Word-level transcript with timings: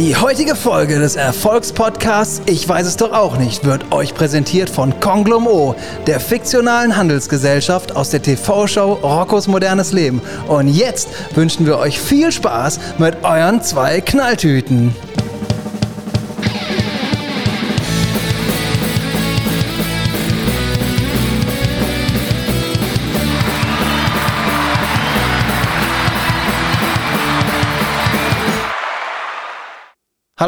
Die 0.00 0.16
heutige 0.16 0.56
Folge 0.56 0.98
des 0.98 1.14
Erfolgspodcasts 1.14 2.40
Ich 2.46 2.66
weiß 2.66 2.86
es 2.86 2.96
doch 2.96 3.12
auch 3.12 3.36
nicht 3.36 3.66
wird 3.66 3.92
euch 3.92 4.14
präsentiert 4.14 4.70
von 4.70 4.98
Konglom 4.98 5.46
O, 5.46 5.74
der 6.06 6.20
fiktionalen 6.20 6.96
Handelsgesellschaft 6.96 7.94
aus 7.94 8.08
der 8.08 8.22
TV-Show 8.22 8.94
Roccos 8.94 9.46
modernes 9.46 9.92
Leben. 9.92 10.22
Und 10.48 10.68
jetzt 10.68 11.10
wünschen 11.34 11.66
wir 11.66 11.76
euch 11.76 12.00
viel 12.00 12.32
Spaß 12.32 12.80
mit 12.96 13.22
euren 13.24 13.62
zwei 13.62 14.00
Knalltüten. 14.00 14.96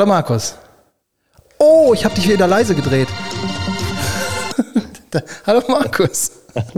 Hallo 0.03 0.15
Markus. 0.15 0.57
Oh, 1.59 1.93
ich 1.95 2.05
habe 2.05 2.13
dich 2.17 2.29
wieder 2.29 2.49
leise 2.49 2.75
gedreht. 2.75 3.07
Hallo 5.47 5.63
Markus. 5.69 6.33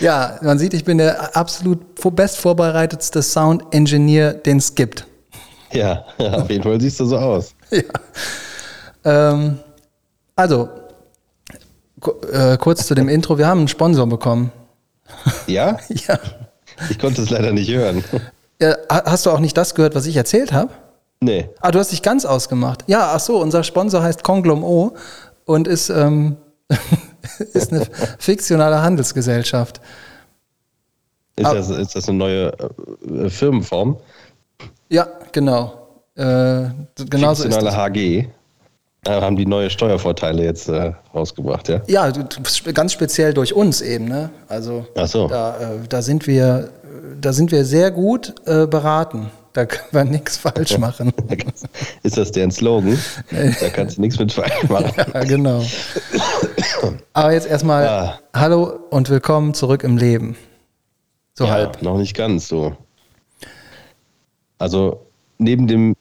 Ja, 0.00 0.38
man 0.42 0.58
sieht, 0.58 0.74
ich 0.74 0.84
bin 0.84 0.98
der 0.98 1.34
absolut 1.34 1.80
best 2.14 2.36
vorbereitetste 2.36 3.22
Sound 3.22 3.64
Engineer, 3.70 4.34
den 4.34 4.58
es 4.58 4.74
gibt. 4.74 5.06
Ja, 5.72 6.04
auf 6.18 6.50
jeden 6.50 6.62
Fall 6.62 6.78
siehst 6.78 7.00
du 7.00 7.06
so 7.06 7.16
aus. 7.16 7.54
Ja. 7.70 7.82
Ähm, 9.04 9.58
also, 10.36 10.68
äh, 12.32 12.58
kurz 12.58 12.86
zu 12.86 12.94
dem 12.94 13.08
Intro. 13.08 13.38
Wir 13.38 13.46
haben 13.46 13.60
einen 13.60 13.68
Sponsor 13.68 14.06
bekommen. 14.06 14.52
Ja? 15.46 15.78
Ja. 15.88 16.18
Ich 16.90 16.98
konnte 16.98 17.22
es 17.22 17.30
leider 17.30 17.52
nicht 17.52 17.70
hören. 17.70 18.04
ja. 18.60 18.76
Hast 18.90 19.24
du 19.24 19.30
auch 19.30 19.40
nicht 19.40 19.56
das 19.56 19.74
gehört, 19.74 19.94
was 19.94 20.04
ich 20.04 20.16
erzählt 20.16 20.52
habe? 20.52 20.70
Nee. 21.22 21.48
Ah, 21.60 21.70
du 21.70 21.78
hast 21.78 21.92
dich 21.92 22.02
ganz 22.02 22.24
ausgemacht. 22.24 22.84
Ja, 22.86 23.12
ach 23.14 23.20
so, 23.20 23.40
unser 23.40 23.62
Sponsor 23.62 24.02
heißt 24.02 24.24
Konglom 24.24 24.64
O 24.64 24.92
und 25.44 25.68
ist, 25.68 25.90
ähm, 25.90 26.36
ist 27.52 27.72
eine 27.72 27.86
fiktionale 28.18 28.82
Handelsgesellschaft. 28.82 29.80
Ist, 31.36 31.46
Ah. 31.46 31.54
das, 31.54 31.68
ist 31.70 31.94
das 31.94 32.08
eine 32.08 32.18
neue 32.18 32.52
äh, 33.08 33.28
Firmenform? 33.28 33.98
Ja, 34.88 35.06
genau. 35.32 35.88
Äh, 36.16 36.68
genauso 37.08 37.44
ist 37.44 37.54
Fiktionale 37.54 37.64
das. 37.66 37.76
HG. 37.76 38.28
Da 39.02 39.22
haben 39.22 39.36
die 39.36 39.46
neue 39.46 39.70
Steuervorteile 39.70 40.44
jetzt 40.44 40.68
äh, 40.68 40.92
rausgebracht, 41.14 41.68
ja? 41.70 41.80
Ja, 41.86 42.10
ganz 42.74 42.92
speziell 42.92 43.32
durch 43.32 43.54
uns 43.54 43.80
eben, 43.80 44.06
ne? 44.06 44.28
Also 44.48 44.86
Ach 44.96 45.06
so. 45.06 45.28
da, 45.28 45.56
äh, 45.58 45.78
da 45.88 46.02
sind 46.02 46.26
wir, 46.26 46.68
da 47.20 47.32
sind 47.32 47.50
wir 47.50 47.64
sehr 47.64 47.90
gut 47.90 48.34
äh, 48.46 48.66
beraten. 48.66 49.30
Da 49.52 49.66
können 49.66 49.88
wir 49.90 50.04
nichts 50.04 50.36
falsch 50.36 50.78
machen. 50.78 51.12
Ist 52.04 52.16
das 52.16 52.30
deren 52.30 52.52
Slogan? 52.52 52.96
Da 53.60 53.68
kannst 53.70 53.96
du 53.96 54.00
nichts 54.00 54.18
mit 54.18 54.32
falsch 54.32 54.62
machen. 54.68 54.92
ja, 55.12 55.24
genau. 55.24 55.64
Aber 57.12 57.32
jetzt 57.32 57.48
erstmal 57.48 57.88
Ah. 57.88 58.18
Hallo 58.32 58.78
und 58.90 59.10
willkommen 59.10 59.52
zurück 59.54 59.82
im 59.82 59.96
Leben. 59.96 60.36
So 61.34 61.44
Ja, 61.46 61.50
halb. 61.52 61.82
noch 61.82 61.98
nicht 61.98 62.14
ganz 62.16 62.46
so. 62.46 62.76
Also 64.58 65.04
neben 65.38 65.66
dem 65.66 65.96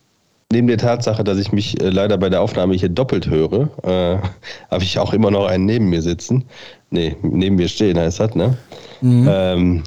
neben 0.52 0.67
der 0.67 0.78
Tatsache, 0.78 1.23
dass 1.23 1.38
ich 1.38 1.52
mich 1.52 1.80
äh, 1.81 1.89
leider 1.89 2.17
bei 2.17 2.30
der 2.30 2.41
Aufnahme 2.41 2.73
hier 2.75 2.89
doppelt 2.89 3.28
höre, 3.28 3.69
äh, 3.84 4.17
habe 4.72 4.84
ich 4.84 5.00
auch 5.00 5.13
immer 5.13 5.31
noch 5.31 5.45
einen 5.47 5.66
neben 5.66 5.89
mir 5.89 6.02
sitzen. 6.03 6.45
Nee, 6.91 7.16
neben 7.23 7.56
mir 7.56 7.67
stehen 7.67 7.97
heißt 7.97 8.19
das, 8.19 8.35
ne? 8.35 8.57
Ähm, 9.01 9.84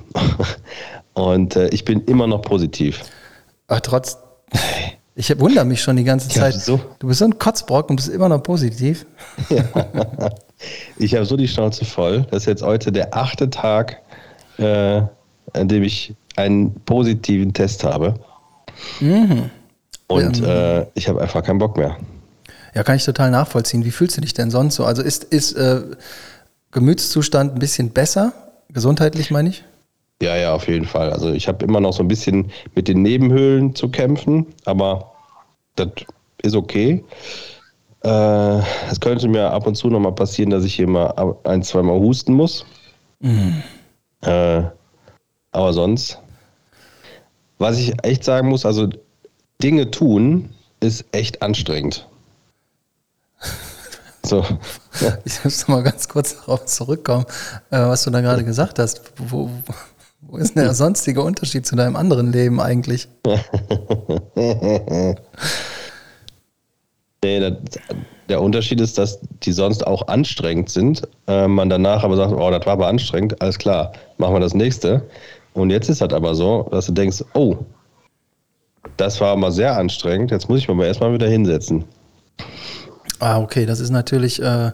und 1.15 1.55
äh, 1.57 1.69
ich 1.69 1.85
bin 1.85 2.01
immer 2.07 2.27
noch 2.27 2.43
positiv. 2.43 3.01
Ach, 3.73 3.81
trotz. 3.81 4.19
Ich 5.15 5.39
wundere 5.39 5.67
mich 5.67 5.83
schon 5.83 5.97
die 5.97 6.05
ganze 6.05 6.29
Ja, 6.31 6.41
Zeit. 6.51 6.55
so. 6.55 6.81
Du 6.99 7.07
bist 7.07 7.19
so 7.19 7.27
ein 7.27 7.39
Kotzbrock 7.39 7.91
und 7.91 7.97
bist 7.97 8.09
immer 8.09 8.31
noch 8.31 8.43
positiv. 8.43 9.05
Ich 10.97 11.15
habe 11.15 11.27
so 11.27 11.37
die 11.37 11.49
Schnauze 11.49 11.85
voll. 11.85 12.25
Das 12.31 12.45
ist 12.45 12.47
jetzt 12.47 12.63
heute 12.63 12.93
der 12.93 13.15
achte 13.15 13.51
Tag, 13.51 14.01
äh, 14.59 15.03
an 15.53 15.69
dem 15.69 15.83
ich 15.83 16.15
einen 16.37 16.73
positiven 16.85 17.53
Test 17.53 17.85
habe. 17.85 18.15
Und 20.07 20.43
äh, 20.43 20.87
ich 20.95 21.09
habe 21.09 21.21
einfach 21.21 21.43
keinen 21.43 21.59
Bock 21.59 21.77
mehr. 21.77 21.97
Ja, 22.75 22.83
kann 22.85 22.97
ich 22.97 23.05
total 23.05 23.31
nachvollziehen. 23.31 23.85
Wie 23.85 23.91
fühlst 23.91 24.17
du 24.17 24.21
dich 24.21 24.35
denn 24.35 24.51
sonst 24.51 24.77
so? 24.77 24.85
Also 24.85 25.03
ist, 25.03 25.25
ist 25.25 25.53
äh, 25.55 25.83
Gemütszustand 26.71 27.55
ein 27.55 27.59
bisschen 27.59 27.91
besser? 27.91 28.33
Gesundheitlich 28.71 29.31
meine 29.31 29.51
ich? 29.51 29.65
Ja, 30.23 30.37
ja, 30.37 30.55
auf 30.55 30.69
jeden 30.69 30.85
Fall. 30.87 31.13
Also 31.13 31.33
ich 31.33 31.49
habe 31.49 31.65
immer 31.65 31.81
noch 31.81 31.93
so 31.93 32.05
ein 32.05 32.07
bisschen 32.09 32.53
mit 32.77 32.87
den 32.87 33.03
Nebenhöhlen 33.03 33.75
zu 33.75 33.89
kämpfen, 33.89 34.47
aber 34.67 35.11
das 35.75 35.89
ist 36.43 36.55
okay. 36.55 37.05
Äh, 38.05 38.59
Es 38.89 39.01
könnte 39.01 39.27
mir 39.27 39.51
ab 39.51 39.67
und 39.67 39.75
zu 39.75 39.89
noch 39.89 39.99
mal 39.99 40.13
passieren, 40.13 40.51
dass 40.51 40.63
ich 40.65 40.77
hier 40.77 40.87
mal 40.87 41.13
ein, 41.43 41.65
zweimal 41.65 41.99
husten 41.99 42.35
muss. 42.35 42.65
Äh, 44.21 44.63
aber 45.51 45.73
sonst, 45.73 46.21
was 47.59 47.79
ich 47.79 47.93
echt 48.05 48.23
sagen 48.23 48.49
muss, 48.49 48.65
also 48.65 48.89
Dinge 49.61 49.91
tun 49.91 50.51
ist 50.79 51.05
echt 51.11 51.43
anstrengend. 51.43 52.07
So, 54.25 54.47
Ich 55.25 55.43
muss 55.43 55.63
noch 55.63 55.75
mal 55.75 55.83
ganz 55.83 56.09
kurz 56.09 56.37
darauf 56.37 56.65
zurückkommen, 56.67 57.25
äh, 57.73 57.79
was 57.81 58.05
du 58.05 58.11
da 58.11 58.21
gerade 58.21 58.45
gesagt 58.45 58.79
hast. 58.79 59.03
Wo, 59.17 59.51
wo 60.23 60.37
ist 60.39 60.57
denn 60.57 60.65
der 60.65 60.75
sonstige 60.75 61.23
Unterschied 61.23 61.67
zu 61.67 61.77
deinem 61.77 61.97
anderen 61.97 62.33
Leben 62.33 62.61
eigentlich? 62.61 63.09
Nee, 67.25 67.39
das, 67.39 67.53
der 68.29 68.43
Unterschied 68.43 68.81
ist, 68.81 68.99
dass 68.99 69.21
die 69.45 69.53
sonst 69.53 69.87
auch 69.87 70.09
anstrengend 70.09 70.71
sind. 70.71 71.03
Äh, 71.29 71.47
man 71.47 71.71
danach 71.71 72.03
aber 72.03 72.17
sagt, 72.17 72.33
oh, 72.33 72.51
das 72.51 72.67
war 72.67 72.73
aber 72.73 72.89
anstrengend, 72.89 73.41
alles 73.41 73.59
klar, 73.59 73.93
machen 74.19 74.35
wir 74.35 74.41
das 74.41 74.55
nächste. 74.55 75.09
Und 75.55 75.71
jetzt 75.71 75.89
ist 75.89 76.01
das 76.01 76.13
aber 76.13 76.35
so, 76.35 76.69
dass 76.73 76.87
du 76.87 76.93
denkst, 76.93 77.25
oh, 77.35 77.59
das 78.97 79.21
war 79.21 79.29
aber 79.29 79.53
sehr 79.53 79.77
anstrengend, 79.77 80.33
jetzt 80.33 80.49
muss 80.49 80.59
ich 80.59 80.69
mich 80.69 80.77
aber 80.77 80.87
erstmal 80.87 81.13
wieder 81.13 81.29
hinsetzen. 81.29 81.85
Ah, 83.21 83.39
okay, 83.39 83.67
das 83.67 83.79
ist 83.79 83.91
natürlich 83.91 84.43
äh, 84.43 84.45
eine, 84.45 84.73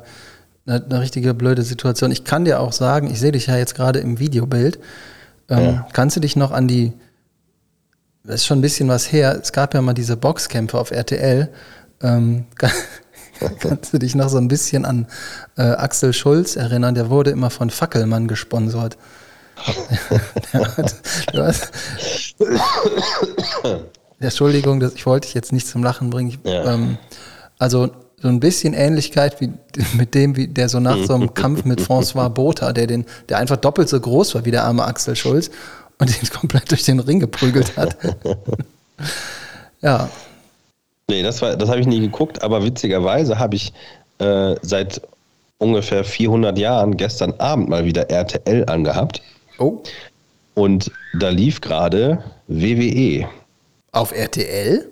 eine 0.66 1.00
richtige 1.00 1.34
blöde 1.34 1.62
Situation. 1.62 2.10
Ich 2.12 2.25
kann 2.25 2.47
dir 2.47 2.60
auch 2.60 2.72
sagen, 2.72 3.10
ich 3.10 3.20
sehe 3.20 3.32
dich 3.32 3.47
ja 3.48 3.58
jetzt 3.58 3.75
gerade 3.75 3.98
im 3.98 4.19
Videobild. 4.19 4.78
Ähm, 5.48 5.64
Ja. 5.64 5.88
Kannst 5.92 6.16
du 6.16 6.20
dich 6.20 6.36
noch 6.36 6.50
an 6.53 6.69
die, 6.69 6.92
das 8.25 8.36
ist 8.36 8.47
schon 8.47 8.59
ein 8.59 8.62
bisschen 8.62 8.88
was 8.88 9.10
her, 9.12 9.38
es 9.41 9.53
gab 9.53 9.75
ja 9.75 9.81
mal 9.82 9.94
diese 9.94 10.16
Boxkämpfe 10.16 10.78
auf 10.78 10.91
RTL. 10.91 11.50
Ähm, 12.03 12.47
kann, 12.56 12.70
kannst 13.60 13.92
du 13.92 13.98
dich 13.98 14.14
noch 14.14 14.28
so 14.28 14.38
ein 14.38 14.48
bisschen 14.48 14.84
an 14.84 15.06
äh, 15.56 15.62
Axel 15.62 16.12
Schulz 16.12 16.56
erinnern? 16.56 16.94
Der 16.94 17.08
wurde 17.10 17.31
immer 17.31 17.50
von 17.50 17.70
Fackelmann 17.70 18.28
gesponsert. 18.28 18.97
Der 20.53 20.76
hat, 20.76 20.94
du 21.32 21.42
hast, 21.42 21.72
Entschuldigung, 24.20 24.81
das, 24.81 24.94
ich 24.94 25.06
wollte 25.06 25.26
dich 25.26 25.34
jetzt 25.34 25.53
nicht 25.53 25.66
zum 25.66 25.82
Lachen 25.82 26.10
bringen. 26.10 26.31
Ich, 26.31 26.38
Ja. 26.50 26.75
ähm, 26.75 26.98
also 27.58 27.91
so 28.20 28.28
ein 28.28 28.40
bisschen 28.40 28.74
Ähnlichkeit 28.74 29.40
wie 29.40 29.50
mit 29.96 30.14
dem, 30.14 30.36
wie 30.36 30.48
der 30.48 30.68
so 30.68 30.80
nach 30.80 30.98
so 31.04 31.14
einem 31.14 31.34
Kampf 31.34 31.64
mit 31.64 31.80
François 31.80 32.28
Botha, 32.28 32.72
der 32.72 32.86
den, 32.86 33.04
der 33.28 33.38
einfach 33.38 33.56
doppelt 33.56 33.88
so 33.88 33.98
groß 34.00 34.34
war 34.34 34.44
wie 34.44 34.50
der 34.50 34.64
arme 34.64 34.84
Axel 34.84 35.14
Schulz 35.16 35.50
und 35.98 36.10
den 36.10 36.28
komplett 36.32 36.70
durch 36.70 36.82
den 36.84 37.00
Ring 37.00 37.20
geprügelt 37.20 37.76
hat. 37.76 37.96
ja, 39.80 40.08
Nee, 41.10 41.22
das, 41.22 41.40
war- 41.40 41.56
das 41.56 41.70
habe 41.70 41.81
ich 41.81 41.87
nie 41.87 42.00
geguckt, 42.00 42.43
aber 42.43 42.62
witzigerweise 42.62 43.38
habe 43.38 43.56
ich 43.56 43.72
äh, 44.19 44.56
seit 44.60 45.00
ungefähr 45.56 46.04
400 46.04 46.58
Jahren 46.58 46.98
gestern 46.98 47.32
Abend 47.38 47.70
mal 47.70 47.84
wieder 47.87 48.10
RTL 48.10 48.66
angehabt. 48.69 49.22
oh, 49.58 49.82
Und 50.54 50.90
da 51.19 51.31
lief 51.31 51.62
gerade 51.62 52.22
WWE 52.48 53.26
auf 53.93 54.12
RTL? 54.12 54.87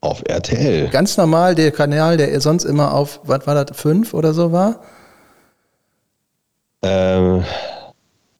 Auf 0.00 0.22
RTL. 0.26 0.88
Ganz 0.88 1.16
normal 1.16 1.54
der 1.54 1.70
Kanal, 1.72 2.16
der 2.16 2.40
sonst 2.40 2.64
immer 2.64 2.94
auf, 2.94 3.20
was 3.24 3.46
war 3.46 3.64
das, 3.64 3.76
fünf 3.76 4.14
oder 4.14 4.34
so 4.34 4.52
war? 4.52 4.80
Ähm, 6.82 7.44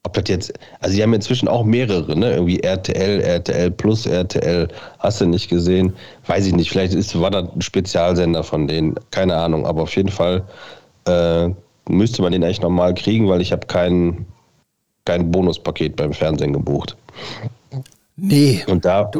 ob 0.02 0.12
das 0.12 0.24
jetzt, 0.28 0.52
also 0.80 0.94
die 0.94 1.02
haben 1.02 1.14
inzwischen 1.14 1.48
auch 1.48 1.64
mehrere, 1.64 2.16
ne? 2.16 2.34
Irgendwie 2.34 2.60
RTL, 2.60 3.20
RTL 3.20 3.70
Plus, 3.72 4.06
RTL, 4.06 4.68
hast 5.00 5.20
du 5.20 5.26
nicht 5.26 5.48
gesehen? 5.48 5.94
Weiß 6.26 6.46
ich 6.46 6.54
nicht, 6.54 6.70
vielleicht 6.70 6.94
ist, 6.94 7.20
war 7.20 7.30
das 7.30 7.48
ein 7.52 7.62
Spezialsender 7.62 8.44
von 8.44 8.68
denen, 8.68 8.94
keine 9.10 9.36
Ahnung, 9.36 9.66
aber 9.66 9.82
auf 9.82 9.96
jeden 9.96 10.10
Fall 10.10 10.44
äh, 11.06 11.48
müsste 11.88 12.22
man 12.22 12.32
den 12.32 12.44
eigentlich 12.44 12.60
normal 12.60 12.94
kriegen, 12.94 13.28
weil 13.28 13.40
ich 13.40 13.50
habe 13.50 13.66
kein, 13.66 14.26
kein 15.04 15.30
Bonuspaket 15.30 15.96
beim 15.96 16.12
Fernsehen 16.12 16.52
gebucht. 16.52 16.96
Nee. 18.16 18.64
Und 18.66 18.84
da. 18.84 19.10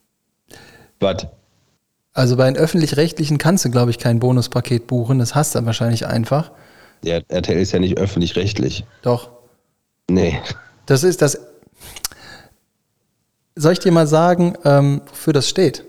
Was? 1.00 1.26
Also 2.12 2.36
bei 2.36 2.46
den 2.46 2.56
öffentlich-rechtlichen 2.56 3.38
kannst 3.38 3.64
du, 3.64 3.70
glaube 3.70 3.90
ich, 3.90 3.98
kein 3.98 4.18
Bonuspaket 4.18 4.86
buchen. 4.86 5.18
Das 5.18 5.34
hast 5.34 5.54
du 5.54 5.64
wahrscheinlich 5.64 6.06
einfach. 6.06 6.50
Der 7.04 7.22
RTL 7.28 7.58
ist 7.60 7.72
ja 7.72 7.78
nicht 7.78 7.98
öffentlich-rechtlich. 7.98 8.84
Doch. 9.02 9.30
Nee. 10.08 10.38
Das 10.86 11.04
ist 11.04 11.22
das. 11.22 11.40
Soll 13.54 13.72
ich 13.74 13.78
dir 13.78 13.92
mal 13.92 14.06
sagen, 14.06 14.54
ähm, 14.64 15.02
wofür 15.08 15.32
das 15.32 15.48
steht? 15.48 15.84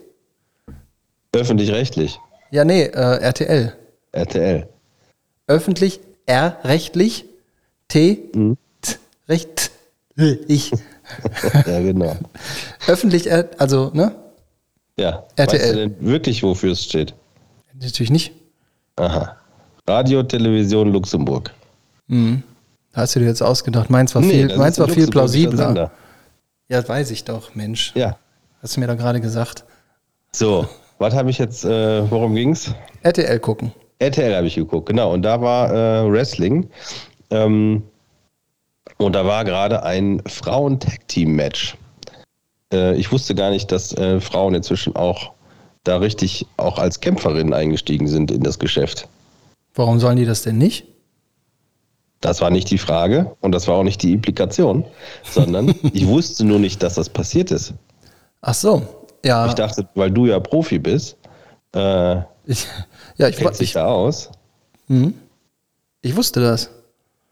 Öffentlich-rechtlich. 1.33 2.19
Ja, 2.51 2.65
nee, 2.65 2.83
äh, 2.83 2.89
RTL. 3.21 3.73
RTL. 4.11 4.67
Öffentlich, 5.47 6.01
R, 6.25 6.57
rechtlich, 6.63 7.25
T, 7.87 8.29
Mhm. 8.35 8.57
t, 8.81 8.95
recht, 9.27 9.71
ich. 10.15 10.71
ja, 11.65 11.79
genau. 11.79 12.15
Öffentlich, 12.87 13.29
also, 13.59 13.91
ne? 13.93 14.15
Ja. 14.97 15.23
RTL. 15.35 15.59
Weißt 15.59 15.73
du 15.73 15.75
denn 15.75 15.95
wirklich, 15.99 16.43
wofür 16.43 16.73
es 16.73 16.83
steht? 16.83 17.13
Natürlich 17.79 18.11
nicht. 18.11 18.33
Aha. 18.97 19.35
Radio, 19.87 20.23
Television, 20.23 20.91
Luxemburg. 20.91 21.51
Hast 22.93 23.15
du 23.15 23.19
dir 23.19 23.27
jetzt 23.27 23.41
ausgedacht? 23.41 23.89
Meins 23.89 24.13
war 24.15 24.21
viel, 24.21 24.47
das 24.47 24.57
meins 24.57 24.79
war 24.79 24.87
viel 24.87 25.07
plausibler. 25.07 25.91
Ja, 26.67 26.87
weiß 26.87 27.11
ich 27.11 27.23
doch, 27.23 27.55
Mensch. 27.55 27.93
Ja. 27.95 28.17
Hast 28.61 28.75
du 28.75 28.79
mir 28.79 28.87
da 28.87 28.95
gerade 28.95 29.19
gesagt. 29.21 29.65
So, 30.33 30.67
was 30.99 31.13
habe 31.13 31.29
ich 31.29 31.37
jetzt, 31.37 31.65
äh, 31.65 32.09
worum 32.09 32.35
ging's? 32.35 32.73
RTL 33.01 33.39
gucken. 33.39 33.71
RTL 33.99 34.35
habe 34.35 34.47
ich 34.47 34.55
geguckt, 34.55 34.87
genau. 34.87 35.13
Und 35.13 35.23
da 35.23 35.41
war 35.41 35.69
äh, 35.71 36.11
Wrestling. 36.11 36.69
Ähm, 37.29 37.83
und 38.97 39.13
da 39.13 39.25
war 39.25 39.43
gerade 39.45 39.83
ein 39.83 40.21
Frauen-Tag-Team-Match. 40.27 41.75
Äh, 42.71 42.95
ich 42.95 43.11
wusste 43.11 43.35
gar 43.35 43.49
nicht, 43.49 43.71
dass 43.71 43.93
äh, 43.93 44.19
Frauen 44.19 44.55
inzwischen 44.55 44.95
auch 44.95 45.31
da 45.83 45.97
richtig 45.97 46.45
auch 46.57 46.77
als 46.77 46.99
Kämpferinnen 46.99 47.53
eingestiegen 47.53 48.07
sind 48.07 48.31
in 48.31 48.43
das 48.43 48.59
Geschäft. 48.59 49.07
Warum 49.73 49.99
sollen 49.99 50.17
die 50.17 50.25
das 50.25 50.43
denn 50.43 50.57
nicht? 50.57 50.85
Das 52.19 52.39
war 52.39 52.51
nicht 52.51 52.69
die 52.69 52.77
Frage 52.77 53.35
und 53.41 53.51
das 53.51 53.67
war 53.67 53.75
auch 53.75 53.83
nicht 53.83 54.03
die 54.03 54.13
Implikation, 54.13 54.85
sondern 55.23 55.73
ich 55.93 56.05
wusste 56.05 56.45
nur 56.45 56.59
nicht, 56.59 56.83
dass 56.83 56.95
das 56.95 57.09
passiert 57.09 57.51
ist. 57.51 57.73
Ach 58.41 58.53
so. 58.53 58.83
Ja, 59.23 59.47
Ich 59.47 59.53
dachte, 59.53 59.87
weil 59.95 60.11
du 60.11 60.25
ja 60.25 60.39
Profi 60.39 60.79
bist, 60.79 61.17
äh, 61.75 62.17
ich, 62.45 62.67
ja, 63.17 63.27
ich, 63.27 63.37
kennt 63.37 63.55
sich 63.55 63.69
ich, 63.69 63.73
da 63.73 63.85
aus. 63.85 64.29
ich 66.01 66.15
wusste 66.15 66.41
das. 66.41 66.69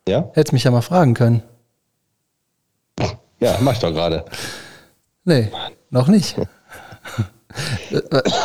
Ja? 0.07 0.29
Hättest 0.33 0.53
mich 0.53 0.63
ja 0.63 0.71
mal 0.71 0.81
fragen 0.81 1.13
können. 1.13 1.43
Ja, 3.39 3.57
mach 3.61 3.73
ich 3.73 3.79
doch 3.79 3.91
gerade. 3.91 4.25
Nee, 5.25 5.51
noch 5.89 6.07
nicht. 6.07 6.35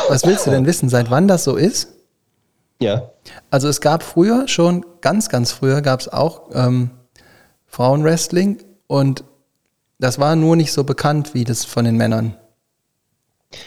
Was 0.09 0.25
willst 0.25 0.45
du 0.47 0.51
denn 0.51 0.65
wissen, 0.65 0.89
seit 0.89 1.09
wann 1.11 1.27
das 1.27 1.43
so 1.43 1.55
ist? 1.55 1.89
Ja. 2.81 3.09
Also 3.51 3.67
es 3.69 3.81
gab 3.81 4.03
früher 4.03 4.47
schon, 4.47 4.85
ganz, 5.01 5.29
ganz 5.29 5.51
früher 5.51 5.81
gab 5.81 6.01
es 6.01 6.07
auch 6.09 6.49
ähm, 6.53 6.89
Frauenwrestling 7.67 8.63
und 8.87 9.23
das 9.99 10.19
war 10.19 10.35
nur 10.35 10.55
nicht 10.55 10.73
so 10.73 10.83
bekannt 10.83 11.33
wie 11.33 11.43
das 11.45 11.63
von 11.63 11.85
den 11.85 11.95
Männern. 11.95 12.35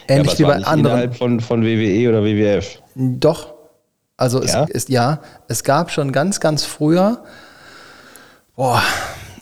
ja, 0.07 0.15
Ähnlich 0.15 0.33
es 0.33 0.39
wie 0.39 0.43
bei 0.43 0.55
anderen. 0.57 0.79
innerhalb 0.79 1.15
von, 1.15 1.39
von 1.39 1.63
WWE 1.63 2.09
oder 2.09 2.23
WWF. 2.23 2.79
Doch. 2.95 3.53
Also 4.17 4.43
Ja? 4.43 4.63
es 4.65 4.69
ist 4.71 4.89
ja, 4.89 5.21
es 5.47 5.63
gab 5.63 5.89
schon 5.91 6.11
ganz, 6.11 6.39
ganz 6.39 6.65
früher, 6.65 7.23
boah, 8.55 8.83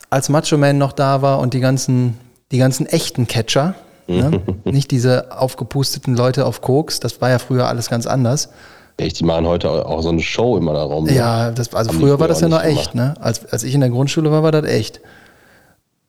als 0.08 0.28
Macho 0.30 0.56
Man 0.56 0.78
noch 0.78 0.92
da 0.92 1.20
war 1.20 1.40
und 1.40 1.52
die 1.52 1.60
ganzen, 1.60 2.18
die 2.52 2.58
ganzen 2.58 2.86
echten 2.86 3.26
Catcher, 3.26 3.74
ne? 4.06 4.40
nicht 4.64 4.90
diese 4.90 5.38
aufgepusteten 5.38 6.16
Leute 6.16 6.46
auf 6.46 6.60
Koks, 6.60 7.00
das 7.00 7.20
war 7.20 7.30
ja 7.30 7.38
früher 7.38 7.68
alles 7.68 7.90
ganz 7.90 8.06
anders. 8.06 8.50
Echt, 8.96 9.20
die 9.20 9.24
machen 9.24 9.46
heute 9.46 9.70
auch 9.86 10.02
so 10.02 10.08
eine 10.08 10.20
Show 10.20 10.56
immer 10.56 10.74
darum. 10.74 11.04
ne? 11.04 11.14
Ja, 11.14 11.50
das, 11.52 11.72
also 11.72 11.90
die 11.90 11.98
früher 11.98 12.18
war 12.18 12.26
das 12.26 12.40
ja 12.40 12.48
noch 12.48 12.64
echt, 12.64 12.94
ne? 12.96 13.14
Als, 13.20 13.46
als 13.46 13.62
ich 13.62 13.74
in 13.74 13.80
der 13.80 13.90
Grundschule 13.90 14.30
war, 14.32 14.42
war 14.42 14.50
das 14.50 14.64
echt. 14.64 15.00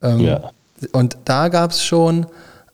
Ja. 0.02 0.52
Und 0.94 1.18
da 1.26 1.50
gab 1.50 1.72
es 1.72 1.84
schon 1.84 2.26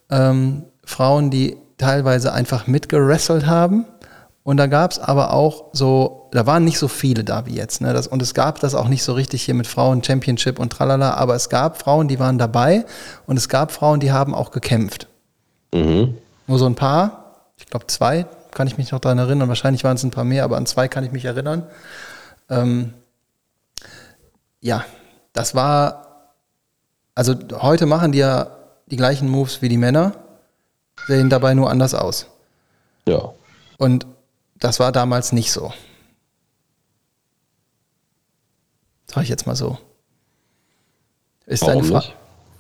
ähm, 0.10 0.64
Frauen, 0.86 1.32
die 1.32 1.58
teilweise 1.78 2.32
einfach 2.34 2.68
mitgerasselt 2.68 3.46
haben. 3.46 3.86
Und 4.46 4.58
da 4.58 4.68
gab 4.68 4.92
es 4.92 5.00
aber 5.00 5.34
auch 5.34 5.66
so, 5.74 6.30
da 6.32 6.46
waren 6.46 6.64
nicht 6.64 6.78
so 6.78 6.88
viele 6.88 7.24
da 7.24 7.48
wie 7.48 7.56
jetzt. 7.56 7.82
Ne? 7.82 7.94
Das, 7.94 8.06
und 8.06 8.22
es 8.22 8.36
gab 8.36 8.60
das 8.60 8.76
auch 8.76 8.88
nicht 8.88 9.04
so 9.04 9.14
richtig 9.14 9.42
hier 9.42 9.56
mit 9.56 9.66
Frauen 9.66 10.04
Championship 10.04 10.60
und 10.60 10.70
tralala, 10.70 11.16
aber 11.16 11.34
es 11.34 11.50
gab 11.50 11.82
Frauen, 11.82 12.08
die 12.08 12.20
waren 12.20 12.38
dabei 12.38 12.86
und 13.26 13.38
es 13.38 13.50
gab 13.50 13.72
Frauen, 13.72 14.00
die 14.00 14.12
haben 14.12 14.36
auch 14.36 14.52
gekämpft. 14.52 15.08
Mhm. 15.74 16.20
Nur 16.46 16.60
so 16.60 16.68
ein 16.68 16.76
paar, 16.76 17.42
ich 17.58 17.66
glaube 17.66 17.88
zwei, 17.88 18.28
kann 18.52 18.68
ich 18.68 18.78
mich 18.78 18.92
noch 18.92 19.00
daran 19.00 19.18
erinnern. 19.18 19.50
Wahrscheinlich 19.50 19.84
waren 19.84 19.96
es 19.96 20.04
ein 20.04 20.12
paar 20.12 20.26
mehr, 20.26 20.44
aber 20.44 20.58
an 20.58 20.68
zwei 20.68 20.88
kann 20.88 21.04
ich 21.04 21.12
mich 21.12 21.26
erinnern. 21.26 21.64
Ähm, 22.48 22.94
ja, 24.62 24.86
das 25.34 25.56
war, 25.56 26.28
also 27.16 27.34
heute 27.64 27.88
machen 27.88 28.12
die 28.12 28.20
ja 28.20 28.52
die 28.86 28.96
gleichen 28.96 29.28
Moves 29.28 29.64
wie 29.64 29.70
die 29.70 29.78
Männer, 29.78 30.12
sehen 31.08 31.32
dabei 31.32 31.56
nur 31.56 31.72
anders 31.72 31.96
aus. 31.96 32.28
Ja. 33.08 33.34
Und 33.80 34.06
das 34.66 34.80
war 34.80 34.92
damals 34.92 35.32
nicht 35.32 35.52
so. 35.52 35.72
Sag 39.14 39.24
ich 39.24 39.30
jetzt 39.30 39.46
mal 39.48 39.56
so. 39.56 39.78
Ist 41.46 41.62
Warum 41.62 41.76
deine 41.84 41.88
Fra- 41.88 42.04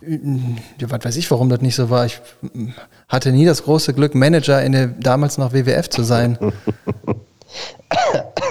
nicht? 0.01 0.61
Ja, 0.79 0.91
was 0.91 1.03
weiß 1.03 1.15
ich, 1.15 1.31
warum 1.31 1.49
das 1.49 1.61
nicht 1.61 1.75
so 1.75 1.89
war. 1.89 2.05
Ich 2.05 2.21
mm, 2.41 2.69
hatte 3.07 3.31
nie 3.31 3.45
das 3.45 3.63
große 3.63 3.93
Glück, 3.95 4.13
Manager 4.13 4.61
in 4.61 4.71
der 4.73 4.87
damals 4.87 5.39
noch 5.39 5.51
WWF 5.53 5.89
zu 5.89 6.03
sein. 6.03 6.37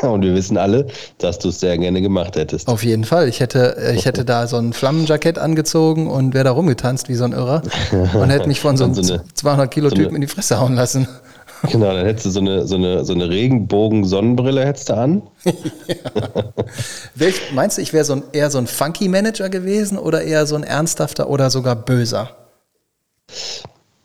Und 0.02 0.22
wir 0.22 0.34
wissen 0.34 0.56
alle, 0.58 0.88
dass 1.18 1.38
du 1.38 1.48
es 1.50 1.60
sehr 1.60 1.78
gerne 1.78 2.00
gemacht 2.02 2.34
hättest. 2.36 2.66
Auf 2.68 2.82
jeden 2.82 3.04
Fall. 3.04 3.28
Ich 3.28 3.38
hätte, 3.40 3.76
äh, 3.76 3.94
ich 3.94 4.04
hätte 4.06 4.24
da 4.24 4.46
so 4.48 4.56
ein 4.56 4.72
Flammenjackett 4.72 5.38
angezogen 5.38 6.08
und 6.10 6.34
wäre 6.34 6.44
da 6.44 6.50
rumgetanzt 6.50 7.08
wie 7.08 7.14
so 7.14 7.24
ein 7.24 7.32
Irrer 7.32 7.62
und 8.14 8.30
hätte 8.30 8.48
mich 8.48 8.60
von 8.60 8.76
so 8.76 8.84
einem 8.84 8.94
Und 8.94 9.04
so 9.04 9.14
eine- 9.14 9.24
200 9.34 9.70
Kilo 9.70 9.88
so 9.88 9.94
eine- 9.94 10.04
Typen 10.04 10.16
in 10.16 10.20
die 10.22 10.26
Fresse 10.26 10.58
hauen 10.58 10.74
lassen. 10.74 11.06
Genau, 11.70 11.92
dann 11.92 12.04
hättest 12.04 12.26
du 12.26 12.30
so 12.30 12.40
eine, 12.40 12.66
so 12.66 12.76
eine, 12.76 13.04
so 13.04 13.12
eine 13.12 13.28
Regenbogen-Sonnenbrille 13.28 14.64
hättest 14.66 14.90
du 14.90 14.96
an. 14.96 15.22
Welch, 17.14 17.52
meinst 17.52 17.78
du, 17.78 17.82
ich 17.82 17.92
wäre 17.92 18.04
so 18.04 18.14
ein, 18.14 18.22
eher 18.32 18.50
so 18.50 18.58
ein 18.58 18.66
funky 18.66 19.08
Manager 19.08 19.48
gewesen 19.48 19.98
oder 19.98 20.22
eher 20.22 20.46
so 20.46 20.56
ein 20.56 20.62
ernsthafter 20.62 21.28
oder 21.28 21.50
sogar 21.50 21.76
böser? 21.76 22.30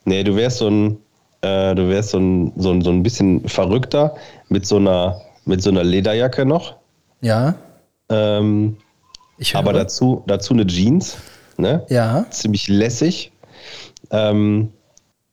Nee, 0.06 0.24
du 0.24 0.36
wärst 0.36 0.58
so 0.58 0.70
ein, 0.70 0.98
äh, 1.42 1.76
du 1.76 1.90
wärst 1.90 2.12
so 2.12 2.20
ein, 2.20 2.54
so 2.56 2.72
ein, 2.72 2.82
so 2.82 2.92
ein 2.92 3.04
bisschen 3.04 3.48
verrückter 3.48 4.16
mit 4.48 4.66
so 4.66 4.78
einer, 4.78 5.22
mit 5.46 5.62
so 5.62 5.70
einer 5.70 5.84
Lederjacke 5.84 6.46
noch. 6.46 6.76
Ja. 7.22 7.56
Ähm, 8.10 8.78
aber 9.54 9.74
dazu, 9.74 10.24
dazu 10.28 10.54
eine 10.54 10.66
Jeans, 10.66 11.18
ne? 11.58 11.86
ja. 11.90 12.26
Ziemlich 12.30 12.68
lässig. 12.68 13.32
Ähm, 14.12 14.72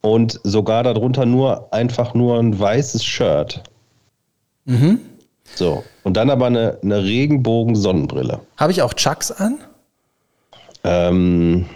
und 0.06 0.40
sogar 0.44 0.82
darunter 0.82 1.26
nur 1.26 1.72
einfach 1.72 2.14
nur 2.14 2.38
ein 2.38 2.58
weißes 2.58 3.04
Shirt. 3.04 3.62
Mhm. 4.64 5.00
So. 5.54 5.84
Und 6.02 6.16
dann 6.16 6.30
aber 6.30 6.46
eine, 6.46 6.78
eine 6.82 7.02
Regenbogen-Sonnenbrille. 7.02 8.40
Habe 8.56 8.72
ich 8.72 8.82
auch 8.82 8.94
Chucks 8.94 9.32
an? 9.32 9.58
Ähm, 10.84 11.66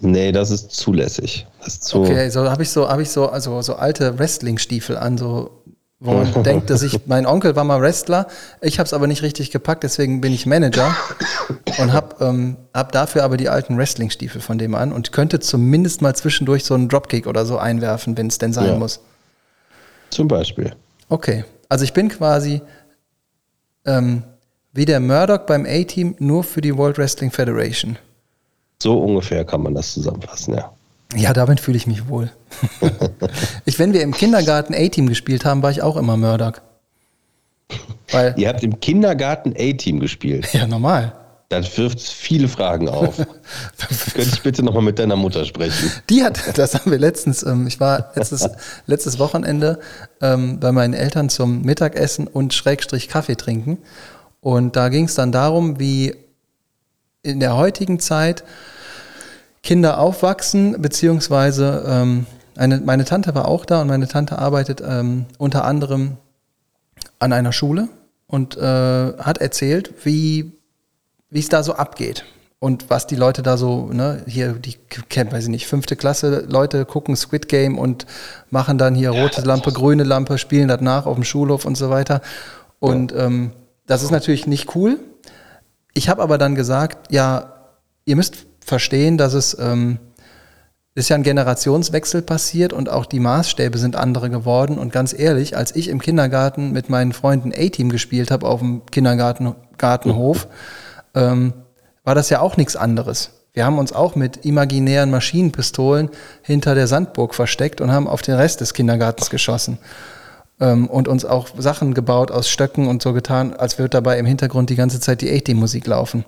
nee, 0.00 0.32
das 0.32 0.50
ist 0.50 0.70
zulässig. 0.70 1.46
Das 1.58 1.74
ist 1.74 1.84
zu, 1.84 2.00
Okay, 2.02 2.28
so 2.30 2.50
habe 2.50 2.62
ich 2.62 2.70
so, 2.70 2.88
habe 2.88 3.02
ich 3.02 3.10
so, 3.10 3.28
also 3.28 3.60
so 3.62 3.74
alte 3.74 4.18
Wrestling-Stiefel 4.18 4.96
an, 4.96 5.18
so 5.18 5.59
wo 6.00 6.12
man 6.12 6.42
denkt, 6.42 6.70
dass 6.70 6.82
ich, 6.82 7.06
mein 7.06 7.26
Onkel 7.26 7.54
war 7.54 7.64
mal 7.64 7.80
Wrestler, 7.80 8.26
ich 8.60 8.78
habe 8.78 8.86
es 8.86 8.92
aber 8.92 9.06
nicht 9.06 9.22
richtig 9.22 9.50
gepackt, 9.50 9.82
deswegen 9.84 10.20
bin 10.20 10.32
ich 10.32 10.46
Manager 10.46 10.94
und 11.78 11.92
habe 11.92 12.24
ähm, 12.24 12.56
hab 12.74 12.92
dafür 12.92 13.22
aber 13.22 13.36
die 13.36 13.48
alten 13.48 13.76
Wrestling-Stiefel 13.76 14.40
von 14.40 14.58
dem 14.58 14.74
an 14.74 14.92
und 14.92 15.12
könnte 15.12 15.40
zumindest 15.40 16.02
mal 16.02 16.14
zwischendurch 16.16 16.64
so 16.64 16.74
einen 16.74 16.88
Dropkick 16.88 17.26
oder 17.26 17.44
so 17.46 17.58
einwerfen, 17.58 18.16
wenn 18.16 18.26
es 18.26 18.38
denn 18.38 18.52
sein 18.52 18.66
Ja. 18.66 18.76
muss. 18.76 19.00
Zum 20.10 20.26
Beispiel. 20.26 20.74
Okay, 21.08 21.44
also 21.68 21.84
ich 21.84 21.92
bin 21.92 22.08
quasi 22.08 22.62
ähm, 23.84 24.24
wie 24.72 24.84
der 24.84 25.00
Murdoch 25.00 25.40
beim 25.46 25.66
A-Team, 25.66 26.16
nur 26.18 26.44
für 26.44 26.60
die 26.60 26.76
World 26.76 26.98
Wrestling 26.98 27.30
Federation. 27.30 27.98
So 28.82 28.98
ungefähr 28.98 29.44
kann 29.44 29.62
man 29.62 29.74
das 29.74 29.92
zusammenfassen, 29.92 30.54
ja. 30.54 30.72
Ja, 31.16 31.32
damit 31.32 31.60
fühle 31.60 31.76
ich 31.76 31.86
mich 31.86 32.08
wohl. 32.08 32.30
ich, 33.64 33.78
wenn 33.78 33.92
wir 33.92 34.02
im 34.02 34.12
Kindergarten 34.12 34.74
A-Team 34.74 35.08
gespielt 35.08 35.44
haben, 35.44 35.62
war 35.62 35.70
ich 35.70 35.82
auch 35.82 35.96
immer 35.96 36.16
Murdoch. 36.16 36.60
Weil, 38.10 38.34
Ihr 38.36 38.48
habt 38.48 38.62
im 38.62 38.80
Kindergarten 38.80 39.54
A-Team 39.56 40.00
gespielt. 40.00 40.52
ja, 40.52 40.66
normal. 40.66 41.12
Das 41.48 41.76
wirft 41.76 42.00
viele 42.00 42.46
Fragen 42.46 42.88
auf. 42.88 43.16
Könnte 44.14 44.30
ich 44.32 44.42
bitte 44.42 44.62
nochmal 44.62 44.84
mit 44.84 45.00
deiner 45.00 45.16
Mutter 45.16 45.44
sprechen? 45.44 45.90
Die 46.08 46.22
hat, 46.22 46.56
das 46.56 46.74
haben 46.74 46.92
wir 46.92 46.98
letztens, 46.98 47.42
ähm, 47.42 47.66
ich 47.66 47.80
war 47.80 48.12
letztes, 48.14 48.48
letztes 48.86 49.18
Wochenende 49.18 49.80
ähm, 50.20 50.60
bei 50.60 50.70
meinen 50.70 50.94
Eltern 50.94 51.28
zum 51.28 51.62
Mittagessen 51.62 52.28
und 52.28 52.54
Schrägstrich 52.54 53.08
Kaffee 53.08 53.34
trinken. 53.34 53.78
Und 54.40 54.76
da 54.76 54.90
ging 54.90 55.06
es 55.06 55.16
dann 55.16 55.32
darum, 55.32 55.80
wie 55.80 56.14
in 57.24 57.40
der 57.40 57.56
heutigen 57.56 57.98
Zeit 57.98 58.44
Kinder 59.62 59.98
aufwachsen, 59.98 60.80
beziehungsweise 60.80 61.84
ähm, 61.86 62.26
eine, 62.56 62.78
meine 62.78 63.04
Tante 63.04 63.34
war 63.34 63.48
auch 63.48 63.64
da 63.64 63.82
und 63.82 63.88
meine 63.88 64.08
Tante 64.08 64.38
arbeitet 64.38 64.82
ähm, 64.86 65.26
unter 65.38 65.64
anderem 65.64 66.16
an 67.18 67.32
einer 67.32 67.52
Schule 67.52 67.88
und 68.26 68.56
äh, 68.56 68.60
hat 69.18 69.38
erzählt, 69.38 69.92
wie 70.04 70.52
wie 71.30 71.38
es 71.38 71.48
da 71.48 71.62
so 71.62 71.74
abgeht. 71.74 72.24
und 72.60 72.90
was 72.90 73.06
die 73.06 73.16
Leute 73.16 73.42
da 73.42 73.56
so, 73.56 73.86
ne, 73.86 74.22
hier, 74.26 74.52
die 74.52 74.74
kennt, 75.08 75.32
weiß 75.32 75.44
ich 75.44 75.50
nicht, 75.50 75.66
fünfte 75.66 75.96
Klasse 75.96 76.44
Leute 76.46 76.84
gucken 76.84 77.16
Squid 77.16 77.48
Game 77.48 77.78
und 77.78 78.06
machen 78.50 78.76
dann 78.76 78.94
hier 78.94 79.10
rote 79.10 79.40
Lampe, 79.40 79.72
grüne 79.72 80.04
Lampe, 80.04 80.36
spielen 80.36 80.68
das 80.68 80.82
nach 80.82 81.06
auf 81.06 81.14
dem 81.14 81.24
Schulhof 81.24 81.64
und 81.64 81.76
so 81.76 81.88
weiter. 81.88 82.20
Und 82.78 83.12
ja. 83.12 83.26
ähm, 83.26 83.52
das 83.86 84.02
ist 84.02 84.10
natürlich 84.10 84.46
nicht 84.46 84.76
cool. 84.76 84.98
Ich 85.94 86.10
habe 86.10 86.22
aber 86.22 86.36
dann 86.36 86.54
gesagt, 86.54 87.10
ja, 87.10 87.54
ihr 88.04 88.14
müsst 88.14 88.46
verstehen, 88.70 89.18
dass 89.18 89.34
es 89.34 89.54
ähm, 89.60 89.98
ist 90.94 91.08
ja 91.08 91.16
ein 91.16 91.22
Generationswechsel 91.22 92.22
passiert 92.22 92.72
und 92.72 92.88
auch 92.88 93.06
die 93.06 93.20
Maßstäbe 93.20 93.78
sind 93.78 93.96
andere 93.96 94.30
geworden. 94.30 94.78
Und 94.78 94.92
ganz 94.92 95.16
ehrlich, 95.16 95.56
als 95.56 95.74
ich 95.76 95.88
im 95.88 96.00
Kindergarten 96.00 96.72
mit 96.72 96.88
meinen 96.88 97.12
Freunden 97.12 97.52
A-Team 97.52 97.90
gespielt 97.90 98.30
habe 98.30 98.46
auf 98.46 98.60
dem 98.60 98.86
Kindergartenhof, 98.86 100.48
ähm, 101.14 101.52
war 102.02 102.14
das 102.14 102.30
ja 102.30 102.40
auch 102.40 102.56
nichts 102.56 102.76
anderes. 102.76 103.30
Wir 103.52 103.64
haben 103.64 103.78
uns 103.78 103.92
auch 103.92 104.14
mit 104.16 104.44
imaginären 104.44 105.10
Maschinenpistolen 105.10 106.10
hinter 106.42 106.74
der 106.74 106.86
Sandburg 106.86 107.34
versteckt 107.34 107.80
und 107.80 107.92
haben 107.92 108.08
auf 108.08 108.22
den 108.22 108.34
Rest 108.34 108.60
des 108.60 108.74
Kindergartens 108.74 109.30
geschossen. 109.30 109.78
Ähm, 110.60 110.88
und 110.88 111.08
uns 111.08 111.24
auch 111.24 111.48
Sachen 111.56 111.94
gebaut 111.94 112.30
aus 112.30 112.48
Stöcken 112.48 112.88
und 112.88 113.00
so 113.00 113.12
getan, 113.12 113.54
als 113.54 113.78
würde 113.78 113.90
dabei 113.90 114.18
im 114.18 114.26
Hintergrund 114.26 114.70
die 114.70 114.76
ganze 114.76 115.00
Zeit 115.00 115.20
die 115.20 115.30
A-Team-Musik 115.30 115.86
laufen. 115.86 116.24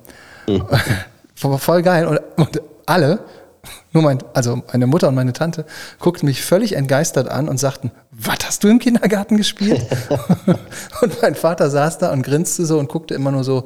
Mhm. 0.48 0.64
Voll 1.34 1.82
geil. 1.82 2.06
Und, 2.06 2.20
und 2.36 2.62
alle, 2.86 3.20
nur 3.92 4.02
mein, 4.02 4.18
also 4.34 4.62
meine 4.72 4.86
Mutter 4.86 5.08
und 5.08 5.14
meine 5.14 5.32
Tante, 5.32 5.64
guckten 5.98 6.26
mich 6.26 6.42
völlig 6.42 6.74
entgeistert 6.74 7.28
an 7.28 7.48
und 7.48 7.58
sagten, 7.58 7.90
was 8.10 8.38
hast 8.44 8.64
du 8.64 8.68
im 8.68 8.78
Kindergarten 8.78 9.36
gespielt? 9.36 9.86
und 11.02 11.22
mein 11.22 11.34
Vater 11.34 11.70
saß 11.70 11.98
da 11.98 12.12
und 12.12 12.22
grinste 12.22 12.66
so 12.66 12.78
und 12.78 12.88
guckte 12.88 13.14
immer 13.14 13.30
nur 13.30 13.44
so, 13.44 13.64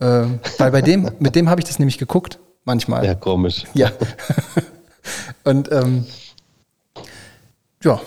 äh, 0.00 0.24
weil 0.58 0.70
bei 0.70 0.82
dem, 0.82 1.10
mit 1.18 1.34
dem 1.34 1.48
habe 1.48 1.60
ich 1.60 1.66
das 1.66 1.78
nämlich 1.78 1.98
geguckt, 1.98 2.38
manchmal. 2.64 3.04
Ja, 3.04 3.14
komisch. 3.14 3.64
Ja. 3.74 3.90
Und 5.44 5.70
ähm, 5.70 6.06
ja, 7.82 8.00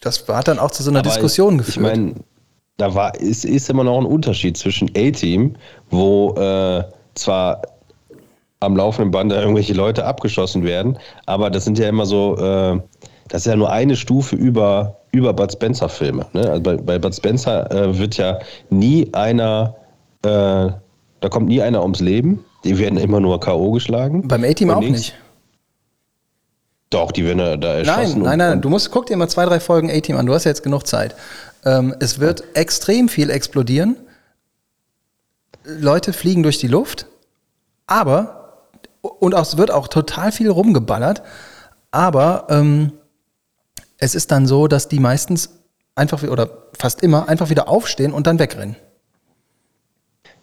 das 0.00 0.26
hat 0.28 0.48
dann 0.48 0.58
auch 0.58 0.70
zu 0.70 0.82
so 0.82 0.90
einer 0.90 1.00
Aber 1.00 1.08
Diskussion 1.08 1.58
geführt. 1.58 1.76
Ich 1.76 1.82
meine, 1.82 2.14
da 2.76 2.94
war, 2.94 3.14
ist, 3.14 3.44
ist 3.44 3.68
immer 3.70 3.84
noch 3.84 3.98
ein 3.98 4.06
Unterschied 4.06 4.56
zwischen 4.56 4.90
A-Team, 4.96 5.56
wo 5.90 6.34
äh, 6.34 6.84
zwar 7.14 7.62
am 8.60 8.76
laufenden 8.76 9.10
Band 9.10 9.32
irgendwelche 9.32 9.72
Leute 9.72 10.04
abgeschossen 10.04 10.62
werden, 10.64 10.98
aber 11.26 11.50
das 11.50 11.64
sind 11.64 11.78
ja 11.78 11.88
immer 11.88 12.06
so, 12.06 12.36
äh, 12.36 12.80
das 13.28 13.42
ist 13.42 13.46
ja 13.46 13.56
nur 13.56 13.70
eine 13.70 13.96
Stufe 13.96 14.36
über, 14.36 14.96
über 15.12 15.32
Bud 15.32 15.52
Spencer 15.52 15.88
Filme. 15.88 16.26
Ne? 16.32 16.48
Also 16.48 16.62
bei, 16.62 16.76
bei 16.76 16.98
Bud 16.98 17.14
Spencer 17.14 17.70
äh, 17.70 17.98
wird 17.98 18.16
ja 18.16 18.38
nie 18.68 19.08
einer 19.12 19.74
äh, 20.22 20.70
da 21.20 21.28
kommt 21.28 21.48
nie 21.48 21.62
einer 21.62 21.82
ums 21.82 22.00
Leben. 22.00 22.44
Die 22.64 22.78
werden 22.78 22.98
immer 22.98 23.20
nur 23.20 23.40
K.O. 23.40 23.72
geschlagen. 23.72 24.26
Beim 24.26 24.44
A-Team 24.44 24.70
auch 24.70 24.80
nicht. 24.80 25.14
Doch, 26.90 27.12
die 27.12 27.24
werden 27.24 27.60
da 27.60 27.74
erschossen. 27.74 28.22
Nein, 28.22 28.38
nein, 28.38 28.50
nein. 28.50 28.60
Du 28.60 28.68
musst, 28.68 28.90
guck 28.90 29.06
dir 29.06 29.16
mal 29.16 29.28
zwei, 29.28 29.44
drei 29.44 29.60
Folgen 29.60 29.90
A-Team 29.90 30.16
an. 30.16 30.26
Du 30.26 30.34
hast 30.34 30.44
ja 30.44 30.50
jetzt 30.50 30.62
genug 30.62 30.86
Zeit. 30.86 31.14
Ähm, 31.64 31.94
es 32.00 32.18
wird 32.18 32.40
ja. 32.40 32.46
extrem 32.54 33.08
viel 33.08 33.30
explodieren. 33.30 33.96
Leute 35.64 36.12
fliegen 36.12 36.42
durch 36.42 36.58
die 36.58 36.66
Luft. 36.66 37.06
Aber, 37.86 38.39
und 39.02 39.34
auch, 39.34 39.42
es 39.42 39.56
wird 39.56 39.70
auch 39.70 39.88
total 39.88 40.32
viel 40.32 40.50
rumgeballert. 40.50 41.22
Aber 41.90 42.46
ähm, 42.50 42.92
es 43.98 44.14
ist 44.14 44.30
dann 44.30 44.46
so, 44.46 44.66
dass 44.66 44.88
die 44.88 45.00
meistens 45.00 45.60
einfach, 45.94 46.22
oder 46.22 46.50
fast 46.78 47.02
immer, 47.02 47.28
einfach 47.28 47.50
wieder 47.50 47.68
aufstehen 47.68 48.12
und 48.12 48.26
dann 48.26 48.38
wegrennen. 48.38 48.76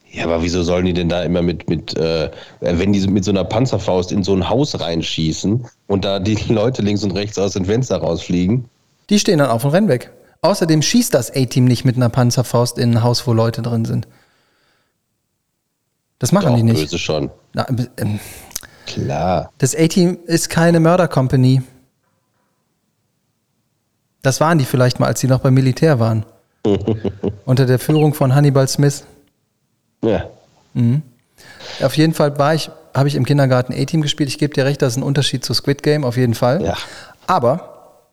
Ja, 0.09 0.23
aber 0.23 0.41
wieso 0.41 0.63
sollen 0.63 0.85
die 0.85 0.93
denn 0.93 1.09
da 1.09 1.23
immer 1.23 1.41
mit, 1.41 1.69
mit 1.69 1.95
äh, 1.97 2.31
wenn 2.59 2.93
die 2.93 3.05
mit 3.07 3.25
so 3.25 3.31
einer 3.31 3.43
Panzerfaust 3.43 4.11
in 4.11 4.23
so 4.23 4.33
ein 4.33 4.49
Haus 4.49 4.79
reinschießen 4.79 5.67
und 5.87 6.05
da 6.05 6.19
die 6.19 6.35
Leute 6.47 6.81
links 6.81 7.03
und 7.03 7.11
rechts 7.11 7.37
aus 7.37 7.53
den 7.53 7.65
Fenster 7.65 7.97
rausfliegen? 7.97 8.65
Die 9.09 9.19
stehen 9.19 9.39
dann 9.39 9.49
auf 9.49 9.65
und 9.65 9.71
rennen 9.71 9.89
weg. 9.89 10.11
Außerdem 10.41 10.81
schießt 10.81 11.13
das 11.13 11.35
A-Team 11.35 11.65
nicht 11.65 11.83
mit 11.83 11.97
einer 11.97 12.09
Panzerfaust 12.09 12.77
in 12.77 12.91
ein 12.91 13.03
Haus, 13.03 13.25
wo 13.27 13.33
Leute 13.33 13.61
drin 13.61 13.85
sind. 13.85 14.07
Das 16.19 16.31
machen 16.31 16.49
Doch, 16.49 16.55
die 16.55 16.63
nicht. 16.63 16.81
Böse 16.81 16.97
schon. 16.97 17.29
Na, 17.53 17.67
ähm, 17.97 18.19
Klar. 18.87 19.51
Das 19.57 19.75
A-Team 19.75 20.17
ist 20.25 20.49
keine 20.49 20.79
Mörder-Company. 20.79 21.61
Das 24.23 24.41
waren 24.41 24.57
die 24.57 24.65
vielleicht 24.65 24.99
mal, 24.99 25.07
als 25.07 25.19
sie 25.19 25.27
noch 25.27 25.41
beim 25.41 25.53
Militär 25.53 25.99
waren. 25.99 26.25
Unter 27.45 27.65
der 27.65 27.79
Führung 27.79 28.13
von 28.13 28.33
Hannibal 28.33 28.67
Smith. 28.67 29.03
Ja. 30.01 30.25
Mhm. 30.73 31.01
Auf 31.81 31.95
jeden 31.95 32.13
Fall 32.13 32.37
war 32.39 32.55
ich, 32.55 32.71
habe 32.93 33.07
ich 33.07 33.15
im 33.15 33.25
Kindergarten 33.25 33.73
A-Team 33.73 34.01
gespielt. 34.01 34.29
Ich 34.29 34.37
gebe 34.37 34.53
dir 34.53 34.65
recht, 34.65 34.81
das 34.81 34.93
ist 34.93 34.97
ein 34.97 35.03
Unterschied 35.03 35.45
zu 35.45 35.53
Squid 35.53 35.83
Game, 35.83 36.03
auf 36.03 36.17
jeden 36.17 36.33
Fall. 36.33 36.63
Ja. 36.63 36.75
Aber 37.27 38.03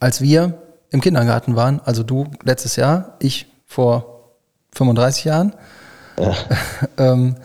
als 0.00 0.20
wir 0.20 0.54
im 0.90 1.00
Kindergarten 1.00 1.56
waren, 1.56 1.80
also 1.84 2.02
du 2.02 2.26
letztes 2.44 2.76
Jahr, 2.76 3.16
ich 3.18 3.46
vor 3.66 4.32
35 4.74 5.24
Jahren, 5.24 5.54
ja. 6.18 6.34
ähm, 6.98 7.36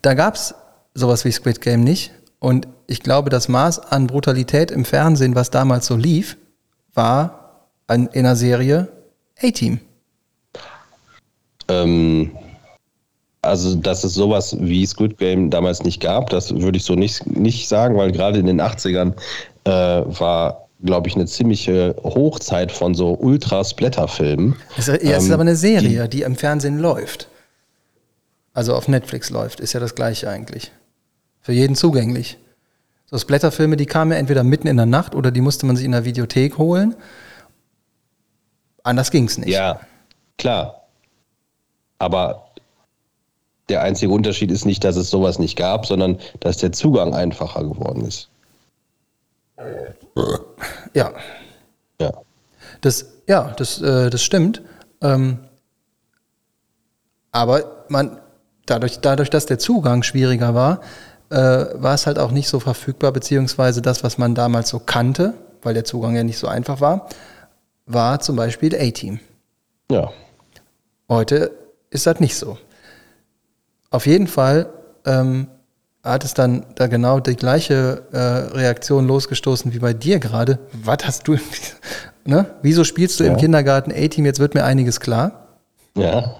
da 0.00 0.14
gab 0.14 0.34
es 0.34 0.54
sowas 0.94 1.24
wie 1.24 1.32
Squid 1.32 1.60
Game 1.60 1.84
nicht. 1.84 2.12
Und 2.38 2.66
ich 2.86 3.00
glaube, 3.00 3.30
das 3.30 3.48
Maß 3.48 3.78
an 3.78 4.08
Brutalität 4.08 4.70
im 4.70 4.84
Fernsehen, 4.84 5.34
was 5.34 5.50
damals 5.50 5.86
so 5.86 5.96
lief, 5.96 6.36
war 6.94 7.68
in 7.88 8.08
einer 8.08 8.36
Serie 8.36 8.88
A-Team. 9.40 9.80
Ähm, 11.68 12.32
also, 13.42 13.74
dass 13.74 14.04
es 14.04 14.14
sowas 14.14 14.56
wie 14.58 14.86
Squid 14.86 15.18
Game 15.18 15.50
damals 15.50 15.82
nicht 15.82 16.00
gab, 16.00 16.30
das 16.30 16.54
würde 16.54 16.78
ich 16.78 16.84
so 16.84 16.94
nicht, 16.94 17.26
nicht 17.26 17.68
sagen, 17.68 17.96
weil 17.96 18.12
gerade 18.12 18.38
in 18.38 18.46
den 18.46 18.60
80ern 18.60 19.14
äh, 19.64 19.70
war, 19.70 20.68
glaube 20.84 21.08
ich, 21.08 21.14
eine 21.14 21.26
ziemliche 21.26 21.96
Hochzeit 22.02 22.72
von 22.72 22.94
so 22.94 23.14
Ultra-Splatter-Filmen. 23.14 24.56
Es, 24.76 24.86
ja, 24.86 24.94
es 24.94 25.02
ähm, 25.02 25.16
ist 25.16 25.30
aber 25.30 25.42
eine 25.42 25.56
Serie, 25.56 26.08
die, 26.08 26.18
die 26.18 26.22
im 26.22 26.36
Fernsehen 26.36 26.78
läuft. 26.78 27.28
Also 28.54 28.74
auf 28.74 28.86
Netflix 28.86 29.30
läuft, 29.30 29.60
ist 29.60 29.72
ja 29.72 29.80
das 29.80 29.94
gleiche 29.94 30.28
eigentlich. 30.28 30.72
Für 31.42 31.52
jeden 31.52 31.76
zugänglich. 31.76 32.38
So 33.06 33.18
Splatterfilme, 33.18 33.76
die 33.76 33.86
kamen 33.86 34.12
ja 34.12 34.18
entweder 34.18 34.42
mitten 34.42 34.68
in 34.68 34.76
der 34.76 34.86
Nacht 34.86 35.14
oder 35.14 35.30
die 35.30 35.42
musste 35.42 35.66
man 35.66 35.76
sich 35.76 35.84
in 35.84 35.92
der 35.92 36.04
Videothek 36.04 36.56
holen. 36.56 36.94
Anders 38.84 39.10
ging 39.10 39.26
es 39.26 39.36
nicht. 39.36 39.50
Ja, 39.50 39.80
klar. 40.38 40.86
Aber 41.98 42.46
der 43.68 43.82
einzige 43.82 44.12
Unterschied 44.12 44.50
ist 44.50 44.64
nicht, 44.64 44.82
dass 44.84 44.96
es 44.96 45.10
sowas 45.10 45.38
nicht 45.38 45.56
gab, 45.56 45.86
sondern 45.86 46.18
dass 46.40 46.56
der 46.56 46.72
Zugang 46.72 47.14
einfacher 47.14 47.62
geworden 47.62 48.04
ist. 48.06 48.28
Ja. 50.94 51.14
Ja. 51.98 52.12
Das, 52.82 53.06
ja, 53.26 53.54
das, 53.56 53.80
äh, 53.80 54.10
das 54.10 54.22
stimmt. 54.22 54.60
Ähm, 55.00 55.38
aber 57.30 57.86
man, 57.88 58.18
dadurch, 58.66 58.98
dadurch, 59.00 59.30
dass 59.30 59.46
der 59.46 59.58
Zugang 59.58 60.02
schwieriger 60.02 60.54
war, 60.54 60.82
äh, 61.32 61.82
war 61.82 61.94
es 61.94 62.06
halt 62.06 62.18
auch 62.18 62.30
nicht 62.30 62.48
so 62.48 62.60
verfügbar, 62.60 63.10
beziehungsweise 63.10 63.80
das, 63.80 64.04
was 64.04 64.18
man 64.18 64.34
damals 64.34 64.68
so 64.68 64.78
kannte, 64.78 65.34
weil 65.62 65.74
der 65.74 65.84
Zugang 65.84 66.14
ja 66.14 66.22
nicht 66.22 66.38
so 66.38 66.46
einfach 66.46 66.80
war, 66.80 67.08
war 67.86 68.20
zum 68.20 68.36
Beispiel 68.36 68.74
A-Team. 68.76 69.18
Ja. 69.90 70.12
Heute 71.08 71.50
ist 71.90 72.06
das 72.06 72.20
nicht 72.20 72.36
so. 72.36 72.58
Auf 73.90 74.06
jeden 74.06 74.26
Fall 74.26 74.68
ähm, 75.06 75.48
hat 76.04 76.24
es 76.24 76.34
dann 76.34 76.66
da 76.74 76.86
genau 76.86 77.18
die 77.18 77.36
gleiche 77.36 78.02
äh, 78.12 78.18
Reaktion 78.56 79.06
losgestoßen 79.06 79.72
wie 79.72 79.78
bei 79.78 79.94
dir 79.94 80.18
gerade. 80.18 80.58
Was 80.72 80.98
hast 81.04 81.28
du, 81.28 81.36
ne? 82.24 82.46
Wieso 82.60 82.84
spielst 82.84 83.20
du 83.20 83.24
ja. 83.24 83.32
im 83.32 83.38
Kindergarten 83.38 83.90
A-Team? 83.90 84.26
Jetzt 84.26 84.38
wird 84.38 84.54
mir 84.54 84.64
einiges 84.64 85.00
klar. 85.00 85.48
Ja. 85.96 86.36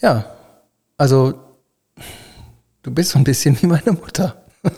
Ja, 0.00 0.24
also 0.96 1.47
du 2.88 2.94
bist 2.94 3.10
so 3.10 3.18
ein 3.18 3.24
bisschen 3.24 3.60
wie 3.60 3.66
meine 3.66 3.92
Mutter. 3.92 4.42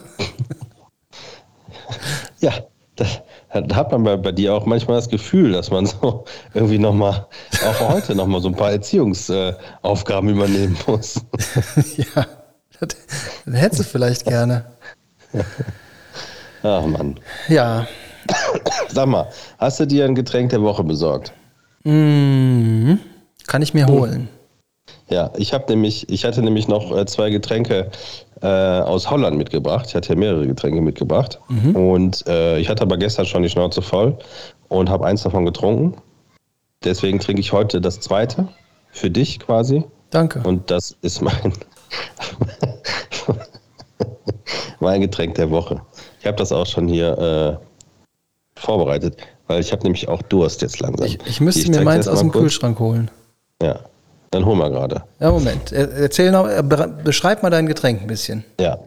ja, 2.40 2.52
das, 2.97 3.23
da 3.52 3.76
hat 3.76 3.93
man 3.93 4.02
bei, 4.02 4.17
bei, 4.17 4.33
dir 4.33 4.52
auch 4.52 4.67
manchmal 4.67 4.97
das 4.97 5.09
Gefühl, 5.09 5.52
dass 5.52 5.71
man 5.71 5.87
so 5.87 6.25
irgendwie 6.52 6.79
nochmal, 6.79 7.29
auch 7.64 7.88
heute 7.88 8.17
nochmal 8.17 8.40
so 8.40 8.49
ein 8.49 8.57
paar 8.57 8.73
Erziehungsaufgaben 8.73 10.29
äh, 10.29 10.33
übernehmen 10.33 10.76
muss. 10.88 11.25
ja, 11.97 12.26
das, 12.81 12.97
das 13.47 13.55
hättest 13.55 13.81
du 13.81 13.85
vielleicht 13.85 14.25
gerne. 14.26 14.64
Ach 16.62 16.85
Mann. 16.85 17.19
Ja. 17.49 17.87
Sag 18.88 19.07
mal, 19.07 19.29
hast 19.59 19.79
du 19.81 19.87
dir 19.87 20.05
ein 20.05 20.17
Getränk 20.17 20.50
der 20.50 20.62
Woche 20.62 20.83
besorgt? 20.83 21.33
Mm, 21.85 22.95
kann 23.47 23.62
ich 23.62 23.73
mir 23.73 23.87
holen. 23.87 24.29
Ja, 25.11 25.31
ich 25.37 25.52
habe 25.52 25.64
nämlich, 25.69 26.09
ich 26.09 26.25
hatte 26.25 26.40
nämlich 26.40 26.69
noch 26.69 26.97
äh, 26.97 27.05
zwei 27.05 27.31
Getränke 27.31 27.90
äh, 28.43 28.47
aus 28.47 29.11
Holland 29.11 29.37
mitgebracht. 29.37 29.87
Ich 29.88 29.95
hatte 29.95 30.11
ja 30.11 30.14
mehrere 30.19 30.47
Getränke 30.47 30.81
mitgebracht. 30.81 31.40
Mhm. 31.49 31.75
Und 31.76 32.26
äh, 32.29 32.59
ich 32.59 32.69
hatte 32.69 32.83
aber 32.83 32.97
gestern 32.97 33.26
schon 33.26 33.43
die 33.43 33.50
Schnauze 33.50 33.83
voll 33.83 34.17
und 34.69 34.88
habe 34.88 35.07
eins 35.07 35.23
davon 35.23 35.45
getrunken. 35.45 35.97
Deswegen 36.85 37.19
trinke 37.19 37.40
ich 37.40 37.52
heute 37.52 37.81
das 37.81 38.00
zweite 38.00 38.49
für 38.93 39.11
dich 39.11 39.40
quasi. 39.40 39.85
Danke. 40.11 40.43
Und 40.45 40.71
das 40.71 40.97
ist 41.02 41.21
mein 41.21 41.52
mein 44.81 45.00
Getränk 45.00 45.35
der 45.35 45.50
Woche. 45.50 45.83
Ich 46.21 46.26
habe 46.26 46.37
das 46.37 46.52
auch 46.52 46.67
schon 46.67 46.87
hier 46.87 47.19
äh, 47.19 48.61
vorbereitet, 48.61 49.17
weil 49.49 49.61
ich 49.61 49.73
habe 49.73 49.83
nämlich 49.83 50.09
auch 50.09 50.23
Durst 50.23 50.62
jetzt 50.62 50.81
langsam. 50.81 51.07
Ich, 51.07 51.19
ich 51.26 51.40
müsste 51.40 51.62
Ich 51.62 51.69
mir 51.69 51.83
meins 51.83 52.07
aus 52.07 52.21
dem 52.21 52.31
kurz. 52.31 52.43
Kühlschrank 52.43 52.79
holen. 52.79 53.11
Ja, 53.62 53.81
dann 54.31 54.45
hol 54.47 54.55
mal 54.57 54.71
gerade. 54.71 55.03
Ja, 55.19 55.31
Moment. 55.33 55.73
Er- 55.73 55.91
Erzähl 55.93 56.31
noch, 56.31 56.47
äh, 56.49 56.63
be- 56.63 56.93
beschreib 57.05 57.43
mal 57.43 57.51
dein 57.51 57.67
Getränk 57.67 58.01
ein 58.01 58.07
bisschen. 58.07 58.45
Ja, 58.61 58.79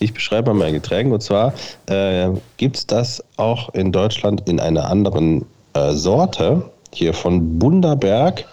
ich 0.00 0.12
beschreibe 0.12 0.52
mal 0.52 0.64
mein 0.64 0.72
Getränk 0.74 1.12
und 1.12 1.22
zwar 1.22 1.52
äh, 1.86 2.28
gibt 2.56 2.76
es 2.76 2.86
das 2.86 3.22
auch 3.36 3.72
in 3.74 3.92
Deutschland 3.92 4.48
in 4.48 4.58
einer 4.60 4.90
anderen 4.90 5.46
äh, 5.74 5.92
Sorte, 5.92 6.62
hier 6.92 7.14
von 7.14 7.58
Bunderberg 7.58 8.44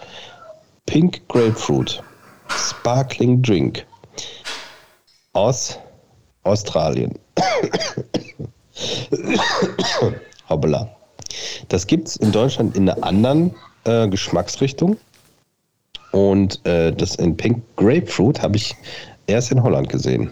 Pink 0.86 1.26
Grapefruit 1.28 2.02
Sparkling 2.48 3.42
Drink 3.42 3.84
aus 5.32 5.78
Australien. 6.44 7.18
Hoppala. 10.48 10.88
Das 11.68 11.86
gibt 11.88 12.06
es 12.08 12.16
in 12.16 12.30
Deutschland 12.30 12.76
in 12.76 12.88
einer 12.88 13.02
anderen 13.04 13.52
äh, 13.84 14.06
Geschmacksrichtung. 14.08 14.96
Und 16.16 16.64
äh, 16.64 16.92
das 16.94 17.16
in 17.16 17.36
Pink 17.36 17.62
Grapefruit 17.76 18.40
habe 18.40 18.56
ich 18.56 18.74
erst 19.26 19.52
in 19.52 19.62
Holland 19.62 19.90
gesehen. 19.90 20.30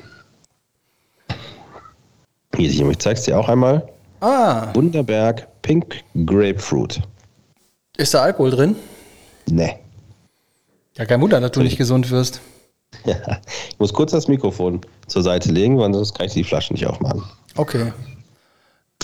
Hier, 2.57 2.89
ich 2.89 2.99
zeig's 2.99 3.25
dir 3.25 3.39
auch 3.39 3.51
einmal. 3.51 3.87
Ah, 4.21 4.73
Bunderberg 4.73 5.47
Pink 5.61 6.03
Grapefruit. 6.25 7.03
ist 7.99 8.15
da 8.15 8.23
Alkohol 8.23 8.51
drin? 8.51 8.77
Ne. 9.51 9.75
Ja, 10.97 11.05
kein 11.05 11.21
Wunder, 11.21 11.39
dass 11.41 11.51
du 11.53 11.61
nicht 11.61 11.77
gesund 11.77 12.11
wirst. 12.11 12.41
Ja, 13.05 13.17
ich 13.71 13.79
muss 13.81 13.93
kurz 13.93 14.13
das 14.13 14.29
Mikrofon 14.29 14.81
zur 15.09 15.25
Seite 15.25 15.51
legen, 15.51 15.77
weil 15.79 15.93
sonst 15.93 16.15
kann 16.15 16.27
ich 16.27 16.33
die 16.33 16.45
Flaschen 16.45 16.75
nicht 16.75 16.87
aufmachen. 16.87 17.25
Okay. 17.57 17.93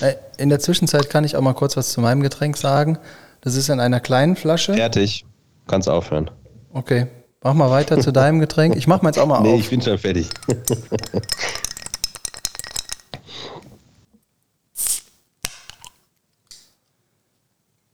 Äh, 0.01 0.15
In 0.39 0.49
der 0.49 0.61
Zwischenzeit 0.61 1.11
kann 1.11 1.25
ich 1.25 1.35
auch 1.35 1.41
mal 1.41 1.55
kurz 1.55 1.77
was 1.77 1.91
zu 1.91 2.01
meinem 2.01 2.23
Getränk 2.23 2.57
sagen. 2.57 2.99
Das 3.41 3.57
ist 3.57 3.69
in 3.69 3.81
einer 3.81 3.99
kleinen 3.99 4.37
Flasche. 4.37 4.75
Fertig. 4.75 5.25
Kannst 5.67 5.89
aufhören. 5.89 6.31
Okay. 6.73 7.07
Mach 7.43 7.55
mal 7.55 7.71
weiter 7.71 7.99
zu 8.01 8.13
deinem 8.13 8.39
Getränk. 8.39 8.77
Ich 8.77 8.87
mach 8.87 9.01
meins 9.03 9.17
auch 9.19 9.27
mal 9.27 9.41
Nee, 9.43 9.55
auf. 9.55 9.61
ich 9.61 9.71
bin 9.71 9.81
schon 9.81 9.97
fertig. 9.99 10.29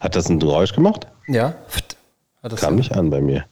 Hat 0.01 0.15
das 0.15 0.29
ein 0.29 0.39
Geräusch 0.39 0.73
gemacht? 0.75 1.07
Ja. 1.27 1.55
Hat 2.43 2.53
das 2.53 2.61
Kam 2.61 2.77
nicht 2.77 2.93
an 2.93 3.11
bei 3.11 3.21
mir. 3.21 3.45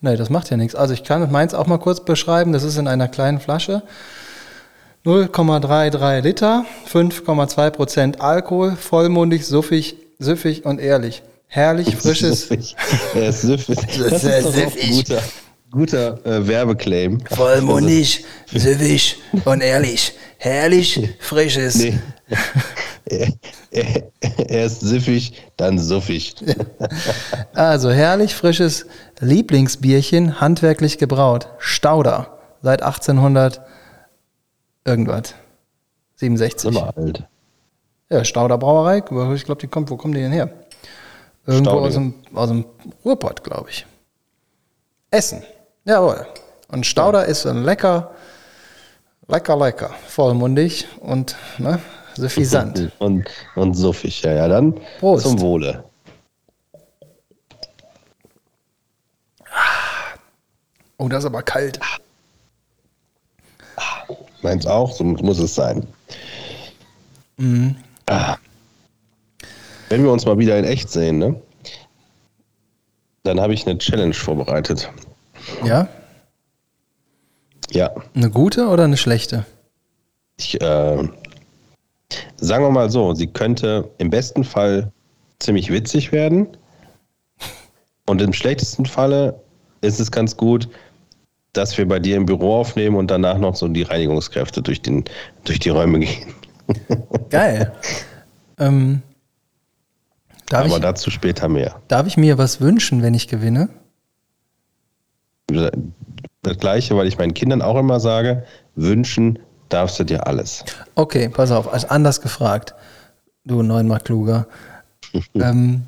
Nee, 0.00 0.16
das 0.16 0.30
macht 0.30 0.50
ja 0.50 0.56
nichts. 0.56 0.74
Also 0.74 0.94
ich 0.94 1.04
kann 1.04 1.30
meins 1.30 1.54
auch 1.54 1.66
mal 1.66 1.78
kurz 1.78 2.00
beschreiben. 2.04 2.52
Das 2.52 2.62
ist 2.62 2.76
in 2.76 2.86
einer 2.88 3.08
kleinen 3.08 3.40
Flasche. 3.40 3.82
0,33 5.04 6.20
Liter, 6.20 6.64
5,2 6.92 7.70
Prozent 7.70 8.20
Alkohol, 8.20 8.72
vollmundig, 8.76 9.46
suffig, 9.46 9.96
süffig 10.18 10.64
und 10.64 10.80
ehrlich. 10.80 11.22
Herrlich, 11.48 11.96
frisches. 11.96 12.50
Er 13.14 13.28
ist 13.28 13.42
süffig. 13.42 13.78
Das 14.10 14.22
ist 14.24 14.44
doch 14.44 14.54
auch 14.54 14.76
ein 14.76 14.90
guter, 14.90 15.22
guter 15.70 16.26
äh, 16.26 16.46
Werbeclaim. 16.46 17.20
vollmundig, 17.26 18.24
süffig 18.52 19.16
und 19.44 19.62
ehrlich. 19.62 20.12
Herrlich, 20.36 21.08
frisches. 21.18 21.76
Nee. 21.76 21.98
er, 23.06 23.32
er, 23.70 24.02
er 24.20 24.66
ist 24.66 24.80
süffig, 24.80 25.42
dann 25.56 25.78
suffig. 25.78 26.34
Also 27.54 27.90
herrlich, 27.90 28.34
frisches 28.34 28.86
Lieblingsbierchen, 29.20 30.40
handwerklich 30.40 30.98
gebraut. 30.98 31.48
Stauder. 31.58 32.38
Seit 32.62 32.82
1800 32.82 33.60
irgendwas. 34.84 35.34
67. 36.16 36.60
Sind 36.60 36.74
wir 36.74 36.96
alt. 36.96 37.24
Ja, 38.10 38.24
Stauder 38.24 38.58
Brauerei. 38.58 38.98
Ich 39.34 39.44
glaube, 39.44 39.60
die 39.60 39.66
kommt, 39.66 39.90
wo 39.90 39.96
kommen 39.96 40.14
die 40.14 40.20
denn 40.20 40.32
her? 40.32 40.50
Irgendwo 41.48 41.78
aus 41.78 41.94
dem, 41.94 42.12
aus 42.34 42.50
dem 42.50 42.66
Ruhrpott, 43.06 43.42
glaube 43.42 43.70
ich. 43.70 43.86
Essen. 45.10 45.42
Jawohl. 45.86 46.26
Und 46.68 46.84
Stauder 46.84 47.24
ist 47.24 47.46
ein 47.46 47.64
lecker, 47.64 48.10
lecker, 49.28 49.56
lecker. 49.56 49.90
Vollmundig 50.08 50.86
und 51.00 51.36
ne, 51.56 51.80
suffisant. 52.14 52.92
Und, 52.98 53.26
und 53.56 53.72
suffig. 53.72 54.20
Ja, 54.20 54.34
ja, 54.34 54.48
dann 54.48 54.78
Prost. 55.00 55.22
zum 55.22 55.40
Wohle. 55.40 55.84
Oh, 60.98 61.08
das 61.08 61.20
ist 61.20 61.26
aber 61.26 61.42
kalt. 61.42 61.80
Meins 64.42 64.66
auch, 64.66 64.92
so 64.92 65.02
muss 65.04 65.38
es 65.38 65.54
sein. 65.54 65.86
Mhm. 67.38 67.76
Ah. 68.06 68.36
Wenn 69.88 70.02
wir 70.02 70.12
uns 70.12 70.26
mal 70.26 70.38
wieder 70.38 70.58
in 70.58 70.64
echt 70.64 70.90
sehen, 70.90 71.18
ne? 71.18 71.40
Dann 73.22 73.40
habe 73.40 73.54
ich 73.54 73.66
eine 73.66 73.78
Challenge 73.78 74.14
vorbereitet. 74.14 74.90
Ja? 75.64 75.88
Ja, 77.70 77.90
Eine 78.14 78.30
gute 78.30 78.68
oder 78.68 78.84
eine 78.84 78.96
schlechte? 78.96 79.44
ich, 80.38 80.60
äh, 80.60 81.08
sagen 82.36 82.64
wir 82.64 82.70
mal 82.70 82.90
so, 82.90 83.12
sie 83.14 83.26
könnte 83.26 83.90
im 83.98 84.08
besten 84.08 84.44
Fall 84.44 84.90
ziemlich 85.40 85.70
witzig 85.70 86.12
werden. 86.12 86.46
Und 88.06 88.22
im 88.22 88.32
schlechtesten 88.32 88.86
Falle 88.86 89.38
ist 89.82 90.00
es 90.00 90.10
ganz 90.10 90.36
gut, 90.36 90.68
dass 91.52 91.76
wir 91.76 91.86
bei 91.86 91.98
dir 91.98 92.16
im 92.16 92.24
Büro 92.24 92.54
aufnehmen 92.54 92.96
und 92.96 93.10
danach 93.10 93.36
noch 93.36 93.54
so 93.54 93.68
die 93.68 93.82
Reinigungskräfte 93.82 94.62
durch, 94.62 94.80
den, 94.80 95.04
durch 95.44 95.58
die 95.58 95.68
Räume 95.68 96.00
gehen. 96.00 96.34
Geil. 97.30 97.72
ähm, 98.58 99.02
darf, 100.48 100.66
Aber 100.66 100.76
ich, 100.76 100.82
dazu 100.82 101.10
später 101.10 101.48
mehr. 101.48 101.80
darf 101.88 102.06
ich 102.06 102.16
mir 102.16 102.38
was 102.38 102.60
wünschen, 102.60 103.02
wenn 103.02 103.14
ich 103.14 103.28
gewinne? 103.28 103.68
Das 105.46 106.58
gleiche, 106.58 106.96
weil 106.96 107.06
ich 107.06 107.18
meinen 107.18 107.34
Kindern 107.34 107.62
auch 107.62 107.76
immer 107.78 108.00
sage, 108.00 108.44
wünschen 108.74 109.38
darfst 109.68 109.98
du 109.98 110.04
dir 110.04 110.26
alles. 110.26 110.64
Okay, 110.94 111.28
pass 111.28 111.50
auf, 111.50 111.72
also 111.72 111.88
anders 111.88 112.20
gefragt. 112.20 112.74
Du 113.44 113.62
neunmal 113.62 114.00
kluger. 114.00 114.46
ähm, 115.34 115.84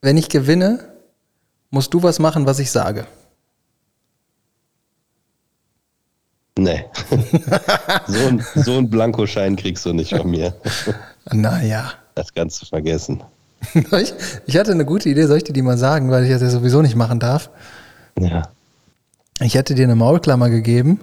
wenn 0.00 0.16
ich 0.16 0.28
gewinne, 0.28 0.80
musst 1.70 1.92
du 1.94 2.02
was 2.02 2.18
machen, 2.18 2.46
was 2.46 2.58
ich 2.58 2.70
sage. 2.70 3.06
Nee. 6.58 6.84
so, 8.06 8.26
ein, 8.26 8.44
so 8.54 8.76
einen 8.76 8.90
Blankoschein 8.90 9.56
kriegst 9.56 9.86
du 9.86 9.92
nicht 9.92 10.14
von 10.14 10.30
mir. 10.30 10.54
Naja. 11.32 11.92
Das 12.14 12.32
kannst 12.32 12.62
du 12.62 12.66
vergessen. 12.66 13.22
ich, 14.46 14.58
hatte 14.58 14.72
eine 14.72 14.84
gute 14.84 15.08
Idee, 15.08 15.26
soll 15.26 15.38
ich 15.38 15.44
dir 15.44 15.52
die 15.52 15.62
mal 15.62 15.78
sagen, 15.78 16.10
weil 16.10 16.24
ich 16.24 16.30
das 16.30 16.42
ja 16.42 16.50
sowieso 16.50 16.82
nicht 16.82 16.96
machen 16.96 17.20
darf. 17.20 17.50
Ja. 18.18 18.42
Ich 19.40 19.54
hätte 19.54 19.74
dir 19.74 19.84
eine 19.84 19.96
Maulklammer 19.96 20.50
gegeben 20.50 21.00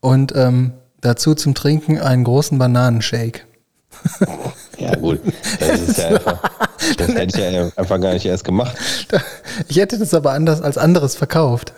und 0.00 0.34
ähm, 0.34 0.72
dazu 1.00 1.34
zum 1.34 1.54
Trinken 1.54 1.98
einen 1.98 2.24
großen 2.24 2.58
Bananenshake. 2.58 3.42
Ja, 4.78 4.94
gut. 4.94 5.20
Das, 5.60 5.80
ist 5.80 5.98
ja 5.98 6.08
einfach, 6.08 6.40
das 6.96 7.08
hätte 7.08 7.38
ich 7.38 7.52
ja 7.52 7.70
einfach 7.76 8.00
gar 8.00 8.14
nicht 8.14 8.24
erst 8.24 8.44
gemacht. 8.44 8.76
Ich 9.68 9.76
hätte 9.76 9.98
das 9.98 10.14
aber 10.14 10.32
anders 10.32 10.62
als 10.62 10.78
anderes 10.78 11.14
verkauft. 11.14 11.74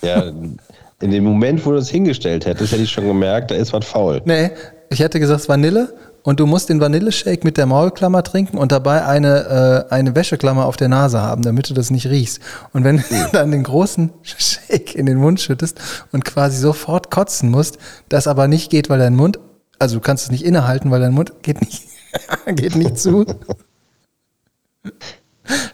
Ja, 0.00 0.22
in 0.22 1.10
dem 1.10 1.24
Moment, 1.24 1.66
wo 1.66 1.72
du 1.72 1.78
es 1.78 1.90
hingestellt 1.90 2.46
hättest, 2.46 2.72
hätte 2.72 2.82
ich 2.82 2.90
schon 2.90 3.06
gemerkt, 3.06 3.50
da 3.50 3.56
ist 3.56 3.72
was 3.72 3.84
faul. 3.84 4.22
Nee, 4.24 4.52
ich 4.90 5.00
hätte 5.00 5.18
gesagt 5.18 5.48
Vanille 5.48 5.92
und 6.22 6.40
du 6.40 6.46
musst 6.46 6.68
den 6.68 6.80
Vanilleshake 6.80 7.44
mit 7.44 7.56
der 7.56 7.66
Maulklammer 7.66 8.22
trinken 8.22 8.58
und 8.58 8.72
dabei 8.72 9.04
eine, 9.06 9.86
äh, 9.90 9.94
eine 9.94 10.14
Wäscheklammer 10.14 10.66
auf 10.66 10.76
der 10.76 10.88
Nase 10.88 11.20
haben, 11.20 11.42
damit 11.42 11.70
du 11.70 11.74
das 11.74 11.90
nicht 11.90 12.06
riechst. 12.06 12.40
Und 12.72 12.84
wenn 12.84 12.98
du 12.98 13.04
dann 13.32 13.50
den 13.50 13.62
großen 13.62 14.10
Shake 14.22 14.94
in 14.94 15.06
den 15.06 15.18
Mund 15.18 15.40
schüttest 15.40 15.80
und 16.12 16.24
quasi 16.24 16.58
sofort 16.58 17.10
kotzen 17.10 17.50
musst, 17.50 17.78
das 18.08 18.26
aber 18.26 18.48
nicht 18.48 18.70
geht, 18.70 18.90
weil 18.90 18.98
dein 18.98 19.16
Mund, 19.16 19.38
also 19.78 19.96
du 19.96 20.00
kannst 20.00 20.24
es 20.24 20.30
nicht 20.30 20.44
innehalten, 20.44 20.90
weil 20.90 21.00
dein 21.00 21.12
Mund 21.12 21.42
geht 21.42 21.60
nicht, 21.60 21.84
geht 22.46 22.76
nicht 22.76 22.98
zu. 22.98 23.24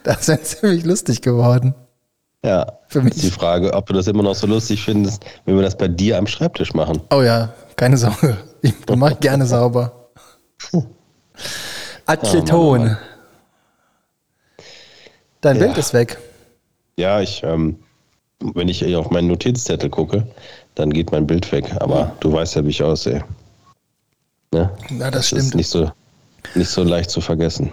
Das 0.04 0.28
wäre 0.28 0.42
ziemlich 0.42 0.84
lustig 0.84 1.22
geworden. 1.22 1.74
Ja. 2.44 2.66
Für 2.88 3.02
mich. 3.02 3.16
Ist 3.16 3.24
die 3.24 3.30
Frage, 3.30 3.74
ob 3.74 3.86
du 3.86 3.92
das 3.92 4.06
immer 4.06 4.22
noch 4.22 4.36
so 4.36 4.46
lustig 4.46 4.84
findest, 4.84 5.24
wenn 5.44 5.56
wir 5.56 5.62
das 5.62 5.76
bei 5.76 5.88
dir 5.88 6.18
am 6.18 6.26
Schreibtisch 6.26 6.72
machen. 6.74 7.00
Oh 7.10 7.22
ja, 7.22 7.52
keine 7.74 7.96
Sorge. 7.96 8.36
Ich 8.62 8.74
mache 8.88 9.14
ich 9.14 9.20
gerne 9.20 9.46
sauber. 9.46 10.05
Aceton. 12.06 12.96
Dein 15.40 15.56
Ja. 15.56 15.62
Bild 15.66 15.78
ist 15.78 15.92
weg. 15.92 16.18
Ja, 16.96 17.20
ich, 17.20 17.42
ähm, 17.42 17.78
wenn 18.40 18.68
ich 18.68 18.94
auf 18.96 19.10
meinen 19.10 19.28
Notizzettel 19.28 19.90
gucke, 19.90 20.26
dann 20.74 20.92
geht 20.92 21.12
mein 21.12 21.26
Bild 21.26 21.50
weg. 21.52 21.74
Aber 21.80 22.16
du 22.20 22.32
weißt 22.32 22.56
ja, 22.56 22.64
wie 22.64 22.70
ich 22.70 22.82
aussehe. 22.82 23.24
Ne? 24.52 24.70
Ja, 24.90 25.10
das 25.10 25.32
ist 25.32 25.38
stimmt. 25.40 25.54
nicht 25.56 25.68
so, 25.68 25.90
nicht 26.54 26.70
so 26.70 26.82
leicht 26.82 27.10
zu 27.10 27.20
vergessen. 27.20 27.72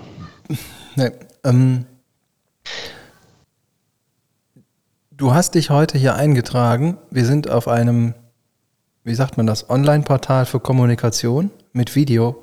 Nee, 0.95 1.11
ähm, 1.43 1.85
du 5.11 5.33
hast 5.33 5.55
dich 5.55 5.69
heute 5.69 5.97
hier 5.97 6.15
eingetragen. 6.15 6.97
Wir 7.09 7.25
sind 7.25 7.49
auf 7.49 7.67
einem 7.67 8.13
wie 9.03 9.15
sagt 9.15 9.37
man 9.37 9.45
das, 9.45 9.69
Online-Portal 9.69 10.45
für 10.45 10.59
Kommunikation 10.59 11.51
mit 11.73 11.95
Video. 11.95 12.42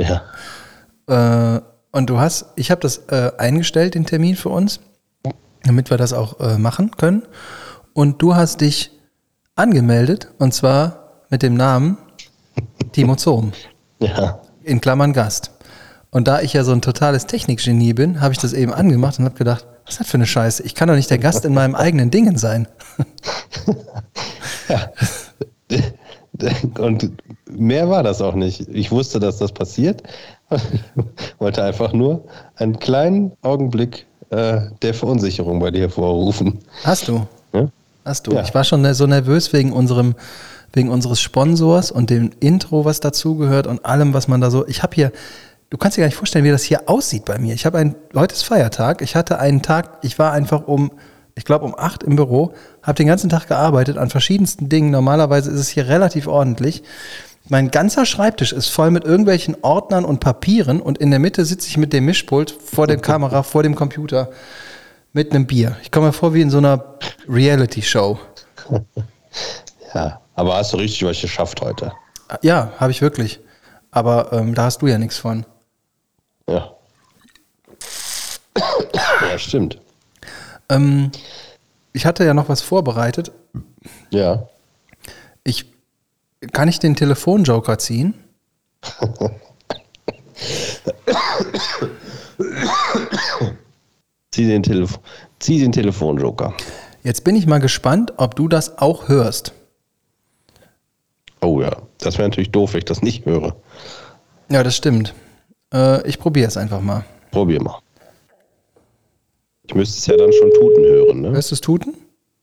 Ja. 0.00 1.56
Äh, 1.56 1.60
und 1.92 2.08
du 2.08 2.18
hast, 2.20 2.46
ich 2.56 2.70
habe 2.70 2.80
das 2.80 2.98
äh, 3.08 3.32
eingestellt, 3.38 3.94
den 3.94 4.06
Termin 4.06 4.36
für 4.36 4.48
uns, 4.50 4.80
damit 5.64 5.90
wir 5.90 5.96
das 5.96 6.12
auch 6.12 6.38
äh, 6.40 6.56
machen 6.58 6.92
können. 6.96 7.22
Und 7.92 8.22
du 8.22 8.36
hast 8.36 8.60
dich 8.60 8.92
angemeldet, 9.56 10.28
und 10.38 10.54
zwar 10.54 11.24
mit 11.30 11.42
dem 11.42 11.54
Namen 11.54 11.98
Timo 12.92 13.16
Zohm, 13.16 13.52
Ja. 13.98 14.40
in 14.62 14.80
Klammern 14.80 15.12
Gast. 15.12 15.50
Und 16.10 16.26
da 16.26 16.40
ich 16.40 16.52
ja 16.54 16.64
so 16.64 16.72
ein 16.72 16.80
totales 16.82 17.26
Technikgenie 17.26 17.92
bin, 17.92 18.20
habe 18.20 18.32
ich 18.32 18.38
das 18.38 18.52
eben 18.52 18.72
angemacht 18.72 19.18
und 19.18 19.24
habe 19.26 19.36
gedacht, 19.36 19.66
was 19.84 19.94
ist 19.94 20.00
das 20.00 20.06
für 20.08 20.16
eine 20.16 20.26
Scheiße? 20.26 20.62
Ich 20.64 20.74
kann 20.74 20.88
doch 20.88 20.96
nicht 20.96 21.10
der 21.10 21.18
Gast 21.18 21.44
in 21.44 21.54
meinem 21.54 21.74
eigenen 21.74 22.10
Dingen 22.10 22.36
sein. 22.36 22.66
Und 26.78 27.10
mehr 27.50 27.88
war 27.88 28.02
das 28.02 28.20
auch 28.20 28.34
nicht. 28.34 28.68
Ich 28.68 28.90
wusste, 28.90 29.20
dass 29.20 29.38
das 29.38 29.52
passiert. 29.52 30.02
Wollte 31.38 31.62
einfach 31.62 31.92
nur 31.92 32.24
einen 32.56 32.78
kleinen 32.78 33.32
Augenblick 33.42 34.06
äh, 34.30 34.62
der 34.82 34.94
Verunsicherung 34.94 35.60
bei 35.60 35.70
dir 35.70 35.80
hervorrufen. 35.82 36.58
Hast 36.84 37.08
du? 37.08 37.26
Ja? 37.52 37.68
Hast 38.04 38.26
du. 38.26 38.32
Ja. 38.32 38.42
Ich 38.42 38.54
war 38.54 38.64
schon 38.64 38.92
so 38.94 39.06
nervös 39.06 39.52
wegen 39.52 39.72
unserem, 39.72 40.14
wegen 40.72 40.88
unseres 40.88 41.20
Sponsors 41.20 41.90
und 41.90 42.10
dem 42.10 42.30
Intro, 42.40 42.84
was 42.84 43.00
dazugehört 43.00 43.66
und 43.66 43.84
allem, 43.84 44.14
was 44.14 44.28
man 44.28 44.40
da 44.40 44.50
so. 44.50 44.66
Ich 44.66 44.82
habe 44.82 44.94
hier, 44.94 45.12
du 45.70 45.78
kannst 45.78 45.96
dir 45.96 46.02
gar 46.02 46.06
nicht 46.06 46.16
vorstellen, 46.16 46.44
wie 46.44 46.50
das 46.50 46.62
hier 46.62 46.88
aussieht 46.88 47.24
bei 47.24 47.38
mir. 47.38 47.54
Ich 47.54 47.66
habe 47.66 47.78
ein, 47.78 47.94
heute 48.14 48.34
ist 48.34 48.42
Feiertag. 48.42 49.02
Ich 49.02 49.16
hatte 49.16 49.38
einen 49.38 49.62
Tag, 49.62 49.98
ich 50.02 50.18
war 50.18 50.32
einfach 50.32 50.66
um, 50.66 50.90
ich 51.34 51.44
glaube 51.44 51.64
um 51.64 51.74
acht 51.76 52.02
im 52.02 52.16
Büro, 52.16 52.54
habe 52.82 52.96
den 52.96 53.06
ganzen 53.06 53.30
Tag 53.30 53.48
gearbeitet 53.48 53.98
an 53.98 54.10
verschiedensten 54.10 54.68
Dingen. 54.68 54.90
Normalerweise 54.90 55.50
ist 55.50 55.60
es 55.60 55.68
hier 55.68 55.88
relativ 55.88 56.26
ordentlich. 56.26 56.82
Mein 57.48 57.70
ganzer 57.70 58.06
Schreibtisch 58.06 58.52
ist 58.52 58.68
voll 58.68 58.90
mit 58.90 59.04
irgendwelchen 59.04 59.56
Ordnern 59.62 60.04
und 60.04 60.20
Papieren 60.20 60.80
und 60.80 60.98
in 60.98 61.10
der 61.10 61.18
Mitte 61.18 61.44
sitze 61.44 61.68
ich 61.68 61.76
mit 61.76 61.92
dem 61.92 62.04
Mischpult 62.04 62.50
vor 62.50 62.86
der 62.86 62.98
Kamera, 62.98 63.42
vor 63.44 63.62
dem 63.62 63.74
Computer 63.74 64.30
mit 65.12 65.32
einem 65.32 65.46
Bier. 65.46 65.76
Ich 65.82 65.90
komme 65.90 66.06
mir 66.06 66.12
vor 66.12 66.34
wie 66.34 66.42
in 66.42 66.50
so 66.50 66.58
einer 66.58 66.98
Reality-Show. 67.28 68.18
Ja. 69.92 70.20
Aber 70.34 70.54
hast 70.54 70.72
du 70.72 70.76
richtig 70.76 71.04
was 71.04 71.20
geschafft 71.20 71.60
heute? 71.60 71.92
Ja, 72.42 72.72
habe 72.78 72.92
ich 72.92 73.02
wirklich. 73.02 73.40
Aber 73.90 74.32
ähm, 74.32 74.54
da 74.54 74.64
hast 74.64 74.82
du 74.82 74.86
ja 74.86 74.98
nichts 74.98 75.18
von. 75.18 75.44
Ja. 76.48 76.70
Ja, 78.56 79.38
stimmt. 79.38 79.78
Ähm, 80.70 81.10
ich 81.92 82.06
hatte 82.06 82.24
ja 82.24 82.32
noch 82.32 82.48
was 82.48 82.62
vorbereitet. 82.62 83.32
Ja. 84.10 84.48
Ich, 85.44 85.66
kann 86.52 86.68
ich 86.68 86.78
den 86.78 86.96
Telefonjoker 86.96 87.78
ziehen? 87.78 88.14
Zieh 94.30 94.46
den, 94.46 94.62
Telef 94.62 94.98
Zieh 95.38 95.60
den 95.60 95.72
Telefonjoker. 95.72 96.54
Jetzt 97.02 97.24
bin 97.24 97.34
ich 97.34 97.46
mal 97.46 97.58
gespannt, 97.58 98.14
ob 98.16 98.36
du 98.36 98.48
das 98.48 98.78
auch 98.78 99.08
hörst. 99.08 99.52
Oh 101.40 101.60
ja, 101.60 101.76
das 101.98 102.18
wäre 102.18 102.28
natürlich 102.28 102.50
doof, 102.50 102.74
wenn 102.74 102.78
ich 102.78 102.84
das 102.84 103.02
nicht 103.02 103.26
höre. 103.26 103.56
Ja, 104.50 104.62
das 104.62 104.76
stimmt. 104.76 105.14
Äh, 105.72 106.06
ich 106.06 106.18
probiere 106.18 106.48
es 106.48 106.56
einfach 106.56 106.80
mal. 106.80 107.04
Probier 107.30 107.62
mal. 107.62 107.78
Ich 109.70 109.74
müsste 109.76 109.98
es 110.00 110.06
ja 110.08 110.16
dann 110.16 110.32
schon 110.32 110.50
tuten 110.50 110.84
hören, 110.84 111.20
ne? 111.20 111.30
Hörst 111.30 111.52
du 111.52 111.54
es 111.54 111.60
tuten? 111.60 111.94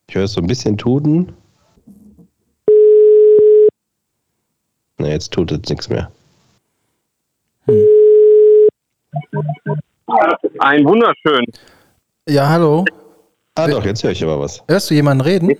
Ich 0.07 0.15
höre 0.15 0.29
so 0.29 0.39
ein 0.39 0.47
bisschen 0.47 0.77
tuten. 0.77 1.35
Na, 4.97 5.07
jetzt 5.09 5.33
tut 5.33 5.51
es 5.51 5.59
nichts 5.69 5.89
mehr. 5.89 6.09
Ein 10.59 10.85
wunderschön. 10.85 11.43
Ja, 12.29 12.47
hallo. 12.47 12.85
Ah 13.55 13.67
doch, 13.67 13.83
jetzt 13.83 14.05
höre 14.05 14.11
ich 14.11 14.23
aber 14.23 14.39
was. 14.39 14.63
Hörst 14.69 14.89
du 14.89 14.93
jemanden 14.93 15.19
reden? 15.19 15.49
Ja, 15.49 15.55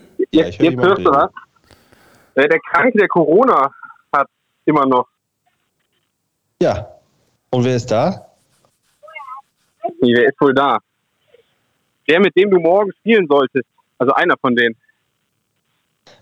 Jetzt, 0.46 0.50
ich 0.52 0.60
höre 0.60 0.66
jetzt 0.68 0.72
jemanden 0.72 0.88
hörst 0.88 1.06
du 1.06 1.10
reden. 1.10 1.30
was? 2.36 2.46
Äh, 2.46 2.48
Der 2.48 2.60
Kranke, 2.62 2.98
der 2.98 3.08
Corona 3.10 3.70
hat 4.14 4.28
immer 4.64 4.86
noch. 4.86 5.06
Ja. 6.62 6.88
Und 7.52 7.66
wer 7.66 7.76
ist 7.76 7.92
da? 7.92 8.26
Nee, 10.00 10.14
wer 10.16 10.30
ist 10.30 10.40
wohl 10.40 10.54
da? 10.54 10.80
Der, 12.08 12.20
mit 12.20 12.36
dem 12.36 12.52
du 12.52 12.60
morgen 12.60 12.92
spielen 13.00 13.26
solltest. 13.28 13.66
Also 13.98 14.14
einer 14.14 14.36
von 14.40 14.56
denen. 14.56 14.76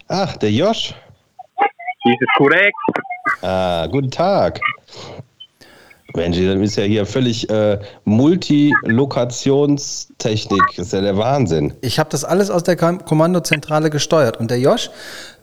Ach, 0.08 0.38
der 0.38 0.52
Josh. 0.52 0.94
Dies 2.06 2.16
ist 2.20 2.30
korrekt. 2.38 2.76
Ah, 3.42 3.88
guten 3.88 4.12
Tag. 4.12 4.62
Mensch, 6.16 6.38
das 6.38 6.56
ist 6.56 6.78
ja 6.78 6.84
hier 6.84 7.06
völlig 7.06 7.50
äh, 7.50 7.78
Multilokationstechnik. 8.06 10.62
Das 10.76 10.88
ist 10.88 10.94
ja 10.94 11.02
der 11.02 11.18
Wahnsinn. 11.18 11.74
Ich 11.82 12.00
habe 12.00 12.10
das 12.10 12.24
alles 12.24 12.50
aus 12.50 12.64
der 12.64 12.78
Kom 12.78 13.04
Kommandozentrale 13.04 13.90
gesteuert. 13.90 14.38
Und 14.38 14.50
der 14.52 14.60
Josh 14.60 14.90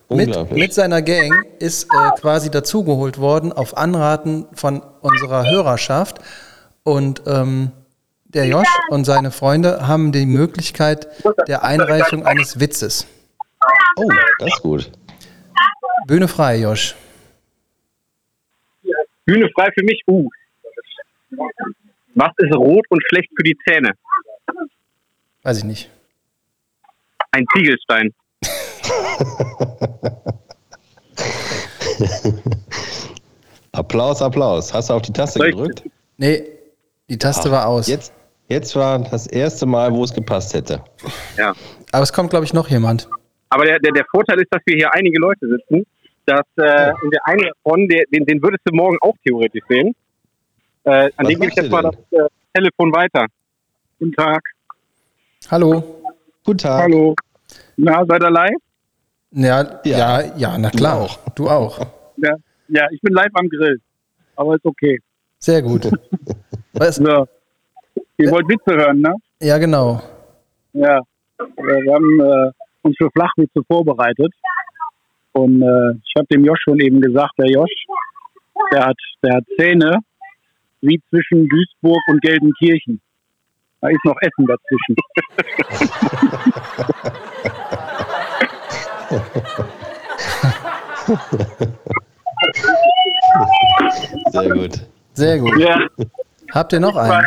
mit, 0.08 0.50
mit 0.52 0.72
seiner 0.72 1.02
Gang 1.02 1.30
ist 1.58 1.84
äh, 1.84 2.20
quasi 2.20 2.50
dazugeholt 2.50 3.18
worden 3.18 3.52
auf 3.52 3.76
Anraten 3.76 4.46
von 4.54 4.80
unserer 5.00 5.50
Hörerschaft. 5.50 6.20
Und 6.84 7.22
ähm, 7.26 7.72
der 8.34 8.46
Josh 8.46 8.68
und 8.88 9.04
seine 9.04 9.30
Freunde 9.30 9.86
haben 9.86 10.12
die 10.12 10.26
Möglichkeit 10.26 11.08
der 11.46 11.64
Einreichung 11.64 12.24
eines 12.26 12.58
Witzes. 12.60 13.06
Oh, 13.96 14.08
das 14.38 14.48
ist 14.54 14.62
gut. 14.62 14.90
Bühne 16.06 16.28
frei, 16.28 16.58
Josh. 16.58 16.94
Bühne 19.24 19.48
frei 19.54 19.70
für 19.74 19.84
mich. 19.84 20.02
Uh. 20.06 20.28
Was 22.14 22.32
ist 22.38 22.54
rot 22.54 22.84
und 22.90 23.02
schlecht 23.08 23.30
für 23.36 23.42
die 23.42 23.56
Zähne? 23.66 23.92
Weiß 25.42 25.58
ich 25.58 25.64
nicht. 25.64 25.90
Ein 27.30 27.44
Ziegelstein. 27.54 28.14
Applaus, 33.72 34.20
Applaus. 34.20 34.72
Hast 34.74 34.90
du 34.90 34.94
auf 34.94 35.02
die 35.02 35.12
Taste 35.12 35.38
gedrückt? 35.38 35.84
Nee, 36.18 36.44
die 37.08 37.18
Taste 37.18 37.50
war 37.50 37.66
aus. 37.66 37.86
Jetzt, 37.88 38.12
jetzt 38.52 38.76
war 38.76 38.98
das 38.98 39.26
erste 39.26 39.66
Mal, 39.66 39.92
wo 39.92 40.04
es 40.04 40.12
gepasst 40.12 40.54
hätte. 40.54 40.82
Ja. 41.36 41.52
Aber 41.90 42.02
es 42.02 42.12
kommt, 42.12 42.30
glaube 42.30 42.44
ich, 42.44 42.52
noch 42.52 42.68
jemand. 42.68 43.08
Aber 43.48 43.64
der, 43.64 43.78
der, 43.80 43.92
der 43.92 44.04
Vorteil 44.10 44.40
ist, 44.40 44.48
dass 44.50 44.62
wir 44.66 44.76
hier 44.76 44.92
einige 44.94 45.18
Leute 45.18 45.46
sitzen. 45.48 45.84
Dass, 46.26 46.46
äh, 46.56 46.92
und 47.02 47.10
der 47.12 47.20
eine 47.26 47.50
davon, 47.50 47.88
der, 47.88 48.04
den, 48.12 48.24
den 48.24 48.42
würdest 48.42 48.62
du 48.64 48.74
morgen 48.74 48.96
auch 49.00 49.14
theoretisch 49.26 49.64
sehen. 49.68 49.94
Äh, 50.84 50.90
an 50.90 51.12
Was 51.16 51.28
dem 51.28 51.40
gebe 51.40 51.46
ich 51.50 51.56
jetzt 51.56 51.70
mal 51.70 51.82
das 51.82 51.94
äh, 52.12 52.28
Telefon 52.54 52.92
weiter. 52.94 53.26
Guten 53.98 54.12
Tag. 54.12 54.40
Hallo. 55.50 55.82
Guten 56.44 56.58
Tag. 56.58 56.82
Hallo. 56.82 57.14
Na, 57.76 58.04
seid 58.06 58.22
ihr 58.22 58.30
live? 58.30 58.50
Ja, 59.32 59.80
ja, 59.84 60.20
Ja. 60.20 60.36
ja, 60.36 60.58
na 60.58 60.70
klar. 60.70 61.00
auch. 61.00 61.18
Du 61.34 61.48
auch. 61.48 61.78
Ja. 62.18 62.34
ja, 62.68 62.86
ich 62.90 63.00
bin 63.00 63.14
live 63.14 63.32
am 63.34 63.48
Grill. 63.48 63.80
Aber 64.36 64.54
ist 64.54 64.64
okay. 64.64 64.98
Sehr 65.38 65.62
gut. 65.62 65.90
Was? 66.74 66.96
So. 66.96 67.26
Ihr 68.18 68.30
wollt 68.30 68.48
Witze 68.48 68.76
hören, 68.76 69.00
ne? 69.00 69.14
Ja, 69.40 69.58
genau. 69.58 70.00
Ja. 70.72 71.00
Wir 71.38 71.94
haben 71.94 72.20
äh, 72.20 72.50
uns 72.82 72.96
für 72.96 73.10
Flachwitze 73.10 73.62
vorbereitet. 73.66 74.32
Und 75.32 75.62
äh, 75.62 75.92
ich 76.04 76.12
habe 76.16 76.26
dem 76.30 76.44
Josh 76.44 76.60
schon 76.62 76.78
eben 76.80 77.00
gesagt, 77.00 77.32
der 77.38 77.50
Josh, 77.50 77.70
der 78.72 78.86
hat, 78.86 78.96
der 79.22 79.36
hat 79.36 79.44
Zähne 79.58 79.98
wie 80.82 81.00
zwischen 81.10 81.48
Duisburg 81.48 82.00
und 82.08 82.20
Gelsenkirchen. 82.22 83.00
Da 83.80 83.88
ist 83.88 84.04
noch 84.04 84.16
Essen 84.20 84.46
dazwischen. 84.46 84.96
Sehr 94.30 94.50
gut. 94.50 94.86
Sehr 95.14 95.38
gut. 95.38 95.58
Ja. 95.58 95.80
Habt 96.52 96.72
ihr 96.72 96.80
noch 96.80 96.96
einen? 96.96 97.26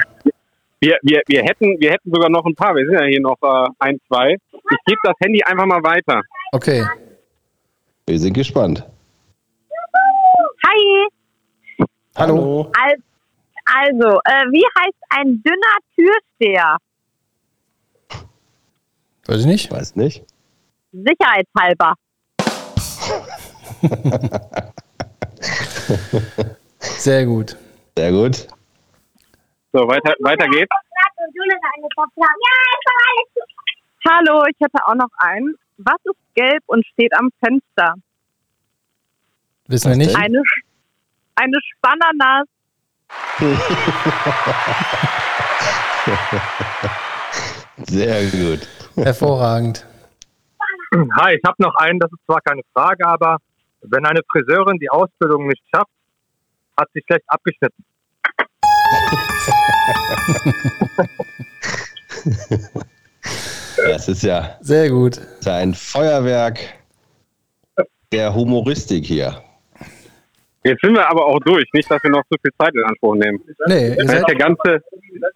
Wir, 0.80 0.98
wir, 1.02 1.22
wir, 1.28 1.44
hätten, 1.44 1.80
wir 1.80 1.92
hätten 1.92 2.12
sogar 2.12 2.30
noch 2.30 2.46
ein 2.46 2.56
paar. 2.56 2.76
Wir 2.76 2.86
sind 2.86 3.00
ja 3.00 3.06
hier 3.06 3.22
noch 3.22 3.38
äh, 3.42 3.70
ein, 3.80 4.00
zwei. 4.08 4.34
Ich 4.52 4.78
gebe 4.86 5.00
das 5.04 5.16
Handy 5.24 5.42
einfach 5.44 5.66
mal 5.66 5.84
weiter. 5.84 6.22
Okay. 6.52 6.86
Wir 8.08 8.20
sind 8.20 8.34
gespannt. 8.34 8.86
Hi, 10.68 11.08
Hallo. 12.18 12.72
Al 12.82 12.96
also, 13.66 14.20
äh, 14.24 14.46
wie 14.52 14.64
heißt 14.80 14.98
ein 15.10 15.44
dünner 15.44 15.78
Türsteher? 15.96 16.78
Weiß 19.26 19.40
ich 19.40 19.46
nicht. 19.48 19.72
Weiß 19.72 19.96
nicht. 19.96 20.24
Sicherheitshalber. 20.92 21.96
Sehr 26.80 27.26
gut. 27.26 27.58
Sehr 27.98 28.12
gut. 28.12 28.48
So, 29.76 29.84
weiter, 29.90 30.14
weiter 30.20 30.48
geht's. 30.48 30.72
Hallo, 34.08 34.46
ich 34.50 34.56
hätte 34.62 34.78
auch 34.86 34.96
noch 34.96 35.10
einen. 35.18 35.54
Was 35.80 35.98
ist 36.06 36.16
gelb 36.34 36.64
und 36.68 36.86
steht 36.94 37.12
am 37.20 37.30
Fenster? 37.44 37.96
Wissen 39.68 39.92
wir 39.92 39.98
nicht? 39.98 40.16
Eine, 40.16 40.42
eine 41.36 41.60
Spananas. 41.76 42.48
Sehr 47.86 48.32
gut. 48.32 48.66
Hervorragend. 48.96 49.86
Hi, 51.18 51.36
ich 51.36 51.44
habe 51.46 51.62
noch 51.62 51.76
einen, 51.76 52.00
das 52.00 52.10
ist 52.14 52.26
zwar 52.26 52.40
keine 52.40 52.62
Frage, 52.74 53.06
aber 53.06 53.40
wenn 53.82 54.06
eine 54.06 54.22
Friseurin 54.32 54.80
die 54.80 54.90
Ausbildung 54.90 55.48
nicht 55.48 55.64
schafft, 55.70 55.92
hat 56.78 56.88
sie 56.94 57.04
schlecht 57.06 57.26
abgeschnitten. 57.28 57.84
Das 63.88 64.08
ist 64.08 64.24
ja, 64.24 64.58
Sehr 64.62 64.90
gut. 64.90 65.20
ein 65.46 65.74
Feuerwerk 65.74 66.60
der 68.12 68.34
Humoristik 68.34 69.06
hier. 69.06 69.42
Jetzt 70.64 70.82
sind 70.82 70.94
wir 70.96 71.08
aber 71.08 71.26
auch 71.26 71.40
durch. 71.42 71.66
Nicht, 71.74 71.92
dass 71.92 72.02
wir 72.02 72.10
noch 72.10 72.24
zu 72.24 72.36
viel 72.42 72.52
Zeit 72.58 72.74
in 72.74 72.84
Anspruch 72.84 73.16
nehmen. 73.16 73.40
Nee, 73.68 73.96
Das 73.96 74.10
heißt, 74.10 74.28
der 74.28 74.36
ganze. 74.36 74.82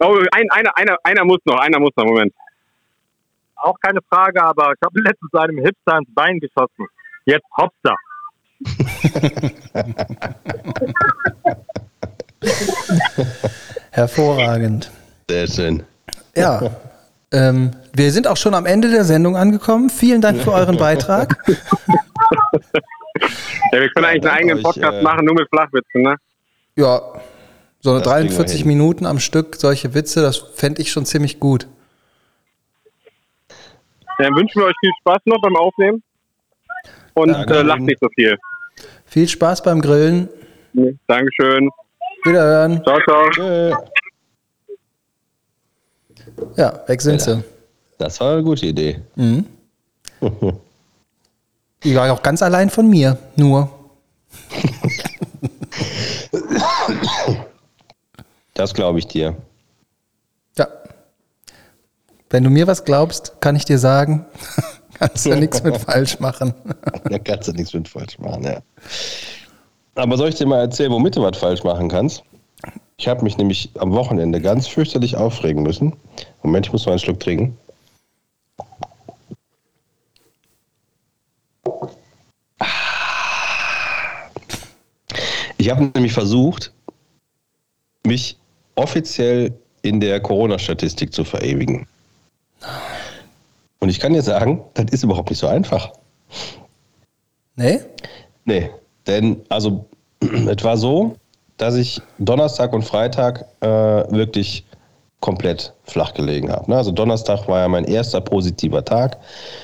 Oh, 0.00 0.18
ein, 0.32 0.50
einer, 0.50 0.76
einer, 0.76 0.96
einer 1.04 1.24
muss 1.24 1.38
noch, 1.44 1.60
einer 1.60 1.78
muss 1.78 1.92
noch, 1.96 2.04
Moment. 2.04 2.34
Auch 3.54 3.78
keine 3.80 4.00
Frage, 4.08 4.42
aber 4.42 4.72
ich 4.72 4.80
habe 4.84 4.98
letztens 5.00 5.32
einem 5.34 5.58
Hipster 5.58 5.98
ins 5.98 6.12
Bein 6.14 6.40
geschossen. 6.40 6.86
Jetzt 7.26 7.46
Hopster. 7.56 7.94
hervorragend. 13.90 14.90
Sehr 15.28 15.46
schön. 15.46 15.82
Ja. 16.36 16.70
Ähm, 17.32 17.70
wir 17.92 18.10
sind 18.10 18.26
auch 18.26 18.36
schon 18.36 18.54
am 18.54 18.66
Ende 18.66 18.90
der 18.90 19.04
Sendung 19.04 19.36
angekommen. 19.36 19.90
Vielen 19.90 20.20
Dank 20.20 20.42
für 20.42 20.52
euren 20.52 20.76
Beitrag. 20.76 21.36
Ja, 23.72 23.80
wir 23.80 23.88
können 23.90 24.06
eigentlich 24.06 24.30
einen 24.30 24.38
eigenen 24.38 24.62
Podcast 24.62 24.98
äh, 24.98 25.02
machen, 25.02 25.24
nur 25.24 25.34
mit 25.34 25.48
Flachwitzen, 25.48 26.02
ne? 26.02 26.16
Ja, 26.76 27.00
so 27.80 27.90
eine 27.90 28.00
Das 28.00 28.12
kriegen 28.12 28.28
wir 28.28 28.36
43 28.36 28.58
hin. 28.58 28.68
Minuten 28.68 29.06
am 29.06 29.18
Stück, 29.18 29.56
solche 29.56 29.94
Witze, 29.94 30.22
das 30.22 30.38
fände 30.38 30.82
ich 30.82 30.90
schon 30.90 31.06
ziemlich 31.06 31.40
gut. 31.40 31.66
Dann 34.18 34.34
wünschen 34.34 34.60
wir 34.60 34.66
euch 34.66 34.74
viel 34.80 34.92
Spaß 35.00 35.20
noch 35.24 35.40
beim 35.40 35.56
Aufnehmen. 35.56 36.02
Und 37.14 37.30
äh, 37.30 37.62
lacht 37.62 37.80
nicht 37.80 37.98
so 38.00 38.08
viel. 38.14 38.36
Viel 39.06 39.28
Spaß 39.28 39.62
beim 39.62 39.80
Grillen. 39.80 40.28
Dankeschön. 41.06 41.70
Wiederhören. 42.24 42.82
Ciao, 42.84 42.98
ciao. 43.02 43.30
Tschö. 43.30 43.72
Ja, 46.56 46.80
weg 46.86 47.00
sind 47.02 47.24
Ja. 47.26 47.36
sie. 47.36 47.44
Das 47.98 48.20
war 48.20 48.32
eine 48.34 48.42
gute 48.42 48.66
Idee. 48.66 49.00
Mhm. 49.16 49.46
Die 51.82 51.94
war 51.94 52.12
auch 52.12 52.22
ganz 52.22 52.42
allein 52.42 52.68
von 52.70 52.88
mir, 52.88 53.16
nur. 53.36 53.70
Das 58.54 58.74
glaube 58.74 58.98
ich 58.98 59.06
dir. 59.06 59.34
Ja. 60.58 60.68
Wenn 62.28 62.44
du 62.44 62.50
mir 62.50 62.66
was 62.66 62.84
glaubst, 62.84 63.40
kann 63.40 63.56
ich 63.56 63.64
dir 63.64 63.78
sagen, 63.78 64.26
kannst 64.98 65.24
du 65.26 65.34
nichts 65.34 65.62
mit 65.62 65.76
falsch 65.86 66.20
machen. 66.20 66.52
Da 67.04 67.18
kannst 67.18 67.48
du 67.48 67.52
nichts 67.52 67.72
mit 67.72 67.88
falsch 67.88 68.18
machen, 68.18 68.42
ja. 68.44 68.60
Aber 70.00 70.16
soll 70.16 70.30
ich 70.30 70.36
dir 70.36 70.46
mal 70.46 70.60
erzählen, 70.60 70.90
womit 70.90 71.16
du 71.16 71.22
was 71.22 71.36
falsch 71.36 71.62
machen 71.62 71.90
kannst? 71.90 72.24
Ich 72.96 73.06
habe 73.06 73.22
mich 73.22 73.36
nämlich 73.36 73.68
am 73.78 73.92
Wochenende 73.92 74.40
ganz 74.40 74.66
fürchterlich 74.66 75.14
aufregen 75.14 75.62
müssen. 75.62 75.94
Moment, 76.42 76.66
ich 76.66 76.72
muss 76.72 76.86
mal 76.86 76.92
einen 76.92 77.00
Schluck 77.00 77.20
trinken. 77.20 77.58
Ich 85.58 85.70
habe 85.70 85.90
nämlich 85.94 86.14
versucht, 86.14 86.72
mich 88.06 88.38
offiziell 88.76 89.52
in 89.82 90.00
der 90.00 90.18
Corona-Statistik 90.20 91.12
zu 91.12 91.24
verewigen. 91.24 91.86
Und 93.80 93.90
ich 93.90 94.00
kann 94.00 94.14
dir 94.14 94.22
sagen, 94.22 94.64
das 94.72 94.86
ist 94.92 95.04
überhaupt 95.04 95.28
nicht 95.28 95.38
so 95.38 95.46
einfach. 95.46 95.92
Nee? 97.56 97.80
Nee, 98.46 98.70
denn 99.06 99.42
also 99.50 99.84
es 100.48 100.64
war 100.64 100.76
so, 100.76 101.16
dass 101.56 101.76
ich 101.76 102.00
Donnerstag 102.18 102.72
und 102.72 102.82
Freitag 102.82 103.44
äh, 103.60 103.66
wirklich 103.66 104.64
komplett 105.20 105.74
flach 105.84 106.14
gelegen 106.14 106.50
habe. 106.50 106.70
Ne? 106.70 106.76
Also 106.78 106.92
Donnerstag 106.92 107.46
war 107.46 107.60
ja 107.60 107.68
mein 107.68 107.84
erster 107.84 108.20
positiver 108.20 108.84
Tag. 108.84 109.18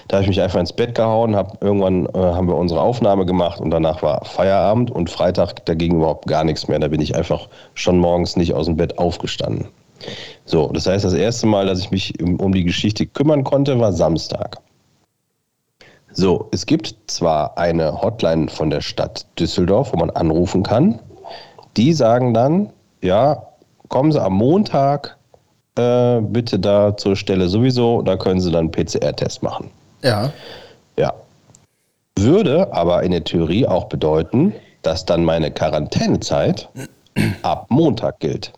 Da 0.08 0.16
habe 0.16 0.24
ich 0.24 0.28
mich 0.28 0.40
einfach 0.40 0.60
ins 0.60 0.72
Bett 0.72 0.94
gehauen, 0.94 1.34
hab, 1.34 1.62
irgendwann 1.62 2.06
äh, 2.06 2.18
haben 2.18 2.46
wir 2.46 2.56
unsere 2.56 2.80
Aufnahme 2.80 3.24
gemacht 3.24 3.60
und 3.60 3.70
danach 3.70 4.02
war 4.02 4.24
Feierabend 4.24 4.90
und 4.90 5.08
Freitag 5.08 5.64
dagegen 5.64 5.96
überhaupt 5.96 6.26
gar 6.26 6.44
nichts 6.44 6.68
mehr. 6.68 6.78
Da 6.78 6.88
bin 6.88 7.00
ich 7.00 7.16
einfach 7.16 7.48
schon 7.74 7.98
morgens 7.98 8.36
nicht 8.36 8.52
aus 8.52 8.66
dem 8.66 8.76
Bett 8.76 8.98
aufgestanden. 8.98 9.68
So, 10.44 10.68
das 10.68 10.86
heißt, 10.86 11.06
das 11.06 11.14
erste 11.14 11.46
Mal, 11.46 11.66
dass 11.66 11.80
ich 11.80 11.90
mich 11.90 12.12
um 12.20 12.52
die 12.52 12.64
Geschichte 12.64 13.06
kümmern 13.06 13.42
konnte, 13.42 13.80
war 13.80 13.94
Samstag. 13.94 14.58
So, 16.18 16.48
es 16.50 16.64
gibt 16.64 16.94
zwar 17.08 17.58
eine 17.58 18.00
Hotline 18.00 18.48
von 18.48 18.70
der 18.70 18.80
Stadt 18.80 19.26
Düsseldorf, 19.38 19.92
wo 19.92 19.98
man 19.98 20.08
anrufen 20.08 20.62
kann. 20.62 20.98
Die 21.76 21.92
sagen 21.92 22.32
dann, 22.32 22.72
ja, 23.02 23.42
kommen 23.88 24.12
Sie 24.12 24.22
am 24.22 24.32
Montag 24.32 25.18
äh, 25.76 26.22
bitte 26.22 26.58
da 26.58 26.96
zur 26.96 27.16
Stelle 27.16 27.48
sowieso, 27.48 28.00
da 28.00 28.16
können 28.16 28.40
Sie 28.40 28.50
dann 28.50 28.60
einen 28.60 28.70
PCR-Test 28.70 29.42
machen. 29.42 29.70
Ja. 30.02 30.32
Ja. 30.98 31.12
Würde 32.18 32.72
aber 32.72 33.02
in 33.02 33.10
der 33.10 33.24
Theorie 33.24 33.66
auch 33.66 33.84
bedeuten, 33.84 34.54
dass 34.80 35.04
dann 35.04 35.22
meine 35.22 35.50
Quarantänezeit 35.50 36.70
ab 37.42 37.66
Montag 37.68 38.20
gilt. 38.20 38.54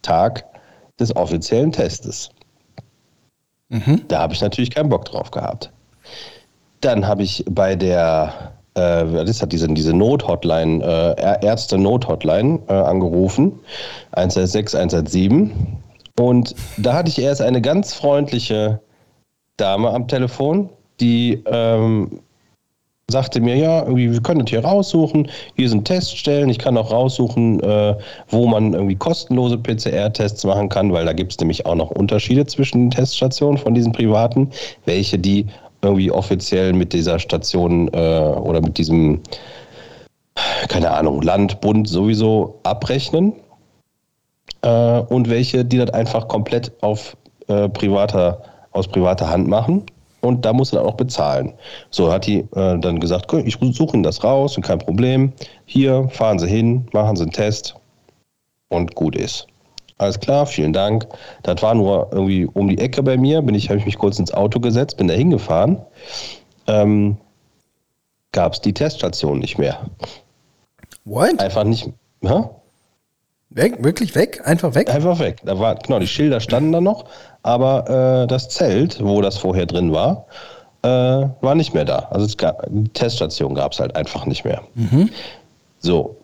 Tag 0.00 0.46
des 0.98 1.14
offiziellen 1.14 1.72
Testes. 1.72 2.30
Da 4.08 4.20
habe 4.20 4.32
ich 4.32 4.40
natürlich 4.40 4.70
keinen 4.70 4.88
Bock 4.88 5.04
drauf 5.04 5.30
gehabt. 5.30 5.70
Dann 6.80 7.06
habe 7.06 7.22
ich 7.22 7.44
bei 7.50 7.76
der, 7.76 8.52
äh, 8.74 9.04
das, 9.24 9.44
diese, 9.48 9.68
diese 9.68 9.92
Not-Hotline, 9.92 10.82
äh, 10.82 11.46
Ärzte-Not-Hotline 11.46 12.60
äh, 12.68 12.72
angerufen, 12.72 13.58
116, 14.12 14.78
117. 14.78 15.52
Und 16.18 16.54
da 16.78 16.94
hatte 16.94 17.10
ich 17.10 17.18
erst 17.18 17.42
eine 17.42 17.60
ganz 17.60 17.94
freundliche 17.94 18.80
Dame 19.56 19.90
am 19.90 20.08
Telefon, 20.08 20.70
die 21.00 21.42
ähm, 21.46 22.20
sagte 23.10 23.40
mir, 23.40 23.56
ja, 23.56 23.82
irgendwie, 23.82 24.12
wir 24.12 24.22
können 24.22 24.40
das 24.40 24.50
hier 24.50 24.64
raussuchen, 24.64 25.30
hier 25.56 25.68
sind 25.68 25.84
Teststellen, 25.84 26.48
ich 26.48 26.58
kann 26.58 26.76
auch 26.78 26.90
raussuchen, 26.90 27.60
äh, 27.60 27.96
wo 28.28 28.46
man 28.46 28.72
irgendwie 28.72 28.96
kostenlose 28.96 29.58
PCR-Tests 29.58 30.44
machen 30.44 30.68
kann, 30.68 30.92
weil 30.92 31.04
da 31.04 31.12
gibt 31.12 31.32
es 31.32 31.40
nämlich 31.40 31.66
auch 31.66 31.74
noch 31.74 31.90
Unterschiede 31.90 32.46
zwischen 32.46 32.82
den 32.82 32.90
Teststationen 32.90 33.58
von 33.58 33.74
diesen 33.74 33.92
privaten, 33.92 34.50
welche 34.84 35.18
die 35.18 35.46
irgendwie 35.82 36.10
offiziell 36.10 36.72
mit 36.72 36.92
dieser 36.92 37.18
Station 37.18 37.88
äh, 37.88 37.98
oder 37.98 38.60
mit 38.60 38.78
diesem, 38.78 39.20
keine 40.68 40.90
Ahnung, 40.90 41.22
Land, 41.22 41.60
Bund 41.60 41.88
sowieso 41.88 42.60
abrechnen 42.62 43.34
äh, 44.62 45.00
und 45.00 45.28
welche, 45.30 45.64
die 45.64 45.78
das 45.78 45.90
einfach 45.90 46.28
komplett 46.28 46.72
auf 46.82 47.16
äh, 47.48 47.68
privater, 47.68 48.42
aus 48.72 48.88
privater 48.88 49.28
Hand 49.28 49.48
machen. 49.48 49.84
Und 50.22 50.44
da 50.44 50.52
muss 50.52 50.72
er 50.72 50.80
dann 50.80 50.88
auch 50.88 50.96
bezahlen. 50.96 51.54
So 51.90 52.12
hat 52.12 52.26
die 52.26 52.40
äh, 52.54 52.78
dann 52.78 53.00
gesagt, 53.00 53.26
"Guck, 53.26 53.46
ich 53.46 53.56
suche 53.72 53.96
Ihnen 53.96 54.02
das 54.02 54.22
raus 54.22 54.56
und 54.56 54.62
kein 54.62 54.78
Problem. 54.78 55.32
Hier 55.64 56.08
fahren 56.10 56.38
Sie 56.38 56.46
hin, 56.46 56.86
machen 56.92 57.16
Sie 57.16 57.22
einen 57.22 57.32
Test 57.32 57.74
und 58.68 58.94
gut 58.94 59.16
ist. 59.16 59.46
Alles 60.00 60.18
klar, 60.18 60.46
vielen 60.46 60.72
Dank. 60.72 61.06
Das 61.42 61.60
war 61.60 61.74
nur 61.74 62.08
irgendwie 62.10 62.46
um 62.46 62.68
die 62.68 62.78
Ecke 62.78 63.02
bei 63.02 63.18
mir. 63.18 63.42
Bin 63.42 63.54
ich, 63.54 63.68
habe 63.68 63.78
ich 63.78 63.84
mich 63.84 63.98
kurz 63.98 64.18
ins 64.18 64.32
Auto 64.32 64.58
gesetzt, 64.58 64.96
bin 64.96 65.08
da 65.08 65.14
hingefahren. 65.14 65.76
Ähm, 66.66 67.18
Gab 68.32 68.54
es 68.54 68.62
die 68.62 68.72
Teststation 68.72 69.40
nicht 69.40 69.58
mehr. 69.58 69.78
What? 71.04 71.38
Einfach 71.38 71.64
nicht. 71.64 71.90
Hä? 72.22 72.44
Weg? 73.50 73.84
Wirklich 73.84 74.14
weg? 74.14 74.40
Einfach 74.44 74.74
weg? 74.74 74.88
Einfach 74.88 75.18
weg. 75.18 75.42
Da 75.44 75.58
war, 75.58 75.74
genau, 75.74 75.98
die 75.98 76.06
Schilder 76.06 76.40
standen 76.40 76.72
da 76.72 76.80
noch, 76.80 77.04
aber 77.42 78.22
äh, 78.22 78.26
das 78.26 78.48
Zelt, 78.48 79.04
wo 79.04 79.20
das 79.20 79.36
vorher 79.36 79.66
drin 79.66 79.92
war, 79.92 80.24
äh, 80.82 80.88
war 80.88 81.54
nicht 81.54 81.74
mehr 81.74 81.84
da. 81.84 82.08
Also 82.10 82.24
es 82.24 82.38
gab, 82.38 82.64
die 82.70 82.88
Teststation 82.88 83.54
gab 83.54 83.72
es 83.72 83.80
halt 83.80 83.96
einfach 83.96 84.24
nicht 84.24 84.46
mehr. 84.46 84.62
So, 85.80 86.16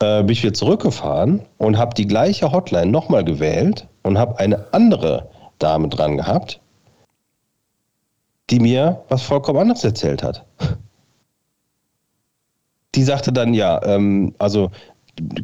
äh, 0.00 0.22
bin 0.22 0.30
ich 0.30 0.42
wieder 0.42 0.54
zurückgefahren 0.54 1.42
und 1.58 1.76
habe 1.78 1.94
die 1.94 2.06
gleiche 2.06 2.52
Hotline 2.52 2.90
nochmal 2.90 3.24
gewählt 3.24 3.86
und 4.02 4.18
habe 4.18 4.38
eine 4.38 4.72
andere 4.72 5.28
Dame 5.58 5.88
dran 5.88 6.16
gehabt, 6.16 6.60
die 8.50 8.60
mir 8.60 9.02
was 9.08 9.22
vollkommen 9.22 9.58
anderes 9.58 9.84
erzählt 9.84 10.22
hat. 10.22 10.44
Die 12.94 13.02
sagte 13.02 13.32
dann, 13.32 13.54
ja, 13.54 13.82
ähm, 13.84 14.34
also 14.38 14.70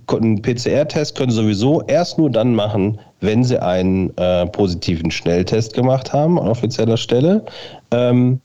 einen 0.06 0.40
PCR-Test 0.40 1.16
können 1.16 1.30
Sie 1.30 1.36
sowieso 1.36 1.82
erst 1.82 2.16
nur 2.18 2.30
dann 2.30 2.54
machen, 2.54 3.00
wenn 3.20 3.44
Sie 3.44 3.60
einen 3.60 4.16
äh, 4.16 4.46
positiven 4.46 5.10
Schnelltest 5.10 5.74
gemacht 5.74 6.12
haben 6.12 6.38
an 6.38 6.48
offizieller 6.48 6.96
Stelle. 6.96 7.44
Ähm, 7.90 8.40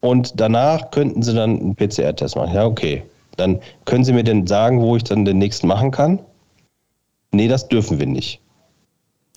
und 0.00 0.40
danach 0.40 0.90
könnten 0.90 1.22
Sie 1.22 1.34
dann 1.34 1.60
einen 1.60 1.76
PCR-Test 1.76 2.36
machen. 2.36 2.54
Ja, 2.54 2.64
okay. 2.64 3.02
Dann 3.36 3.60
können 3.84 4.04
Sie 4.04 4.12
mir 4.12 4.24
denn 4.24 4.46
sagen, 4.46 4.80
wo 4.80 4.96
ich 4.96 5.04
dann 5.04 5.24
den 5.24 5.38
nächsten 5.38 5.66
machen 5.66 5.90
kann? 5.90 6.20
Nee, 7.32 7.48
das 7.48 7.68
dürfen 7.68 7.98
wir 7.98 8.06
nicht. 8.06 8.40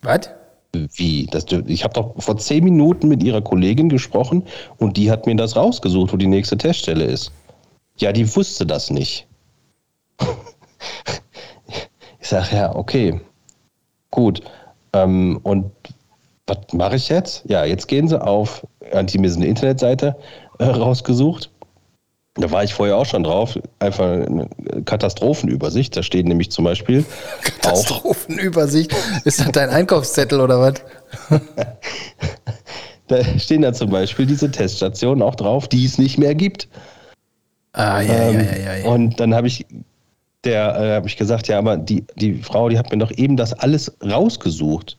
Was? 0.01 0.29
Wie? 0.73 1.27
Das, 1.27 1.45
ich 1.67 1.83
habe 1.83 1.93
doch 1.93 2.13
vor 2.21 2.37
zehn 2.37 2.63
Minuten 2.63 3.07
mit 3.07 3.23
Ihrer 3.23 3.41
Kollegin 3.41 3.89
gesprochen 3.89 4.43
und 4.77 4.97
die 4.97 5.09
hat 5.09 5.25
mir 5.25 5.35
das 5.35 5.55
rausgesucht, 5.55 6.11
wo 6.11 6.17
die 6.17 6.27
nächste 6.27 6.57
Teststelle 6.57 7.05
ist. 7.05 7.31
Ja, 7.97 8.11
die 8.11 8.35
wusste 8.35 8.65
das 8.65 8.89
nicht. 8.89 9.27
ich 12.19 12.27
sage, 12.27 12.55
ja, 12.55 12.75
okay, 12.75 13.21
gut. 14.11 14.41
Ähm, 14.91 15.39
und 15.43 15.71
was 16.47 16.57
mache 16.73 16.97
ich 16.97 17.09
jetzt? 17.09 17.43
Ja, 17.47 17.63
jetzt 17.63 17.87
gehen 17.87 18.07
sie 18.07 18.21
auf, 18.21 18.67
hat 18.93 19.13
die 19.13 19.17
mir 19.17 19.31
so 19.31 19.37
eine 19.37 19.47
Internetseite 19.47 20.15
äh, 20.59 20.65
rausgesucht. 20.65 21.49
Da 22.35 22.51
war 22.51 22.63
ich 22.63 22.73
vorher 22.73 22.97
auch 22.97 23.05
schon 23.05 23.23
drauf. 23.23 23.57
Einfach 23.79 24.09
eine 24.09 24.49
Katastrophenübersicht. 24.83 25.95
Da 25.95 26.03
steht 26.03 26.27
nämlich 26.27 26.51
zum 26.51 26.65
Beispiel 26.65 27.05
Katastrophenübersicht. 27.43 28.93
Ist 29.23 29.39
das 29.39 29.51
dein 29.51 29.69
Einkaufszettel 29.69 30.41
oder 30.41 30.59
was? 30.59 30.73
da 33.07 33.23
stehen 33.39 33.61
da 33.61 33.71
zum 33.71 33.89
Beispiel 33.89 34.25
diese 34.25 34.51
Teststationen 34.51 35.21
auch 35.21 35.35
drauf, 35.35 35.69
die 35.69 35.85
es 35.85 35.97
nicht 35.97 36.17
mehr 36.17 36.35
gibt. 36.35 36.67
Ah, 37.71 38.01
ja, 38.01 38.13
Ähm, 38.13 38.39
ja, 38.39 38.57
ja, 38.57 38.75
ja. 38.77 38.89
Und 38.89 39.19
dann 39.19 39.33
habe 39.33 39.47
ich 39.47 39.65
der 40.45 40.79
äh, 40.79 40.95
habe 40.95 41.07
ich 41.07 41.17
gesagt, 41.17 41.47
ja, 41.47 41.57
aber 41.57 41.77
die, 41.77 42.05
die 42.15 42.35
Frau, 42.35 42.69
die 42.69 42.77
hat 42.77 42.91
mir 42.91 42.97
doch 42.97 43.11
eben 43.17 43.35
das 43.35 43.53
alles 43.53 43.95
rausgesucht. 44.03 44.97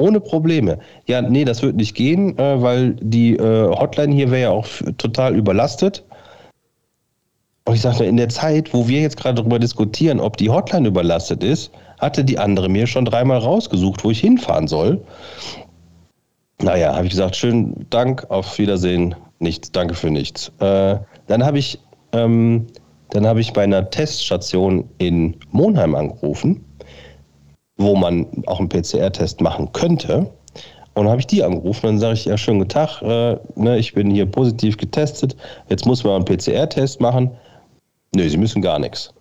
Ohne 0.00 0.20
Probleme. 0.20 0.78
Ja, 1.06 1.22
nee, 1.22 1.44
das 1.44 1.62
wird 1.62 1.76
nicht 1.76 1.94
gehen, 1.94 2.36
äh, 2.38 2.60
weil 2.60 2.94
die 3.00 3.36
äh, 3.36 3.68
Hotline 3.68 4.14
hier 4.14 4.30
wäre 4.30 4.42
ja 4.42 4.50
auch 4.50 4.66
total 4.98 5.36
überlastet. 5.36 6.04
Und 7.64 7.74
ich 7.74 7.80
sagte, 7.80 8.04
in 8.04 8.16
der 8.16 8.28
Zeit, 8.28 8.74
wo 8.74 8.88
wir 8.88 9.00
jetzt 9.00 9.16
gerade 9.16 9.36
darüber 9.36 9.58
diskutieren, 9.58 10.18
ob 10.18 10.36
die 10.36 10.50
Hotline 10.50 10.88
überlastet 10.88 11.44
ist, 11.44 11.70
hatte 12.00 12.24
die 12.24 12.38
andere 12.38 12.68
mir 12.68 12.86
schon 12.86 13.04
dreimal 13.04 13.38
rausgesucht, 13.38 14.02
wo 14.04 14.10
ich 14.10 14.20
hinfahren 14.20 14.66
soll. 14.66 15.00
Naja, 16.60 16.94
habe 16.94 17.04
ich 17.04 17.10
gesagt, 17.10 17.36
schönen 17.36 17.86
Dank, 17.90 18.28
auf 18.30 18.58
Wiedersehen, 18.58 19.14
nichts, 19.38 19.70
danke 19.70 19.94
für 19.94 20.10
nichts. 20.10 20.50
Äh, 20.58 20.96
dann 21.28 21.44
habe 21.44 21.58
ich, 21.58 21.78
ähm, 22.12 22.66
habe 23.14 23.40
ich 23.40 23.52
bei 23.52 23.62
einer 23.62 23.88
Teststation 23.90 24.88
in 24.98 25.36
Monheim 25.50 25.94
angerufen, 25.94 26.64
wo 27.76 27.94
man 27.94 28.26
auch 28.46 28.58
einen 28.58 28.68
PCR-Test 28.68 29.40
machen 29.40 29.70
könnte. 29.72 30.30
Und 30.94 31.08
habe 31.08 31.20
ich 31.20 31.26
die 31.26 31.42
angerufen 31.42 31.86
dann 31.86 31.98
sage 31.98 32.14
ich, 32.14 32.24
ja, 32.26 32.36
schönen 32.36 32.58
guten 32.58 32.70
Tag, 32.70 33.00
äh, 33.02 33.38
ne, 33.54 33.78
ich 33.78 33.94
bin 33.94 34.10
hier 34.10 34.26
positiv 34.26 34.76
getestet, 34.76 35.36
jetzt 35.68 35.86
muss 35.86 36.04
man 36.04 36.16
einen 36.16 36.24
PCR-Test 36.24 37.00
machen. 37.00 37.30
Nö, 38.14 38.28
Sie 38.28 38.36
müssen 38.36 38.62
gar 38.62 38.78
nichts. 38.78 39.12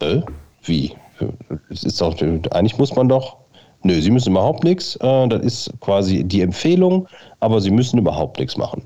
Äh, 0.00 0.20
wie? 0.62 0.92
Es 1.70 1.84
ist 1.84 2.00
doch, 2.00 2.14
eigentlich 2.20 2.78
muss 2.78 2.94
man 2.94 3.08
doch. 3.08 3.36
Nö, 3.82 4.00
Sie 4.00 4.10
müssen 4.10 4.30
überhaupt 4.30 4.64
nichts. 4.64 4.96
Äh, 4.96 5.28
das 5.28 5.42
ist 5.42 5.72
quasi 5.80 6.24
die 6.24 6.40
Empfehlung, 6.40 7.06
aber 7.40 7.60
Sie 7.60 7.70
müssen 7.70 7.98
überhaupt 7.98 8.38
nichts 8.38 8.56
machen. 8.56 8.82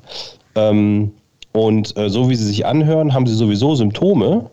Ähm, 0.55 1.12
und 1.53 1.96
äh, 1.96 2.09
so 2.11 2.29
wie 2.29 2.35
Sie 2.35 2.46
sich 2.46 2.66
anhören, 2.66 3.14
haben 3.14 3.26
Sie 3.26 3.35
sowieso 3.35 3.74
Symptome 3.74 4.50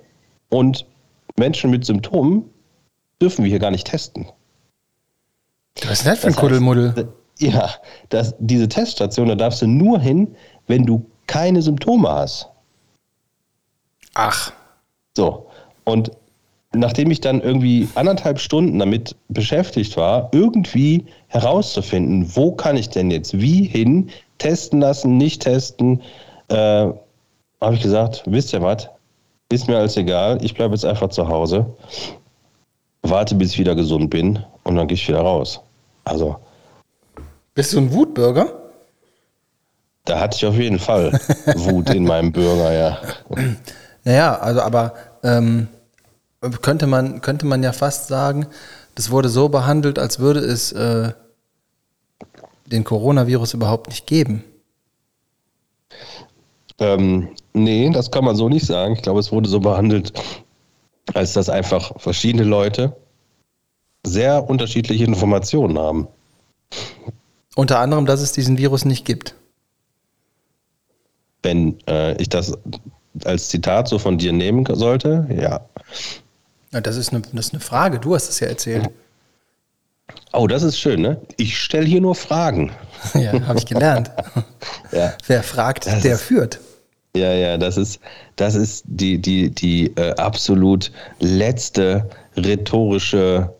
und 0.50 0.86
Menschen 1.38 1.70
mit 1.70 1.86
Symptomen 1.86 2.46
dürfen 3.22 3.44
wir 3.44 3.50
hier 3.50 3.60
gar 3.60 3.72
nicht 3.72 3.88
testen. 3.88 4.28
Was 5.84 6.00
ist 6.00 6.06
denn 6.06 6.12
das 6.12 6.20
für 6.20 6.28
ein 6.28 6.34
Das 6.34 6.38
heißt, 6.38 6.38
Kuddelmuddel? 6.38 7.08
Ja, 7.40 7.70
das, 8.10 8.36
diese 8.40 8.68
Teststation, 8.68 9.28
da 9.28 9.36
darfst 9.36 9.62
du 9.62 9.68
nur 9.68 10.00
hin, 10.00 10.36
wenn 10.66 10.86
du 10.86 11.06
keine 11.28 11.62
Symptome 11.62 12.10
hast. 12.10 12.50
Ach, 14.20 14.52
So, 15.16 15.46
und 15.84 16.10
nachdem 16.74 17.12
ich 17.12 17.22
dann 17.22 17.40
irgendwie 17.40 17.88
anderthalb 17.94 18.40
Stunden 18.40 18.80
damit 18.80 19.16
beschäftigt 19.30 19.96
war, 19.96 20.30
irgendwie 20.32 21.06
herauszufinden, 21.28 22.36
wo 22.36 22.52
kann 22.52 22.78
ich 22.78 22.90
denn 22.90 23.12
jetzt 23.12 23.40
wie 23.40 23.66
hin, 23.66 24.10
testen 24.40 24.82
lassen, 24.82 25.18
nicht 25.18 25.44
testen, 25.44 26.02
äh, 26.48 26.56
habe 27.62 27.76
ich 27.76 27.84
gesagt, 27.84 28.24
wisst 28.26 28.54
ihr 28.54 28.64
was, 28.64 28.90
ist 29.52 29.68
mir 29.68 29.78
alles 29.78 29.98
egal, 29.98 30.44
ich 30.44 30.56
bleibe 30.56 30.74
jetzt 30.74 30.86
einfach 30.86 31.10
zu 31.10 31.28
Hause, 31.28 31.68
warte, 33.04 33.36
bis 33.36 33.52
ich 33.52 33.60
wieder 33.60 33.76
gesund 33.76 34.10
bin 34.10 34.44
und 34.64 34.78
dann 34.78 34.88
gehe 34.88 34.96
ich 34.96 35.08
wieder 35.08 35.22
raus. 35.22 35.60
Also, 36.06 36.38
bist 37.54 37.72
du 37.72 37.78
ein 37.78 37.94
Wutbürger? 37.94 38.68
da 40.08 40.20
hatte 40.20 40.38
ich 40.38 40.46
auf 40.46 40.56
jeden 40.56 40.80
Fall 40.80 41.12
Wut 41.56 41.90
in 41.90 42.06
meinem 42.06 42.32
Bürger, 42.32 42.72
ja. 42.74 42.98
Naja, 44.08 44.40
also 44.40 44.62
aber 44.62 44.94
ähm, 45.22 45.68
könnte, 46.62 46.88
man, 46.88 47.20
könnte 47.20 47.46
man 47.46 47.62
ja 47.62 47.74
fast 47.74 48.08
sagen, 48.08 48.48
das 48.96 49.12
wurde 49.12 49.28
so 49.28 49.50
behandelt, 49.50 50.00
als 50.00 50.20
würde 50.20 50.40
es 50.40 50.72
äh, 50.72 51.12
den 52.68 52.86
Coronavirus 52.86 53.54
überhaupt 53.54 53.90
nicht 53.90 54.08
geben. 54.08 54.46
Ähm, 56.80 57.36
nee, 57.52 57.90
das 57.90 58.10
kann 58.10 58.24
man 58.24 58.38
so 58.38 58.48
nicht 58.48 58.66
sagen. 58.66 58.94
Ich 58.94 59.02
glaube, 59.02 59.20
es 59.20 59.34
wurde 59.34 59.50
so 59.50 59.60
behandelt, 59.60 60.14
als 61.14 61.34
dass 61.34 61.50
einfach 61.50 61.92
verschiedene 62.00 62.46
Leute 62.46 62.96
sehr 64.06 64.50
unterschiedliche 64.50 65.04
Informationen 65.04 65.78
haben. 65.78 66.08
Unter 67.58 67.80
anderem, 67.80 68.06
dass 68.06 68.22
es 68.22 68.32
diesen 68.32 68.58
Virus 68.58 68.86
nicht 68.86 69.04
gibt. 69.04 69.36
Wenn 71.44 71.78
äh, 71.90 72.16
ich 72.22 72.30
das 72.30 72.58
als 73.26 73.50
Zitat 73.50 73.88
so 73.88 74.00
von 74.00 74.18
dir 74.18 74.34
nehmen 74.34 74.66
sollte, 74.70 75.28
ja. 75.30 75.62
Ja, 76.74 76.82
das, 76.82 76.98
ist 76.98 77.12
eine, 77.14 77.22
das 77.34 77.48
ist 77.48 77.54
eine 77.54 77.62
Frage, 77.62 78.00
du 78.00 78.14
hast 78.16 78.30
es 78.30 78.40
ja 78.40 78.48
erzählt. 78.48 78.90
Oh, 80.34 80.48
das 80.48 80.64
ist 80.64 80.80
schön, 80.80 81.02
ne? 81.02 81.20
Ich 81.38 81.58
stelle 81.58 81.86
hier 81.86 82.02
nur 82.02 82.16
Fragen. 82.16 82.72
Ja, 83.14 83.32
habe 83.48 83.60
ich 83.60 83.66
gelernt. 83.66 84.12
Ja. 84.92 85.14
Wer 85.28 85.44
fragt, 85.44 85.86
Das 85.86 86.02
der 86.02 86.16
ist- 86.16 86.22
führt. 86.22 86.60
Ja, 87.16 87.34
ja, 87.34 87.58
das 87.58 87.78
ist, 87.78 88.00
das 88.36 88.54
ist 88.54 88.84
die, 88.86 89.18
die, 89.20 89.50
die 89.50 89.88
äh, 89.98 90.14
absolut 90.18 90.92
letzte 91.20 92.08
rhetorische 92.36 93.54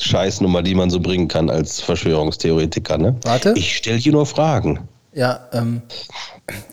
Scheißnummer, 0.00 0.62
die 0.62 0.74
man 0.74 0.90
so 0.90 1.00
bringen 1.00 1.26
kann 1.28 1.50
als 1.50 1.80
Verschwörungstheoretiker. 1.80 2.96
Ne? 2.98 3.16
Warte. 3.24 3.52
Ich 3.56 3.76
stelle 3.76 3.98
hier 3.98 4.12
nur 4.12 4.26
Fragen. 4.26 4.86
Ja, 5.12 5.40
ähm, 5.52 5.82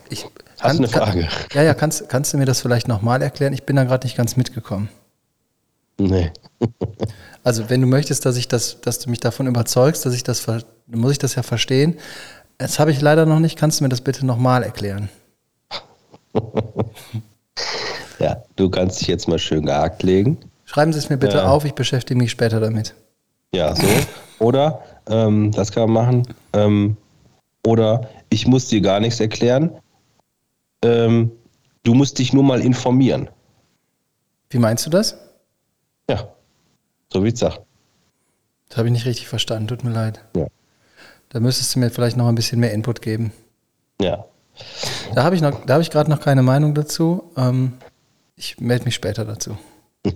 ich. 0.09 0.25
Hast 0.61 0.79
du 0.79 0.83
eine 0.83 0.87
Frage? 0.87 1.27
ja, 1.53 1.63
ja, 1.63 1.73
kannst, 1.73 2.07
kannst 2.09 2.33
du 2.33 2.37
mir 2.37 2.45
das 2.45 2.61
vielleicht 2.61 2.87
nochmal 2.87 3.21
erklären? 3.21 3.53
Ich 3.53 3.63
bin 3.63 3.75
da 3.75 3.83
gerade 3.83 4.05
nicht 4.05 4.15
ganz 4.17 4.35
mitgekommen. 4.37 4.89
Nee. 5.99 6.31
Also, 7.43 7.71
wenn 7.71 7.81
du 7.81 7.87
möchtest, 7.87 8.23
dass 8.27 8.37
ich 8.37 8.47
das, 8.47 8.81
dass 8.81 8.99
du 8.99 9.09
mich 9.09 9.19
davon 9.19 9.47
überzeugst, 9.47 10.05
dass 10.05 10.13
ich 10.13 10.21
das, 10.23 10.45
muss 10.85 11.11
ich 11.13 11.17
das 11.17 11.33
ja 11.33 11.41
verstehen. 11.41 11.97
Das 12.59 12.77
habe 12.77 12.91
ich 12.91 13.01
leider 13.01 13.25
noch 13.25 13.39
nicht. 13.39 13.57
Kannst 13.57 13.79
du 13.79 13.83
mir 13.83 13.89
das 13.89 14.01
bitte 14.01 14.23
nochmal 14.27 14.61
erklären? 14.61 15.09
Ja, 18.19 18.43
du 18.55 18.69
kannst 18.69 19.01
dich 19.01 19.07
jetzt 19.07 19.27
mal 19.27 19.39
schön 19.39 19.65
gehakt 19.65 20.03
legen. 20.03 20.37
Schreiben 20.65 20.93
Sie 20.93 20.99
es 20.99 21.09
mir 21.09 21.17
bitte 21.17 21.37
Ja. 21.37 21.47
auf. 21.47 21.65
Ich 21.65 21.73
beschäftige 21.73 22.19
mich 22.19 22.29
später 22.29 22.59
damit. 22.59 22.93
Ja, 23.53 23.75
so. 23.75 23.87
Oder, 24.37 24.83
ähm, 25.09 25.51
das 25.51 25.71
kann 25.71 25.91
man 25.91 26.05
machen. 26.05 26.27
Ähm, 26.53 26.97
oder 27.65 28.07
ich 28.29 28.45
muss 28.47 28.67
dir 28.67 28.81
gar 28.81 28.99
nichts 28.99 29.19
erklären. 29.19 29.71
Ähm, 30.83 31.31
du 31.83 31.93
musst 31.93 32.19
dich 32.19 32.33
nur 32.33 32.43
mal 32.43 32.61
informieren. 32.61 33.29
Wie 34.49 34.59
meinst 34.59 34.85
du 34.85 34.89
das? 34.89 35.17
Ja, 36.09 36.27
so 37.11 37.23
wie 37.23 37.29
ich 37.29 37.37
sag. 37.37 37.59
Das 38.69 38.77
habe 38.77 38.87
ich 38.87 38.93
nicht 38.93 39.05
richtig 39.05 39.27
verstanden. 39.27 39.67
Tut 39.67 39.83
mir 39.83 39.91
leid. 39.91 40.23
Ja. 40.35 40.47
Da 41.29 41.39
müsstest 41.39 41.75
du 41.75 41.79
mir 41.79 41.89
vielleicht 41.89 42.17
noch 42.17 42.27
ein 42.27 42.35
bisschen 42.35 42.59
mehr 42.59 42.73
Input 42.73 43.01
geben. 43.01 43.31
Ja. 44.01 44.25
Da 45.15 45.23
habe 45.23 45.35
ich 45.35 45.41
noch, 45.41 45.65
da 45.65 45.73
habe 45.73 45.83
ich 45.83 45.89
gerade 45.89 46.09
noch 46.09 46.19
keine 46.19 46.43
Meinung 46.43 46.73
dazu. 46.73 47.31
Ähm, 47.37 47.73
ich 48.35 48.59
melde 48.59 48.85
mich 48.85 48.95
später 48.95 49.23
dazu. 49.25 49.57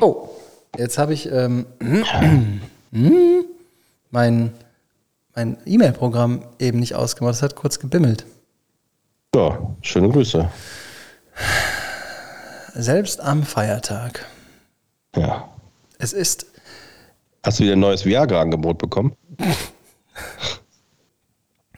oh, 0.00 0.28
jetzt 0.76 0.98
habe 0.98 1.14
ich 1.14 1.30
ähm, 1.30 1.66
mein, 4.12 4.52
mein 5.34 5.58
E-Mail-Programm 5.66 6.44
eben 6.60 6.78
nicht 6.78 6.94
ausgemacht. 6.94 7.34
Das 7.34 7.42
hat 7.42 7.56
kurz 7.56 7.80
gebimmelt. 7.80 8.24
Ja, 9.34 9.74
schöne 9.82 10.08
Grüße. 10.08 10.48
Selbst 12.74 13.20
am 13.20 13.42
Feiertag. 13.42 14.24
Ja. 15.16 15.48
Es 15.98 16.12
ist 16.12 16.46
Hast 17.44 17.58
du 17.58 17.64
wieder 17.64 17.72
ein 17.72 17.80
neues 17.80 18.04
Viagra-Angebot 18.04 18.78
bekommen? 18.78 19.16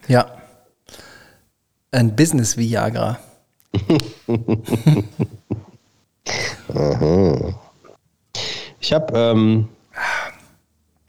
ja 0.07 0.31
ein 1.95 2.15
Business 2.15 2.57
Viagra. 2.57 3.17
Ich 8.79 8.93
habe 8.93 9.17
ähm, 9.17 9.67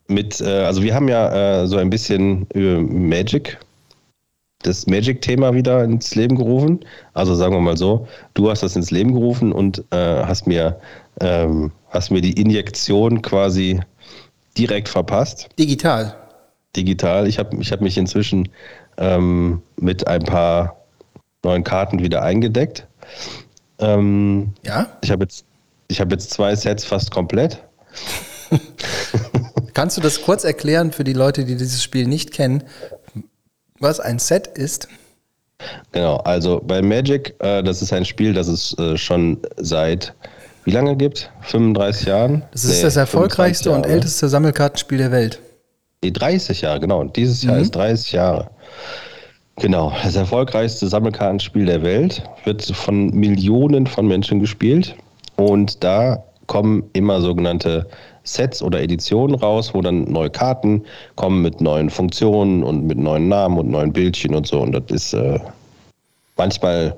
mit, 0.08 0.40
äh, 0.40 0.64
also 0.64 0.82
wir 0.82 0.94
haben 0.94 1.08
ja 1.08 1.62
äh, 1.62 1.66
so 1.66 1.76
ein 1.76 1.90
bisschen 1.90 2.46
über 2.54 2.80
Magic 2.80 3.58
das 4.62 4.86
Magic-Thema 4.86 5.54
wieder 5.54 5.84
ins 5.84 6.14
Leben 6.14 6.36
gerufen. 6.36 6.80
Also 7.14 7.34
sagen 7.34 7.54
wir 7.54 7.60
mal 7.60 7.76
so, 7.76 8.06
du 8.34 8.50
hast 8.50 8.62
das 8.62 8.74
ins 8.74 8.90
Leben 8.90 9.12
gerufen 9.12 9.52
und 9.52 9.84
äh, 9.90 10.24
hast 10.24 10.46
mir 10.46 10.80
ähm, 11.20 11.70
hast 11.90 12.10
mir 12.10 12.20
die 12.20 12.32
Injektion 12.32 13.22
quasi 13.22 13.80
direkt 14.58 14.88
verpasst. 14.88 15.48
Digital. 15.58 16.14
Digital. 16.74 17.26
Ich 17.26 17.38
habe 17.38 17.56
ich 17.58 17.72
hab 17.72 17.80
mich 17.80 17.96
inzwischen 17.96 18.48
ähm, 18.98 19.62
mit 19.76 20.06
ein 20.06 20.22
paar 20.24 20.76
neuen 21.44 21.64
Karten 21.64 22.00
wieder 22.00 22.22
eingedeckt. 22.22 22.86
Ähm, 23.78 24.52
Ja? 24.64 24.88
ich 25.02 25.10
habe 25.10 25.24
jetzt, 25.24 25.44
ich 25.88 26.00
hab 26.00 26.10
jetzt 26.10 26.30
zwei 26.30 26.54
Sets 26.54 26.84
fast 26.84 27.10
komplett. 27.10 27.62
Kannst 29.76 29.98
du 29.98 30.00
das 30.00 30.22
kurz 30.22 30.42
erklären 30.44 30.90
für 30.90 31.04
die 31.04 31.12
Leute, 31.12 31.44
die 31.44 31.54
dieses 31.54 31.82
Spiel 31.82 32.06
nicht 32.06 32.32
kennen, 32.32 32.62
was 33.78 34.00
ein 34.00 34.18
Set 34.18 34.46
ist? 34.46 34.88
Genau, 35.92 36.16
also 36.16 36.62
bei 36.66 36.80
Magic, 36.80 37.34
äh, 37.40 37.62
das 37.62 37.82
ist 37.82 37.92
ein 37.92 38.06
Spiel, 38.06 38.32
das 38.32 38.48
es 38.48 38.72
äh, 38.78 38.96
schon 38.96 39.36
seit 39.58 40.14
wie 40.64 40.70
lange 40.70 40.96
gibt? 40.96 41.30
35 41.42 42.06
Jahren? 42.06 42.42
Das 42.52 42.64
ist 42.64 42.78
Nee, 42.78 42.82
das 42.84 42.96
erfolgreichste 42.96 43.64
25 43.68 43.68
und 43.68 43.94
älteste 43.94 44.28
Sammelkartenspiel 44.30 44.96
der 44.96 45.12
Welt. 45.12 45.42
Nee, 46.02 46.10
30 46.10 46.62
Jahre, 46.62 46.80
genau. 46.80 47.00
Und 47.00 47.14
dieses 47.14 47.42
Jahr 47.42 47.56
Mhm. 47.56 47.62
ist 47.62 47.74
30 47.74 48.12
Jahre. 48.12 48.50
Genau, 49.56 49.92
das 50.02 50.16
erfolgreichste 50.16 50.88
Sammelkartenspiel 50.88 51.66
der 51.66 51.82
Welt 51.82 52.22
wird 52.44 52.64
von 52.64 53.10
Millionen 53.10 53.86
von 53.86 54.06
Menschen 54.06 54.40
gespielt. 54.40 54.96
Und 55.36 55.84
da 55.84 56.24
kommen 56.46 56.88
immer 56.94 57.20
sogenannte 57.20 57.86
Sets 58.26 58.62
oder 58.62 58.80
Editionen 58.80 59.36
raus, 59.36 59.72
wo 59.72 59.80
dann 59.80 60.04
neue 60.04 60.30
Karten 60.30 60.84
kommen 61.14 61.42
mit 61.42 61.60
neuen 61.60 61.90
Funktionen 61.90 62.62
und 62.62 62.86
mit 62.86 62.98
neuen 62.98 63.28
Namen 63.28 63.58
und 63.58 63.70
neuen 63.70 63.92
Bildchen 63.92 64.34
und 64.34 64.46
so. 64.46 64.60
Und 64.60 64.72
das 64.72 64.84
ist 64.90 65.12
äh, 65.14 65.38
manchmal 66.36 66.96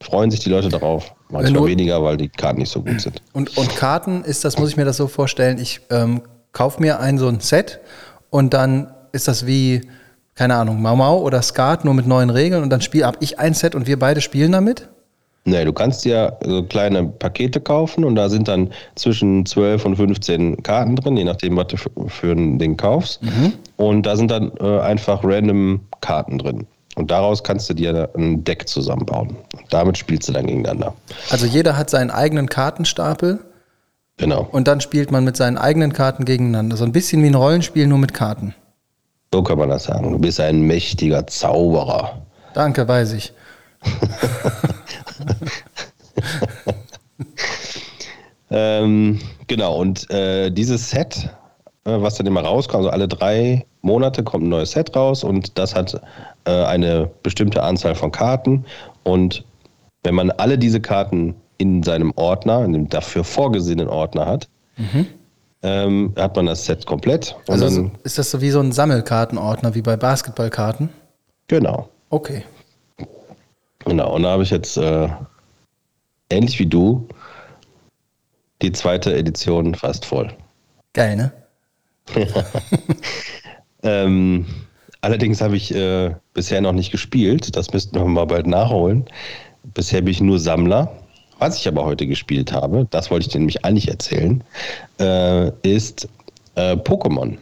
freuen 0.00 0.30
sich 0.30 0.40
die 0.40 0.50
Leute 0.50 0.68
darauf, 0.68 1.14
manchmal 1.28 1.66
weniger, 1.66 2.02
weil 2.02 2.16
die 2.16 2.28
Karten 2.28 2.60
nicht 2.60 2.70
so 2.70 2.82
gut 2.82 3.00
sind. 3.00 3.20
Und, 3.32 3.56
und 3.56 3.74
Karten 3.76 4.22
ist 4.22 4.44
das, 4.44 4.58
muss 4.58 4.70
ich 4.70 4.76
mir 4.76 4.84
das 4.84 4.96
so 4.96 5.08
vorstellen, 5.08 5.58
ich 5.58 5.80
ähm, 5.90 6.22
kaufe 6.52 6.80
mir 6.80 7.00
ein 7.00 7.18
so 7.18 7.28
ein 7.28 7.40
Set 7.40 7.80
und 8.30 8.54
dann 8.54 8.92
ist 9.12 9.28
das 9.28 9.46
wie, 9.46 9.82
keine 10.34 10.54
Ahnung, 10.54 10.80
Mau 10.80 10.96
Mau 10.96 11.18
oder 11.20 11.42
Skat, 11.42 11.84
nur 11.84 11.94
mit 11.94 12.06
neuen 12.06 12.30
Regeln 12.30 12.62
und 12.62 12.70
dann 12.70 12.80
spiel 12.80 13.04
ab 13.04 13.16
ich 13.20 13.38
ein 13.38 13.54
Set 13.54 13.74
und 13.74 13.86
wir 13.86 13.98
beide 13.98 14.20
spielen 14.20 14.52
damit? 14.52 14.88
Nee, 15.44 15.64
du 15.64 15.72
kannst 15.72 16.04
dir 16.04 16.36
so 16.44 16.62
kleine 16.62 17.04
Pakete 17.04 17.60
kaufen 17.60 18.04
und 18.04 18.16
da 18.16 18.28
sind 18.28 18.48
dann 18.48 18.70
zwischen 18.96 19.46
12 19.46 19.84
und 19.86 19.96
15 19.96 20.62
Karten 20.62 20.96
drin, 20.96 21.16
je 21.16 21.24
nachdem, 21.24 21.56
was 21.56 21.68
du 21.68 21.76
für, 22.08 22.32
ein 22.32 22.58
Ding 22.58 22.76
kaufst. 22.76 23.20
Und 23.76 24.02
da 24.04 24.16
sind 24.16 24.30
dann 24.30 24.52
äh, 24.60 24.80
einfach 24.80 25.20
random 25.24 25.80
Karten 26.02 26.38
drin. 26.38 26.66
Und 26.96 27.10
daraus 27.10 27.42
kannst 27.44 27.70
du 27.70 27.74
dir 27.74 28.10
ein 28.16 28.44
Deck 28.44 28.68
zusammenbauen. 28.68 29.36
Und 29.52 29.64
damit 29.70 29.96
spielst 29.96 30.28
du 30.28 30.32
dann 30.32 30.46
gegeneinander. 30.46 30.94
Also 31.30 31.46
jeder 31.46 31.76
hat 31.78 31.88
seinen 31.88 32.10
eigenen 32.10 32.48
Kartenstapel 32.48 33.38
Genau. 34.18 34.48
und 34.50 34.66
dann 34.66 34.80
spielt 34.80 35.12
man 35.12 35.22
mit 35.24 35.36
seinen 35.36 35.56
eigenen 35.56 35.92
Karten 35.92 36.24
gegeneinander. 36.24 36.76
So 36.76 36.84
ein 36.84 36.90
bisschen 36.92 37.22
wie 37.22 37.28
ein 37.28 37.36
Rollenspiel, 37.36 37.86
nur 37.86 37.98
mit 37.98 38.12
Karten. 38.14 38.52
So 39.32 39.42
kann 39.44 39.58
man 39.58 39.68
das 39.68 39.84
sagen. 39.84 40.10
Du 40.10 40.18
bist 40.18 40.40
ein 40.40 40.62
mächtiger 40.62 41.24
Zauberer. 41.26 42.18
Danke, 42.52 42.88
weiß 42.88 43.12
ich. 43.12 43.32
Ähm, 48.50 49.18
genau, 49.46 49.76
und 49.76 50.10
äh, 50.10 50.50
dieses 50.50 50.90
Set, 50.90 51.28
äh, 51.84 51.90
was 52.00 52.14
dann 52.14 52.26
immer 52.26 52.40
rauskommt, 52.40 52.78
also 52.84 52.90
alle 52.90 53.08
drei 53.08 53.66
Monate 53.82 54.22
kommt 54.22 54.44
ein 54.44 54.48
neues 54.48 54.72
Set 54.72 54.94
raus 54.96 55.22
und 55.22 55.58
das 55.58 55.74
hat 55.74 56.00
äh, 56.44 56.50
eine 56.64 57.10
bestimmte 57.22 57.62
Anzahl 57.62 57.94
von 57.94 58.10
Karten. 58.10 58.64
Und 59.04 59.44
wenn 60.02 60.14
man 60.14 60.30
alle 60.30 60.56
diese 60.58 60.80
Karten 60.80 61.34
in 61.58 61.82
seinem 61.82 62.12
Ordner, 62.16 62.64
in 62.64 62.72
dem 62.72 62.88
dafür 62.88 63.24
vorgesehenen 63.24 63.88
Ordner 63.88 64.26
hat, 64.26 64.48
ähm, 65.62 66.14
hat 66.16 66.36
man 66.36 66.46
das 66.46 66.64
Set 66.64 66.86
komplett. 66.86 67.36
Und 67.46 67.62
Also 67.62 67.82
dann, 67.82 67.90
ist 68.04 68.16
das 68.16 68.30
so 68.30 68.40
wie 68.40 68.50
so 68.50 68.60
ein 68.60 68.72
Sammelkartenordner, 68.72 69.74
wie 69.74 69.82
bei 69.82 69.96
Basketballkarten? 69.96 70.88
genau, 71.48 71.88
Okay. 72.10 72.44
Genau. 73.88 74.14
Und 74.14 74.22
da 74.22 74.30
habe 74.30 74.42
ich 74.42 74.50
jetzt 74.50 74.76
äh, 74.76 75.08
ähnlich 76.30 76.58
wie 76.58 76.66
du 76.66 77.08
die 78.62 78.72
zweite 78.72 79.14
Edition 79.14 79.74
fast 79.74 80.04
voll. 80.04 80.32
Geil, 80.92 81.16
ne? 81.16 81.32
Ähm, 83.82 84.46
allerdings 85.00 85.40
habe 85.40 85.56
ich 85.56 85.74
äh, 85.74 86.14
bisher 86.34 86.60
noch 86.60 86.72
nicht 86.72 86.90
gespielt. 86.90 87.56
Das 87.56 87.72
müssten 87.72 87.96
wir 87.96 88.04
mal 88.04 88.26
bald 88.26 88.46
nachholen. 88.46 89.04
Bisher 89.74 90.00
bin 90.00 90.12
ich 90.12 90.20
nur 90.20 90.38
Sammler. 90.38 90.92
Was 91.38 91.56
ich 91.56 91.68
aber 91.68 91.84
heute 91.84 92.06
gespielt 92.06 92.52
habe, 92.52 92.88
das 92.90 93.10
wollte 93.10 93.26
ich 93.26 93.32
dir 93.32 93.38
nämlich 93.38 93.64
eigentlich 93.64 93.88
erzählen, 93.88 94.42
äh, 94.98 95.50
ist 95.62 96.08
äh, 96.56 96.72
Pokémon. 96.74 97.38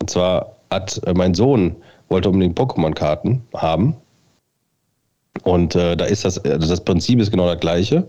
Und 0.00 0.10
zwar 0.10 0.56
hat 0.70 1.02
äh, 1.06 1.12
mein 1.12 1.34
Sohn 1.34 1.76
wollte 2.08 2.30
unbedingt 2.30 2.58
Pokémon-Karten 2.58 3.42
haben. 3.54 3.94
Und 5.42 5.74
äh, 5.74 5.96
da 5.96 6.04
ist 6.04 6.24
das, 6.24 6.38
also 6.44 6.68
das 6.68 6.80
Prinzip 6.80 7.20
ist 7.20 7.30
genau 7.30 7.46
das 7.46 7.60
gleiche. 7.60 8.04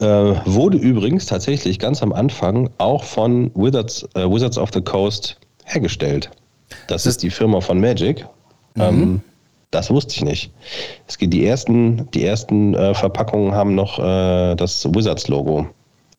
Äh, 0.00 0.06
wurde 0.46 0.78
übrigens 0.78 1.26
tatsächlich 1.26 1.78
ganz 1.78 2.02
am 2.02 2.12
Anfang 2.12 2.70
auch 2.78 3.04
von 3.04 3.50
Wizards, 3.54 4.08
äh, 4.14 4.24
Wizards 4.24 4.56
of 4.56 4.70
the 4.72 4.80
Coast 4.80 5.36
hergestellt. 5.64 6.30
Das 6.86 7.06
ist 7.06 7.22
die 7.22 7.30
Firma 7.30 7.60
von 7.60 7.80
Magic. 7.80 8.26
Ähm, 8.76 9.20
das 9.70 9.90
wusste 9.90 10.14
ich 10.14 10.22
nicht. 10.22 10.52
Es 11.06 11.18
geht 11.18 11.32
die 11.32 11.46
ersten, 11.46 12.10
die 12.12 12.24
ersten 12.24 12.74
äh, 12.74 12.94
Verpackungen 12.94 13.52
haben 13.52 13.74
noch 13.74 13.98
äh, 13.98 14.54
das 14.56 14.84
Wizards-Logo 14.84 15.68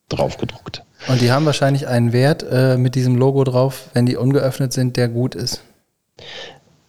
drauf 0.10 0.38
gedruckt. 0.38 0.84
Und 1.08 1.22
die 1.22 1.32
haben 1.32 1.46
wahrscheinlich 1.46 1.88
einen 1.88 2.14
Wert 2.14 2.46
äh, 2.50 2.78
mit 2.78 2.96
diesem 2.96 3.16
Logo 3.16 3.44
drauf, 3.44 3.90
wenn 3.94 4.06
die 4.06 4.16
ungeöffnet 4.16 4.74
sind, 4.74 4.96
der 4.98 5.08
gut 5.08 5.36
ist. 5.36 5.64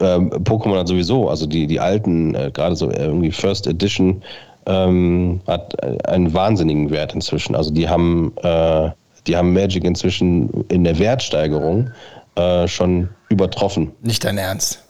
Ähm, 0.02 0.30
Pokémon 0.30 0.78
hat 0.78 0.88
sowieso, 0.88 1.28
also 1.28 1.46
die, 1.46 1.66
die 1.66 1.80
alten, 1.80 2.34
äh, 2.34 2.50
gerade 2.52 2.76
so 2.76 2.90
irgendwie 2.90 3.30
First 3.30 3.66
Edition, 3.66 4.22
ähm, 4.66 5.40
hat 5.46 5.74
äh, 5.82 5.96
einen 6.08 6.34
wahnsinnigen 6.34 6.90
Wert 6.90 7.14
inzwischen. 7.14 7.54
Also 7.54 7.70
die 7.70 7.88
haben, 7.88 8.32
äh, 8.42 8.90
die 9.26 9.36
haben 9.36 9.52
Magic 9.52 9.84
inzwischen 9.84 10.64
in 10.68 10.84
der 10.84 10.98
Wertsteigerung 10.98 11.90
äh, 12.34 12.66
schon 12.68 13.08
übertroffen. 13.28 13.92
Nicht 14.02 14.24
dein 14.24 14.38
Ernst. 14.38 14.82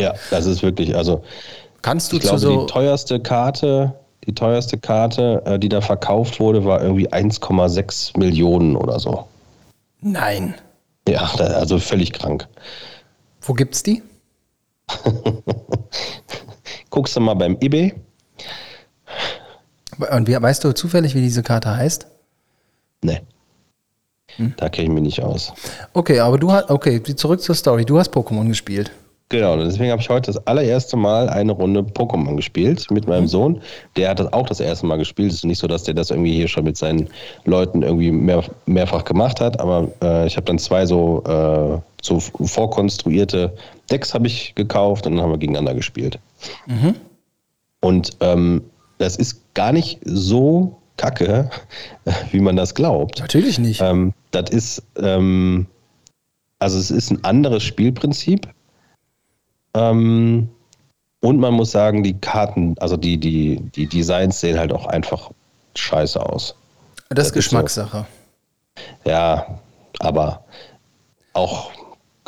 Ja, 0.00 0.14
das 0.30 0.46
ist 0.46 0.62
wirklich, 0.62 0.94
also 0.94 1.22
Kannst 1.82 2.12
du 2.12 2.16
ich 2.16 2.22
glaube, 2.22 2.38
so. 2.38 2.60
die 2.60 2.72
teuerste 2.72 3.20
Karte, 3.20 3.94
die 4.26 4.34
teuerste 4.34 4.78
Karte, 4.78 5.42
äh, 5.44 5.58
die 5.58 5.68
da 5.68 5.80
verkauft 5.80 6.40
wurde, 6.40 6.64
war 6.64 6.82
irgendwie 6.82 7.08
1,6 7.08 8.18
Millionen 8.18 8.76
oder 8.76 8.98
so. 8.98 9.26
Nein. 10.00 10.54
Ja, 11.08 11.30
also 11.36 11.78
völlig 11.78 12.12
krank. 12.12 12.46
Wo 13.40 13.54
gibt's 13.54 13.82
die? 13.82 14.02
Guckst 16.90 17.16
du 17.16 17.20
mal 17.20 17.34
beim 17.34 17.56
eBay? 17.60 17.94
Und 20.10 20.28
wie, 20.28 20.40
weißt 20.40 20.64
du 20.64 20.72
zufällig, 20.72 21.14
wie 21.14 21.20
diese 21.20 21.42
Karte 21.42 21.76
heißt? 21.76 22.06
Nee. 23.02 23.20
Hm. 24.36 24.54
Da 24.56 24.68
kenne 24.68 24.88
ich 24.88 24.94
mich 24.94 25.02
nicht 25.02 25.22
aus. 25.22 25.52
Okay, 25.92 26.20
aber 26.20 26.38
du 26.38 26.52
hast. 26.52 26.70
Okay, 26.70 27.02
zurück 27.02 27.40
zur 27.40 27.54
Story. 27.54 27.84
Du 27.84 27.98
hast 27.98 28.12
Pokémon 28.12 28.46
gespielt. 28.46 28.92
Genau, 29.30 29.58
deswegen 29.58 29.90
habe 29.90 30.00
ich 30.00 30.08
heute 30.08 30.32
das 30.32 30.46
allererste 30.46 30.96
Mal 30.96 31.28
eine 31.28 31.52
Runde 31.52 31.80
Pokémon 31.80 32.36
gespielt 32.36 32.90
mit 32.90 33.06
meinem 33.06 33.26
Sohn. 33.26 33.60
Der 33.96 34.08
hat 34.08 34.20
das 34.20 34.32
auch 34.32 34.46
das 34.46 34.58
erste 34.58 34.86
Mal 34.86 34.96
gespielt. 34.96 35.30
Es 35.30 35.38
ist 35.38 35.44
nicht 35.44 35.58
so, 35.58 35.66
dass 35.66 35.82
der 35.82 35.92
das 35.92 36.10
irgendwie 36.10 36.32
hier 36.32 36.48
schon 36.48 36.64
mit 36.64 36.78
seinen 36.78 37.08
Leuten 37.44 37.82
irgendwie 37.82 38.10
mehr, 38.10 38.42
mehrfach 38.64 39.04
gemacht 39.04 39.40
hat, 39.40 39.60
aber 39.60 39.88
äh, 40.02 40.26
ich 40.26 40.36
habe 40.36 40.46
dann 40.46 40.58
zwei 40.58 40.86
so, 40.86 41.22
äh, 41.26 41.78
so 42.02 42.20
vorkonstruierte 42.20 43.56
Decks 43.90 44.14
habe 44.14 44.26
ich 44.26 44.54
gekauft 44.54 45.06
und 45.06 45.16
dann 45.16 45.22
haben 45.22 45.32
wir 45.32 45.38
gegeneinander 45.38 45.74
gespielt. 45.74 46.18
Und 47.80 48.10
ähm, 48.20 48.62
das 48.98 49.16
ist 49.16 49.54
gar 49.54 49.72
nicht 49.72 50.00
so 50.04 50.78
kacke, 50.96 51.50
wie 52.30 52.40
man 52.40 52.56
das 52.56 52.74
glaubt. 52.74 53.20
Natürlich 53.20 53.58
nicht. 53.58 53.80
Ähm, 53.80 54.12
das 54.30 54.50
ist, 54.50 54.82
ähm, 54.96 55.66
also 56.58 56.78
es 56.78 56.90
ist 56.90 57.10
ein 57.10 57.24
anderes 57.24 57.62
Spielprinzip. 57.62 58.48
Ähm, 59.74 60.48
und 61.20 61.38
man 61.38 61.54
muss 61.54 61.72
sagen, 61.72 62.02
die 62.02 62.14
Karten, 62.14 62.76
also 62.78 62.96
die, 62.96 63.16
die, 63.16 63.60
die 63.74 63.86
Designs 63.86 64.40
sehen 64.40 64.58
halt 64.58 64.72
auch 64.72 64.86
einfach 64.86 65.30
scheiße 65.74 66.20
aus. 66.24 66.54
das 67.08 67.18
ist 67.18 67.28
ist 67.28 67.28
so. 67.28 67.34
Geschmackssache. 67.34 68.06
Ja, 69.04 69.58
aber 69.98 70.44
auch 71.32 71.72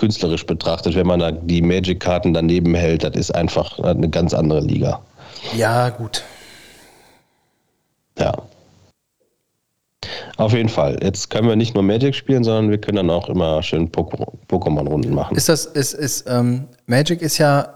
künstlerisch 0.01 0.47
betrachtet, 0.47 0.95
wenn 0.95 1.07
man 1.07 1.21
da 1.21 1.31
die 1.31 1.61
Magic-Karten 1.61 2.33
daneben 2.33 2.75
hält, 2.75 3.05
das 3.05 3.15
ist 3.15 3.35
einfach 3.35 3.79
eine 3.79 4.09
ganz 4.09 4.33
andere 4.33 4.61
Liga. 4.61 5.03
Ja, 5.55 5.91
gut. 5.91 6.25
Ja. 8.19 8.33
Auf 10.39 10.55
jeden 10.55 10.71
Fall. 10.71 10.99
Jetzt 11.03 11.29
können 11.29 11.47
wir 11.49 11.57
nicht 11.57 11.75
nur 11.75 11.83
Magic 11.83 12.15
spielen, 12.15 12.43
sondern 12.45 12.71
wir 12.71 12.81
können 12.81 12.97
dann 12.97 13.11
auch 13.11 13.29
immer 13.29 13.63
schön 13.63 13.93
Pok- 13.93 14.17
Pokémon-Runden 14.49 15.13
machen. 15.15 15.37
Ist 15.37 15.51
das, 15.51 15.67
ist, 15.67 15.93
ist, 15.93 16.25
ähm, 16.27 16.65
Magic 16.87 17.21
ist 17.21 17.37
ja 17.37 17.75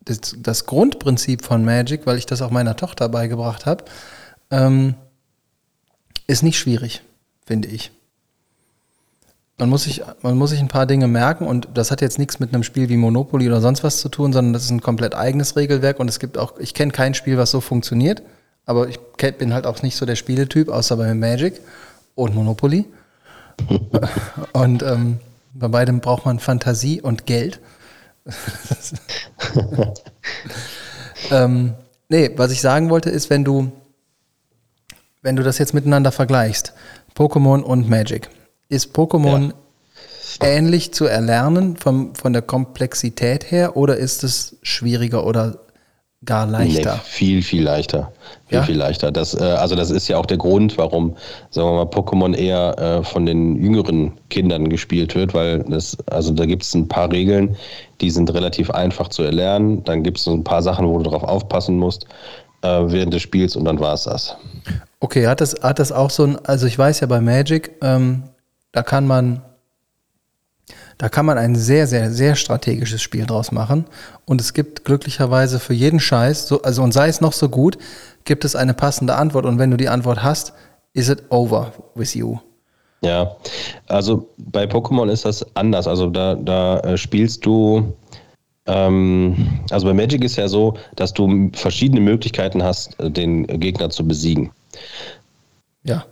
das, 0.00 0.34
das 0.38 0.64
Grundprinzip 0.64 1.44
von 1.44 1.64
Magic, 1.64 2.06
weil 2.06 2.16
ich 2.16 2.24
das 2.24 2.40
auch 2.40 2.50
meiner 2.50 2.76
Tochter 2.76 3.10
beigebracht 3.10 3.66
habe, 3.66 3.84
ähm, 4.50 4.94
ist 6.26 6.42
nicht 6.42 6.58
schwierig, 6.58 7.02
finde 7.44 7.68
ich. 7.68 7.90
Man 9.58 9.70
muss, 9.70 9.84
sich, 9.84 10.02
man 10.20 10.36
muss 10.36 10.50
sich 10.50 10.60
ein 10.60 10.68
paar 10.68 10.84
Dinge 10.84 11.08
merken 11.08 11.46
und 11.46 11.68
das 11.72 11.90
hat 11.90 12.02
jetzt 12.02 12.18
nichts 12.18 12.38
mit 12.40 12.52
einem 12.52 12.62
Spiel 12.62 12.90
wie 12.90 12.98
Monopoly 12.98 13.48
oder 13.48 13.62
sonst 13.62 13.82
was 13.82 13.98
zu 13.98 14.10
tun, 14.10 14.34
sondern 14.34 14.52
das 14.52 14.64
ist 14.64 14.70
ein 14.70 14.82
komplett 14.82 15.14
eigenes 15.14 15.56
Regelwerk 15.56 15.98
und 15.98 16.08
es 16.08 16.18
gibt 16.18 16.36
auch, 16.36 16.58
ich 16.58 16.74
kenne 16.74 16.92
kein 16.92 17.14
Spiel, 17.14 17.38
was 17.38 17.52
so 17.52 17.62
funktioniert, 17.62 18.22
aber 18.66 18.88
ich 18.88 19.00
bin 19.38 19.54
halt 19.54 19.66
auch 19.66 19.80
nicht 19.82 19.96
so 19.96 20.04
der 20.04 20.16
Spieletyp, 20.16 20.68
außer 20.68 20.98
bei 20.98 21.14
Magic 21.14 21.60
und 22.14 22.34
Monopoly. 22.34 22.84
und 24.52 24.82
ähm, 24.82 25.20
bei 25.54 25.68
beidem 25.68 26.00
braucht 26.00 26.26
man 26.26 26.38
Fantasie 26.38 27.00
und 27.00 27.24
Geld. 27.24 27.60
ähm, 31.30 31.72
nee, 32.10 32.30
was 32.36 32.50
ich 32.50 32.60
sagen 32.60 32.90
wollte 32.90 33.08
ist, 33.08 33.30
wenn 33.30 33.44
du, 33.44 33.72
wenn 35.22 35.36
du 35.36 35.42
das 35.42 35.56
jetzt 35.56 35.72
miteinander 35.72 36.12
vergleichst, 36.12 36.74
Pokémon 37.16 37.62
und 37.62 37.88
Magic, 37.88 38.28
ist 38.68 38.94
Pokémon 38.94 39.52
ja. 40.40 40.48
ähnlich 40.48 40.92
zu 40.92 41.06
erlernen 41.06 41.76
vom, 41.76 42.14
von 42.14 42.32
der 42.32 42.42
Komplexität 42.42 43.50
her 43.50 43.76
oder 43.76 43.96
ist 43.96 44.24
es 44.24 44.56
schwieriger 44.62 45.26
oder 45.26 45.58
gar 46.24 46.46
leichter? 46.46 46.94
Nee, 46.94 47.00
viel, 47.04 47.42
viel 47.42 47.62
leichter. 47.62 48.12
Viel, 48.46 48.58
ja? 48.58 48.62
viel 48.64 48.76
leichter. 48.76 49.12
Das, 49.12 49.34
äh, 49.34 49.44
also 49.44 49.76
das 49.76 49.90
ist 49.90 50.08
ja 50.08 50.18
auch 50.18 50.26
der 50.26 50.38
Grund, 50.38 50.76
warum, 50.78 51.16
sagen 51.50 51.68
wir 51.68 51.84
mal, 51.84 51.90
Pokémon 51.90 52.34
eher 52.34 52.78
äh, 52.78 53.04
von 53.04 53.26
den 53.26 53.56
jüngeren 53.62 54.12
Kindern 54.30 54.68
gespielt 54.68 55.14
wird, 55.14 55.34
weil 55.34 55.60
das, 55.64 55.96
also 56.10 56.32
da 56.32 56.46
gibt 56.46 56.62
es 56.62 56.74
ein 56.74 56.88
paar 56.88 57.10
Regeln, 57.10 57.56
die 58.00 58.10
sind 58.10 58.32
relativ 58.34 58.70
einfach 58.70 59.08
zu 59.08 59.22
erlernen. 59.22 59.84
Dann 59.84 60.02
gibt 60.02 60.18
es 60.18 60.26
ein 60.26 60.44
paar 60.44 60.62
Sachen, 60.62 60.86
wo 60.86 60.98
du 60.98 61.04
darauf 61.04 61.22
aufpassen 61.22 61.78
musst 61.78 62.06
äh, 62.62 62.68
während 62.68 63.14
des 63.14 63.22
Spiels 63.22 63.56
und 63.56 63.64
dann 63.64 63.78
war 63.78 63.94
es 63.94 64.04
das. 64.04 64.36
Okay, 65.00 65.26
hat 65.26 65.40
das, 65.40 65.54
hat 65.62 65.78
das 65.78 65.92
auch 65.92 66.10
so 66.10 66.24
ein, 66.24 66.38
also 66.44 66.66
ich 66.66 66.78
weiß 66.78 67.00
ja 67.00 67.06
bei 67.06 67.20
Magic, 67.20 67.72
ähm, 67.82 68.24
da 68.76 68.82
kann 68.82 69.06
man, 69.06 69.40
da 70.98 71.08
kann 71.08 71.24
man 71.24 71.38
ein 71.38 71.56
sehr, 71.56 71.86
sehr, 71.86 72.10
sehr 72.10 72.34
strategisches 72.34 73.00
Spiel 73.00 73.24
draus 73.24 73.50
machen. 73.50 73.86
Und 74.26 74.38
es 74.38 74.52
gibt 74.52 74.84
glücklicherweise 74.84 75.60
für 75.60 75.72
jeden 75.72 75.98
Scheiß, 75.98 76.46
so, 76.46 76.60
also 76.60 76.82
und 76.82 76.92
sei 76.92 77.08
es 77.08 77.22
noch 77.22 77.32
so 77.32 77.48
gut, 77.48 77.78
gibt 78.24 78.44
es 78.44 78.54
eine 78.54 78.74
passende 78.74 79.16
Antwort. 79.16 79.46
Und 79.46 79.58
wenn 79.58 79.70
du 79.70 79.78
die 79.78 79.88
Antwort 79.88 80.22
hast, 80.22 80.52
is 80.92 81.08
it 81.08 81.22
over 81.30 81.72
with 81.94 82.12
you. 82.12 82.38
Ja, 83.00 83.34
also 83.86 84.28
bei 84.36 84.64
Pokémon 84.64 85.10
ist 85.10 85.24
das 85.24 85.56
anders. 85.56 85.86
Also 85.88 86.10
da, 86.10 86.34
da 86.34 86.80
äh, 86.80 86.98
spielst 86.98 87.46
du, 87.46 87.94
ähm, 88.66 89.60
also 89.70 89.86
bei 89.86 89.94
Magic 89.94 90.22
ist 90.22 90.36
ja 90.36 90.48
so, 90.48 90.74
dass 90.96 91.14
du 91.14 91.50
verschiedene 91.54 92.02
Möglichkeiten 92.02 92.62
hast, 92.62 92.94
den 92.98 93.46
Gegner 93.46 93.88
zu 93.88 94.06
besiegen. 94.06 94.50
Ja. 95.82 96.04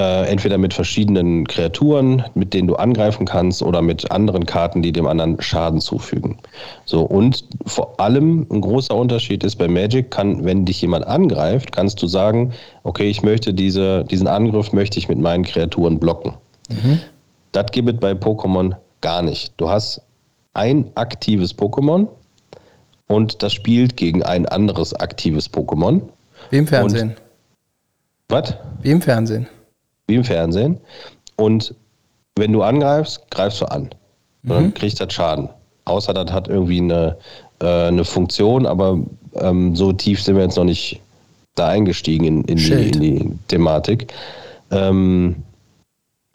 Äh, 0.00 0.30
entweder 0.30 0.56
mit 0.56 0.72
verschiedenen 0.72 1.46
Kreaturen, 1.46 2.24
mit 2.32 2.54
denen 2.54 2.68
du 2.68 2.76
angreifen 2.76 3.26
kannst, 3.26 3.62
oder 3.62 3.82
mit 3.82 4.10
anderen 4.10 4.46
Karten, 4.46 4.80
die 4.80 4.92
dem 4.92 5.06
anderen 5.06 5.38
Schaden 5.42 5.78
zufügen. 5.78 6.38
So, 6.86 7.02
und 7.02 7.44
vor 7.66 8.00
allem 8.00 8.46
ein 8.50 8.62
großer 8.62 8.94
Unterschied 8.94 9.44
ist 9.44 9.56
bei 9.56 9.68
Magic, 9.68 10.10
kann, 10.10 10.42
wenn 10.42 10.64
dich 10.64 10.80
jemand 10.80 11.06
angreift, 11.06 11.72
kannst 11.72 12.00
du 12.00 12.06
sagen, 12.06 12.54
okay, 12.82 13.10
ich 13.10 13.22
möchte 13.22 13.52
diese, 13.52 14.04
diesen 14.04 14.26
Angriff 14.26 14.72
möchte 14.72 14.98
ich 14.98 15.10
mit 15.10 15.18
meinen 15.18 15.44
Kreaturen 15.44 15.98
blocken. 15.98 16.32
Mhm. 16.70 17.00
Das 17.52 17.66
gibt 17.70 17.90
es 17.90 18.00
bei 18.00 18.12
Pokémon 18.12 18.76
gar 19.02 19.20
nicht. 19.20 19.52
Du 19.58 19.68
hast 19.68 20.00
ein 20.54 20.90
aktives 20.94 21.54
Pokémon 21.54 22.08
und 23.06 23.42
das 23.42 23.52
spielt 23.52 23.98
gegen 23.98 24.22
ein 24.22 24.46
anderes 24.46 24.94
aktives 24.94 25.52
Pokémon. 25.52 26.00
Wie 26.48 26.56
im 26.56 26.66
Fernsehen. 26.66 27.16
Was? 28.30 28.56
Wie 28.80 28.92
im 28.92 29.02
Fernsehen 29.02 29.46
wie 30.10 30.16
im 30.16 30.24
Fernsehen. 30.24 30.78
Und 31.36 31.74
wenn 32.36 32.52
du 32.52 32.62
angreifst, 32.62 33.30
greifst 33.30 33.60
du 33.60 33.66
an. 33.66 33.90
Und 34.42 34.50
dann 34.50 34.64
mhm. 34.64 34.74
kriegst 34.74 35.00
du 35.00 35.06
das 35.06 35.14
Schaden. 35.14 35.48
Außer 35.84 36.12
das 36.12 36.30
hat 36.32 36.48
irgendwie 36.48 36.78
eine, 36.78 37.16
äh, 37.60 37.88
eine 37.88 38.04
Funktion, 38.04 38.66
aber 38.66 38.98
ähm, 39.34 39.74
so 39.74 39.92
tief 39.92 40.22
sind 40.22 40.36
wir 40.36 40.44
jetzt 40.44 40.56
noch 40.56 40.64
nicht 40.64 41.00
da 41.54 41.68
eingestiegen 41.68 42.24
in, 42.24 42.44
in, 42.44 42.56
die, 42.56 42.72
in 42.72 43.00
die, 43.00 43.38
Thematik. 43.48 44.12
Ähm, 44.70 45.36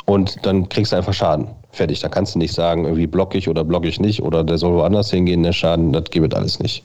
und 0.05 0.45
dann 0.45 0.69
kriegst 0.69 0.91
du 0.91 0.97
einfach 0.97 1.13
Schaden. 1.13 1.47
Fertig. 1.71 1.99
Da 1.99 2.09
kannst 2.09 2.35
du 2.35 2.39
nicht 2.39 2.53
sagen, 2.53 2.85
irgendwie 2.85 3.07
block 3.07 3.35
ich 3.35 3.49
oder 3.49 3.63
block 3.63 3.85
ich 3.85 3.99
nicht 3.99 4.21
oder 4.21 4.43
der 4.43 4.57
soll 4.57 4.75
woanders 4.75 5.11
hingehen, 5.11 5.43
der 5.43 5.53
Schaden, 5.53 5.91
das 5.91 6.05
gibt 6.05 6.31
es 6.31 6.37
alles 6.37 6.59
nicht. 6.59 6.83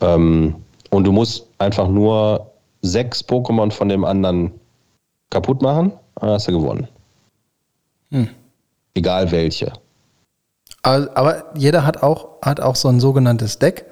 Ähm, 0.00 0.54
und 0.90 1.04
du 1.04 1.12
musst 1.12 1.46
einfach 1.58 1.88
nur 1.88 2.46
sechs 2.82 3.26
Pokémon 3.26 3.70
von 3.70 3.88
dem 3.88 4.04
anderen 4.04 4.52
kaputt 5.32 5.62
machen, 5.62 5.92
dann 6.20 6.30
hast 6.30 6.46
du 6.46 6.52
gewonnen. 6.52 6.86
Hm. 8.10 8.28
Egal 8.94 9.30
welche. 9.32 9.72
Aber, 10.82 11.52
jeder 11.56 11.86
hat 11.86 12.02
auch, 12.02 12.40
hat 12.42 12.60
auch 12.60 12.76
so 12.76 12.88
ein 12.88 13.00
sogenanntes 13.00 13.58
Deck. 13.58 13.86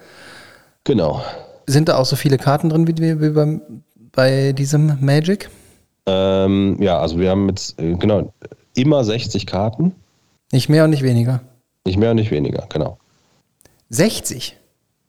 Genau. 0.85 1.23
Sind 1.67 1.89
da 1.89 1.97
auch 1.97 2.05
so 2.05 2.17
viele 2.17 2.37
Karten 2.37 2.69
drin 2.69 2.87
wie, 2.87 3.21
wie 3.21 3.31
beim, 3.31 3.63
bei 4.13 4.53
diesem 4.53 4.99
Magic? 5.01 5.51
Ähm, 6.07 6.77
ja, 6.81 6.99
also 6.99 7.19
wir 7.19 7.31
haben 7.31 7.49
jetzt 7.49 7.81
äh, 7.81 7.95
genau 7.95 8.33
immer 8.75 9.05
60 9.05 9.47
Karten. 9.47 9.95
Nicht 10.53 10.69
mehr 10.69 10.85
und 10.85 10.91
nicht 10.91 11.03
weniger. 11.03 11.41
Nicht 11.85 11.97
mehr 11.97 12.11
und 12.11 12.17
nicht 12.17 12.31
weniger, 12.31 12.67
genau. 12.69 12.99
60? 13.91 14.57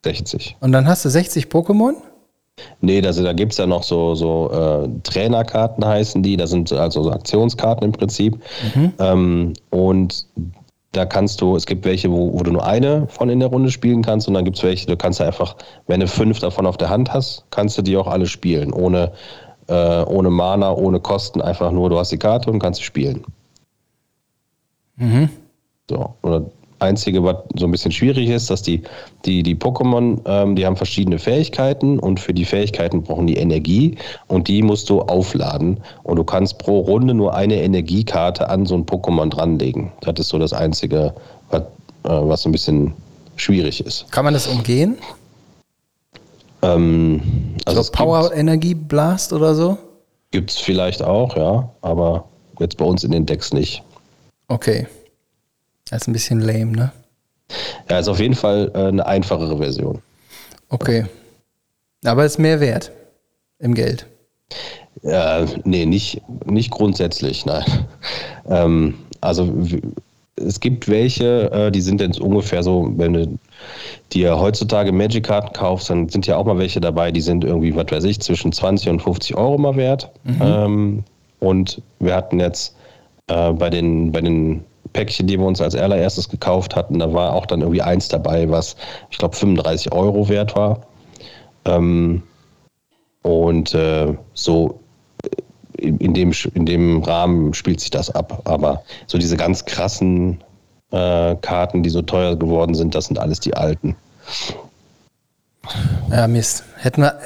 60. 0.04 0.58
Und 0.60 0.72
dann 0.72 0.88
hast 0.88 1.04
du 1.04 1.10
60 1.10 1.48
Pokémon? 1.48 1.94
Nee, 2.82 3.02
das, 3.02 3.18
da 3.18 3.34
gibt 3.34 3.52
es 3.52 3.58
ja 3.58 3.68
noch 3.68 3.84
so, 3.84 4.16
so 4.16 4.50
äh, 4.52 4.90
Trainerkarten 5.04 5.86
heißen 5.86 6.24
die, 6.24 6.36
das 6.38 6.50
sind 6.50 6.72
also 6.72 7.04
so 7.04 7.12
Aktionskarten 7.12 7.86
im 7.86 7.92
Prinzip. 7.92 8.40
Mhm. 8.76 8.94
Ähm, 9.00 9.54
und 9.70 10.26
da 10.92 11.06
kannst 11.06 11.42
du, 11.42 11.56
es 11.56 11.66
gibt 11.66 11.86
welche, 11.86 12.12
wo, 12.12 12.34
wo, 12.34 12.44
du 12.44 12.52
nur 12.52 12.66
eine 12.66 13.08
von 13.08 13.30
in 13.30 13.40
der 13.40 13.50
Runde 13.50 13.72
spielen 13.72 14.02
kannst 14.02 14.28
und 14.28 14.34
dann 14.34 14.46
gibt 14.46 14.58
es 14.58 14.64
welche, 14.64 14.88
du 14.88 14.98
kannst 14.98 15.22
einfach, 15.22 15.56
wenn 15.88 16.02
du 16.02 16.08
fünf 16.08 16.40
davon 16.40 16.66
auf 16.66 16.78
der 16.78 16.90
Hand 16.90 17.14
hast, 17.14 17.46
kannst 17.52 17.78
du 17.78 17.82
die 17.82 17.96
auch 17.96 18.08
alle 18.08 18.26
spielen, 18.26 18.74
ohne, 18.74 19.12
äh, 19.68 20.04
ohne 20.04 20.30
Mana, 20.30 20.74
ohne 20.74 21.00
Kosten, 21.00 21.42
einfach 21.42 21.72
nur, 21.72 21.90
du 21.90 21.98
hast 21.98 22.12
die 22.12 22.18
Karte 22.18 22.52
und 22.52 22.60
kannst 22.60 22.80
sie 22.80 22.86
spielen. 22.86 23.24
Mhm. 24.98 25.30
So, 25.90 26.16
oder 26.24 26.46
Einzige, 26.82 27.24
was 27.24 27.38
so 27.56 27.66
ein 27.66 27.72
bisschen 27.72 27.92
schwierig 27.92 28.30
ist, 28.30 28.50
dass 28.50 28.62
die, 28.62 28.82
die, 29.26 29.44
die 29.44 29.56
Pokémon, 29.56 30.20
ähm, 30.26 30.56
die 30.56 30.66
haben 30.66 30.76
verschiedene 30.76 31.20
Fähigkeiten 31.20 32.00
und 32.00 32.20
für 32.20 32.34
die 32.34 32.46
Fähigkeiten 32.46 33.04
brauchen 33.04 33.28
die 33.28 33.38
Energie 33.38 33.98
und 34.28 34.48
die 34.48 34.62
musst 34.62 34.90
du 34.90 35.02
aufladen. 35.02 35.80
Und 36.04 36.18
du 36.18 36.24
kannst 36.24 36.58
pro 36.58 36.80
Runde 36.80 37.14
nur 37.14 37.36
eine 37.36 37.62
Energiekarte 37.62 38.50
an 38.50 38.66
so 38.66 38.76
ein 38.76 38.86
Pokémon 38.86 39.30
dranlegen. 39.30 39.92
Das 40.02 40.20
ist 40.20 40.30
so 40.30 40.40
das 40.40 40.54
Einzige, 40.54 41.14
was, 41.50 41.62
äh, 41.62 41.66
was 42.10 42.42
so 42.42 42.50
ein 42.50 42.52
bisschen 42.52 42.94
schwierig 43.36 43.86
ist. 43.86 44.12
Kann 44.12 44.26
man 44.26 44.34
das 44.34 44.48
umgehen? 44.48 44.98
Ähm, 46.62 47.22
also 47.66 47.82
so 47.82 47.92
Power 47.92 48.34
Energie 48.34 48.76
Blast 48.76 49.34
oder 49.34 49.56
so? 49.56 49.78
Gibt 50.32 50.52
es 50.52 50.58
vielleicht 50.58 51.04
auch, 51.04 51.36
ja, 51.36 51.70
aber 51.82 52.26
jetzt 52.60 52.78
bei 52.78 52.86
uns 52.86 53.04
in 53.04 53.12
den 53.12 53.26
Decks 53.26 53.52
nicht. 53.54 53.84
Okay. 54.48 54.88
Das 55.92 56.04
ist 56.04 56.08
ein 56.08 56.14
bisschen 56.14 56.40
lame, 56.40 56.72
ne? 56.72 56.92
Ja, 57.90 58.00
ist 58.00 58.08
auf 58.08 58.20
jeden 58.20 58.34
Fall 58.34 58.72
äh, 58.74 58.88
eine 58.88 59.06
einfachere 59.06 59.58
Version. 59.58 60.02
Okay. 60.70 61.06
Aber 62.06 62.26
ist 62.26 62.40
mehr 62.40 62.60
wert 62.62 62.92
im 63.60 63.76
Geld. 63.76 64.08
Ja, 65.04 65.46
nee, 65.66 65.86
nicht, 65.86 66.22
nicht 66.46 66.72
grundsätzlich, 66.72 67.46
nein. 67.46 67.66
Ähm, 68.50 68.96
also 69.22 69.54
es 70.36 70.60
gibt 70.60 70.88
welche, 70.88 71.52
äh, 71.52 71.72
die 71.72 71.80
sind 71.80 72.02
jetzt 72.02 72.20
ungefähr 72.20 72.64
so, 72.64 72.92
wenn 72.98 73.14
du 73.14 73.40
dir 74.12 74.40
heutzutage 74.40 74.92
Magic-Karten 74.92 75.54
kaufst, 75.54 75.92
dann 75.92 76.10
sind 76.10 76.26
ja 76.26 76.38
auch 76.38 76.46
mal 76.46 76.58
welche 76.58 76.82
dabei, 76.82 77.12
die 77.12 77.22
sind 77.22 77.44
irgendwie, 77.44 77.76
was 77.76 77.86
weiß 77.92 78.04
ich, 78.06 78.20
zwischen 78.20 78.52
20 78.52 78.90
und 78.90 79.02
50 79.04 79.38
Euro 79.38 79.60
mal 79.60 79.76
wert. 79.76 80.10
Mhm. 80.24 80.42
Ähm, 80.42 81.04
und 81.40 81.84
wir 82.00 82.16
hatten 82.16 82.40
jetzt 82.40 82.76
äh, 83.28 83.52
bei 83.54 83.70
den, 83.70 84.12
bei 84.12 84.22
den 84.22 84.64
Päckchen, 84.94 85.28
die 85.28 85.40
wir 85.40 85.46
uns 85.46 85.62
als 85.62 85.76
allererstes 85.76 86.30
gekauft 86.30 86.76
hatten, 86.76 87.00
da 87.00 87.14
war 87.14 87.34
auch 87.34 87.46
dann 87.46 87.62
irgendwie 87.62 87.82
eins 87.82 88.08
dabei, 88.08 88.50
was 88.50 88.76
ich 89.10 89.18
glaube 89.18 89.36
35 89.36 89.92
Euro 89.92 90.28
wert 90.30 90.56
war. 90.56 90.82
Ähm, 91.66 92.24
und 93.24 93.74
äh, 93.74 94.16
so 94.34 94.80
äh, 95.78 95.88
in 95.88 96.14
dem, 96.14 96.34
in 96.54 96.66
dem 96.66 97.04
Rahmen 97.04 97.54
spielt 97.54 97.80
sich 97.80 97.92
das 97.92 98.10
ab. 98.10 98.42
Aber 98.46 98.84
so 99.08 99.18
diese 99.18 99.38
ganz 99.38 99.66
krassen 99.66 100.44
äh, 100.92 101.36
Karten, 101.36 101.84
die 101.84 101.90
so 101.90 102.02
teuer 102.02 102.36
geworden 102.36 102.74
sind, 102.74 102.96
das 102.96 103.06
sind 103.06 103.20
alles 103.20 103.40
die 103.40 103.56
alten. 103.56 103.96
Ja, 106.10 106.28
Mist. 106.28 106.64
Hätten 106.78 107.02
wir. 107.04 107.20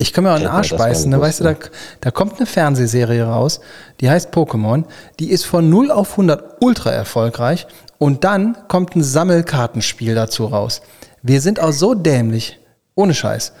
Ich 0.00 0.14
kann 0.14 0.24
mir 0.24 0.30
auch 0.30 0.36
einen 0.36 0.46
Arsch 0.46 0.74
beißen, 0.74 1.10
ne? 1.10 1.20
weißt 1.20 1.40
du, 1.40 1.44
da, 1.44 1.54
da 2.00 2.10
kommt 2.10 2.38
eine 2.38 2.46
Fernsehserie 2.46 3.22
raus, 3.22 3.60
die 4.00 4.08
heißt 4.08 4.32
Pokémon, 4.34 4.84
die 5.18 5.30
ist 5.30 5.44
von 5.44 5.68
0 5.68 5.90
auf 5.90 6.12
100 6.12 6.62
ultra 6.62 6.90
erfolgreich 6.90 7.66
Und 7.98 8.24
dann 8.24 8.56
kommt 8.68 8.96
ein 8.96 9.02
Sammelkartenspiel 9.02 10.14
dazu 10.14 10.46
raus. 10.46 10.80
Wir 11.22 11.42
sind 11.42 11.60
auch 11.60 11.72
so 11.72 11.92
dämlich. 11.92 12.58
Ohne 12.94 13.12
Scheiß. 13.12 13.52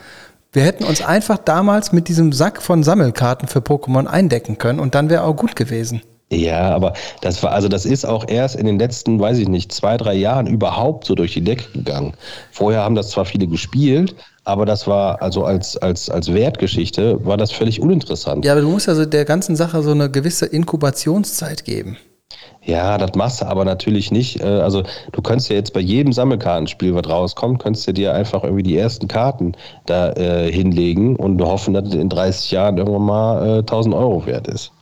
Wir 0.50 0.62
hätten 0.62 0.84
uns 0.84 1.02
einfach 1.02 1.36
damals 1.36 1.92
mit 1.92 2.08
diesem 2.08 2.32
Sack 2.32 2.62
von 2.62 2.82
Sammelkarten 2.82 3.46
für 3.46 3.58
Pokémon 3.58 4.06
eindecken 4.06 4.56
können 4.56 4.80
und 4.80 4.94
dann 4.94 5.10
wäre 5.10 5.24
auch 5.24 5.36
gut 5.36 5.56
gewesen. 5.56 6.00
Ja, 6.32 6.74
aber 6.74 6.94
das 7.20 7.42
war, 7.42 7.52
also 7.52 7.68
das 7.68 7.84
ist 7.84 8.06
auch 8.06 8.26
erst 8.28 8.56
in 8.56 8.64
den 8.64 8.78
letzten, 8.78 9.20
weiß 9.20 9.38
ich 9.38 9.48
nicht, 9.48 9.72
zwei, 9.72 9.96
drei 9.96 10.14
Jahren 10.14 10.46
überhaupt 10.46 11.04
so 11.04 11.14
durch 11.14 11.34
die 11.34 11.42
Decke 11.42 11.70
gegangen. 11.72 12.14
Vorher 12.50 12.82
haben 12.82 12.94
das 12.94 13.10
zwar 13.10 13.24
viele 13.24 13.46
gespielt, 13.46 14.14
aber 14.44 14.66
das 14.66 14.86
war 14.86 15.20
also 15.22 15.44
als, 15.44 15.76
als, 15.76 16.08
als 16.10 16.32
Wertgeschichte 16.32 17.24
war 17.24 17.36
das 17.36 17.50
völlig 17.52 17.80
uninteressant. 17.80 18.44
Ja, 18.44 18.52
aber 18.52 18.62
du 18.62 18.68
musst 18.68 18.86
ja 18.86 18.94
so 18.94 19.04
der 19.04 19.24
ganzen 19.24 19.56
Sache 19.56 19.82
so 19.82 19.90
eine 19.90 20.10
gewisse 20.10 20.46
Inkubationszeit 20.46 21.64
geben. 21.64 21.96
Ja, 22.62 22.98
das 22.98 23.14
machst 23.14 23.40
du 23.40 23.46
aber 23.46 23.64
natürlich 23.64 24.10
nicht. 24.12 24.40
Äh, 24.40 24.44
Also 24.44 24.82
du 25.12 25.22
könntest 25.22 25.48
ja 25.50 25.56
jetzt 25.56 25.72
bei 25.72 25.80
jedem 25.80 26.12
Sammelkartenspiel, 26.12 26.94
was 26.94 27.08
rauskommt, 27.08 27.62
könntest 27.62 27.88
du 27.88 27.92
dir 27.92 28.14
einfach 28.14 28.44
irgendwie 28.44 28.62
die 28.62 28.76
ersten 28.76 29.08
Karten 29.08 29.52
da 29.86 30.12
äh, 30.12 30.50
hinlegen 30.52 31.16
und 31.16 31.40
hoffen, 31.42 31.74
dass 31.74 31.88
es 31.88 31.94
in 31.94 32.08
30 32.08 32.50
Jahren 32.50 32.76
irgendwann 32.78 33.02
mal 33.02 33.46
äh, 33.46 33.58
1000 33.60 33.94
Euro 33.94 34.24
wert 34.26 34.46
ist. 34.46 34.72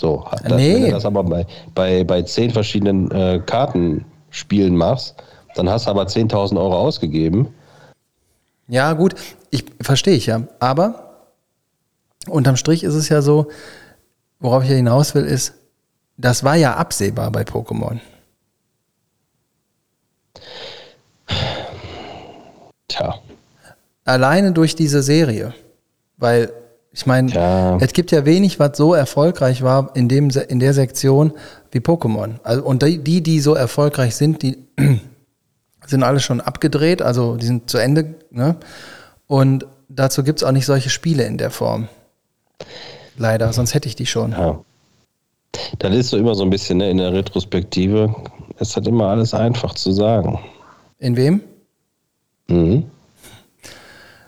So, 0.00 0.24
das, 0.42 0.52
Nee. 0.56 0.74
wenn 0.74 0.82
du 0.86 0.90
das 0.90 1.06
aber 1.06 1.22
bei, 1.22 1.46
bei, 1.74 2.02
bei 2.04 2.22
zehn 2.22 2.50
verschiedenen 2.50 3.10
äh, 3.12 3.40
Kartenspielen 3.46 4.76
machst, 4.76 5.14
dann 5.54 5.70
hast 5.70 5.86
du 5.86 5.90
aber 5.90 6.02
10.000 6.04 6.56
Euro 6.58 6.76
ausgegeben. 6.76 7.48
Ja, 8.68 8.92
gut, 8.94 9.14
ich 9.50 9.64
verstehe 9.80 10.14
ich 10.16 10.26
ja. 10.26 10.42
Aber 10.60 11.28
unterm 12.28 12.56
Strich 12.56 12.84
ist 12.84 12.94
es 12.94 13.08
ja 13.08 13.22
so, 13.22 13.48
worauf 14.40 14.62
ich 14.64 14.70
ja 14.70 14.76
hinaus 14.76 15.14
will, 15.14 15.24
ist, 15.24 15.54
das 16.16 16.44
war 16.44 16.56
ja 16.56 16.76
absehbar 16.76 17.30
bei 17.30 17.42
Pokémon. 17.42 17.98
Tja, 22.88 23.14
Alleine 24.04 24.52
durch 24.52 24.74
diese 24.74 25.02
Serie. 25.02 25.54
Weil, 26.16 26.52
ich 26.92 27.06
meine, 27.06 27.30
Ja. 27.32 27.76
es 27.78 27.92
gibt 27.92 28.10
ja 28.10 28.24
wenig, 28.24 28.58
was 28.58 28.76
so 28.76 28.94
erfolgreich 28.94 29.62
war 29.62 29.94
in, 29.94 30.08
dem, 30.08 30.30
in 30.30 30.58
der 30.58 30.74
Sektion 30.74 31.32
wie 31.70 31.78
Pokémon. 31.78 32.34
Also, 32.42 32.64
und 32.64 32.82
die, 32.82 33.22
die 33.22 33.40
so 33.40 33.54
erfolgreich 33.54 34.16
sind, 34.16 34.42
die 34.42 34.58
sind 35.86 36.02
alle 36.02 36.20
schon 36.20 36.40
abgedreht, 36.40 37.02
also 37.02 37.36
die 37.36 37.46
sind 37.46 37.70
zu 37.70 37.78
Ende. 37.78 38.14
Ne? 38.30 38.56
Und 39.26 39.66
dazu 39.88 40.22
gibt 40.22 40.40
es 40.40 40.44
auch 40.44 40.52
nicht 40.52 40.66
solche 40.66 40.90
Spiele 40.90 41.24
in 41.24 41.38
der 41.38 41.50
Form. 41.50 41.88
Leider, 43.16 43.52
sonst 43.52 43.74
hätte 43.74 43.88
ich 43.88 43.96
die 43.96 44.06
schon. 44.06 44.32
ja. 44.32 44.60
Das 45.78 45.94
ist 45.94 46.08
so 46.10 46.16
immer 46.16 46.34
so 46.34 46.44
ein 46.44 46.50
bisschen 46.50 46.78
ne, 46.78 46.90
in 46.90 46.96
der 46.96 47.12
Retrospektive. 47.12 48.14
Es 48.58 48.74
hat 48.74 48.86
immer 48.86 49.08
alles 49.08 49.34
einfach 49.34 49.74
zu 49.74 49.92
sagen. 49.92 50.38
In 50.98 51.16
wem? 51.16 51.42
Mhm. 52.48 52.84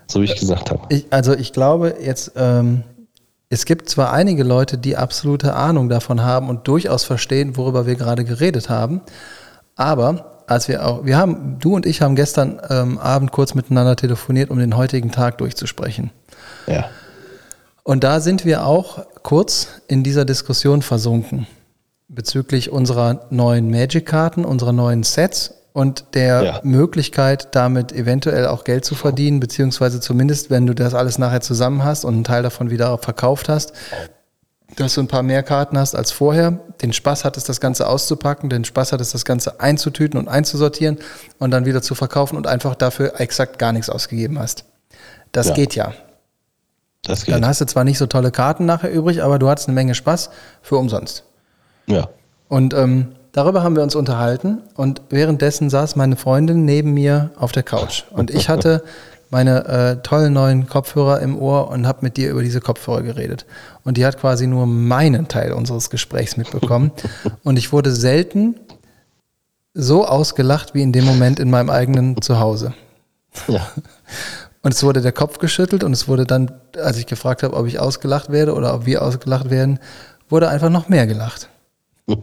So 0.07 0.21
wie 0.21 0.25
ich 0.25 0.35
gesagt 0.39 0.69
habe. 0.69 0.85
Ich, 0.89 1.07
also 1.09 1.33
ich 1.33 1.51
glaube 1.51 1.95
jetzt, 1.99 2.33
ähm, 2.35 2.83
es 3.49 3.65
gibt 3.65 3.89
zwar 3.89 4.13
einige 4.13 4.43
Leute, 4.43 4.77
die 4.77 4.97
absolute 4.97 5.55
Ahnung 5.55 5.89
davon 5.89 6.21
haben 6.21 6.49
und 6.49 6.67
durchaus 6.67 7.03
verstehen, 7.03 7.57
worüber 7.57 7.85
wir 7.87 7.95
gerade 7.95 8.23
geredet 8.23 8.69
haben, 8.69 9.01
aber 9.75 10.34
als 10.47 10.67
wir 10.67 10.85
auch, 10.85 11.05
wir 11.05 11.17
haben, 11.17 11.57
du 11.59 11.75
und 11.75 11.85
ich 11.85 12.01
haben 12.01 12.15
gestern 12.15 12.61
ähm, 12.69 12.97
Abend 12.97 13.31
kurz 13.31 13.53
miteinander 13.53 13.95
telefoniert, 13.95 14.49
um 14.49 14.59
den 14.59 14.75
heutigen 14.77 15.11
Tag 15.11 15.37
durchzusprechen. 15.39 16.11
Ja. 16.67 16.85
Und 17.83 18.03
da 18.03 18.19
sind 18.19 18.45
wir 18.45 18.65
auch 18.65 19.05
kurz 19.23 19.67
in 19.87 20.03
dieser 20.03 20.25
Diskussion 20.25 20.81
versunken 20.81 21.47
bezüglich 22.07 22.71
unserer 22.71 23.27
neuen 23.29 23.69
Magic-Karten, 23.69 24.45
unserer 24.45 24.73
neuen 24.73 25.03
Sets 25.03 25.53
und 25.73 26.05
der 26.13 26.43
Ja. 26.43 26.59
Möglichkeit, 26.63 27.49
damit 27.53 27.91
eventuell 27.91 28.47
auch 28.47 28.63
Geld 28.63 28.85
zu 28.85 28.95
verdienen, 28.95 29.39
beziehungsweise 29.39 29.99
zumindest, 29.99 30.49
wenn 30.49 30.65
du 30.67 30.73
das 30.73 30.93
alles 30.93 31.17
nachher 31.17 31.41
zusammen 31.41 31.83
hast 31.83 32.05
und 32.05 32.13
einen 32.13 32.23
Teil 32.23 32.43
davon 32.43 32.69
wieder 32.69 32.97
verkauft 32.99 33.49
hast, 33.49 33.73
dass 34.77 34.95
du 34.95 35.01
ein 35.01 35.07
paar 35.07 35.23
mehr 35.23 35.43
Karten 35.43 35.77
hast 35.77 35.95
als 35.95 36.11
vorher, 36.11 36.59
den 36.81 36.91
Spaß 36.91 37.23
hattest, 37.23 37.47
das 37.49 37.61
Ganze 37.61 37.87
auszupacken, 37.87 38.49
den 38.49 38.65
Spaß 38.65 38.91
hattest, 38.91 39.13
das 39.13 39.23
Ganze 39.25 39.59
einzutüten 39.59 40.19
und 40.19 40.27
einzusortieren 40.27 40.97
und 41.39 41.51
dann 41.51 41.65
wieder 41.65 41.81
zu 41.81 41.95
verkaufen 41.95 42.35
und 42.35 42.47
einfach 42.47 42.75
dafür 42.75 43.19
exakt 43.19 43.59
gar 43.59 43.71
nichts 43.71 43.89
ausgegeben 43.89 44.39
hast. 44.39 44.65
Das 45.31 45.49
Ja. 45.49 45.53
geht 45.53 45.75
ja. 45.75 45.93
Das 47.03 47.25
geht. 47.25 47.35
Dann 47.35 47.45
hast 47.45 47.61
du 47.61 47.65
zwar 47.65 47.83
nicht 47.83 47.99
so 47.99 48.07
tolle 48.07 48.31
Karten 48.31 48.65
nachher 48.65 48.91
übrig, 48.91 49.21
aber 49.23 49.37
du 49.39 49.47
hattest 49.47 49.67
eine 49.67 49.75
Menge 49.75 49.93
Spaß 49.95 50.29
für 50.61 50.77
umsonst. 50.77 51.23
ja. 51.87 52.09
Und 52.47 52.75
ähm, 52.75 53.15
darüber 53.31 53.63
haben 53.63 53.75
wir 53.75 53.81
uns 53.81 53.95
unterhalten 53.95 54.61
und 54.75 55.01
währenddessen 55.09 55.71
saß 55.71 55.95
meine 55.95 56.15
Freundin 56.15 56.63
neben 56.63 56.93
mir 56.93 57.31
auf 57.37 57.51
der 57.51 57.63
Couch 57.63 58.03
und 58.11 58.29
ich 58.29 58.49
hatte 58.49 58.83
meine 59.29 59.65
äh, 59.65 60.01
tollen 60.01 60.33
neuen 60.33 60.67
Kopfhörer 60.67 61.19
im 61.21 61.37
Ohr 61.37 61.69
und 61.69 61.87
habe 61.87 61.99
mit 62.01 62.17
dir 62.17 62.29
über 62.31 62.43
diese 62.43 62.61
Kopfhörer 62.61 63.01
geredet. 63.01 63.45
Und 63.83 63.97
die 63.97 64.05
hat 64.05 64.19
quasi 64.19 64.47
nur 64.47 64.65
meinen 64.65 65.27
Teil 65.27 65.51
unseres 65.53 65.89
Gesprächs 65.89 66.37
mitbekommen. 66.37 66.91
und 67.43 67.57
ich 67.57 67.71
wurde 67.71 67.91
selten 67.91 68.55
so 69.73 70.05
ausgelacht 70.05 70.73
wie 70.73 70.81
in 70.81 70.93
dem 70.93 71.05
Moment 71.05 71.39
in 71.39 71.49
meinem 71.49 71.69
eigenen 71.69 72.21
Zuhause. 72.21 72.73
Ja. 73.47 73.67
Und 74.61 74.73
es 74.73 74.81
wurde 74.81 75.01
der 75.01 75.11
Kopf 75.11 75.37
geschüttelt 75.37 75.83
und 75.83 75.93
es 75.93 76.07
wurde 76.07 76.25
dann, 76.25 76.49
als 76.75 76.97
ich 76.97 77.05
gefragt 77.05 77.43
habe, 77.43 77.55
ob 77.55 77.67
ich 77.67 77.77
ausgelacht 77.77 78.31
werde 78.31 78.55
oder 78.55 78.73
ob 78.73 78.87
wir 78.87 79.03
ausgelacht 79.03 79.51
werden, 79.51 79.77
wurde 80.27 80.49
einfach 80.49 80.71
noch 80.71 80.89
mehr 80.89 81.05
gelacht. 81.05 81.49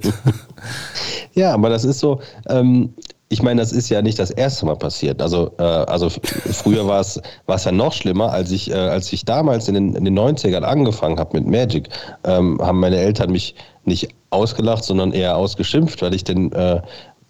Ja, 1.34 1.54
aber 1.54 1.70
das 1.70 1.84
ist 1.84 1.98
so, 1.98 2.20
ähm, 2.46 2.94
ich 3.32 3.42
meine, 3.42 3.62
das 3.62 3.72
ist 3.72 3.88
ja 3.88 4.02
nicht 4.02 4.18
das 4.18 4.30
erste 4.30 4.66
Mal 4.66 4.76
passiert. 4.76 5.22
Also, 5.22 5.52
äh, 5.58 5.62
also 5.62 6.10
früher 6.10 6.86
war 6.86 7.00
es 7.00 7.64
ja 7.64 7.72
noch 7.72 7.94
schlimmer, 7.94 8.30
als 8.30 8.50
ich, 8.50 8.70
äh, 8.70 8.74
als 8.74 9.10
ich 9.10 9.24
damals 9.24 9.68
in 9.68 9.74
den, 9.74 9.94
in 9.94 10.04
den 10.04 10.18
90ern 10.18 10.60
angefangen 10.60 11.18
habe 11.18 11.40
mit 11.40 11.46
Magic, 11.46 11.88
ähm, 12.24 12.60
haben 12.60 12.78
meine 12.78 12.98
Eltern 12.98 13.32
mich 13.32 13.54
nicht 13.86 14.10
ausgelacht, 14.28 14.84
sondern 14.84 15.12
eher 15.12 15.34
ausgeschimpft, 15.34 16.02
weil 16.02 16.14
ich 16.14 16.24
denn 16.24 16.52
äh, 16.52 16.82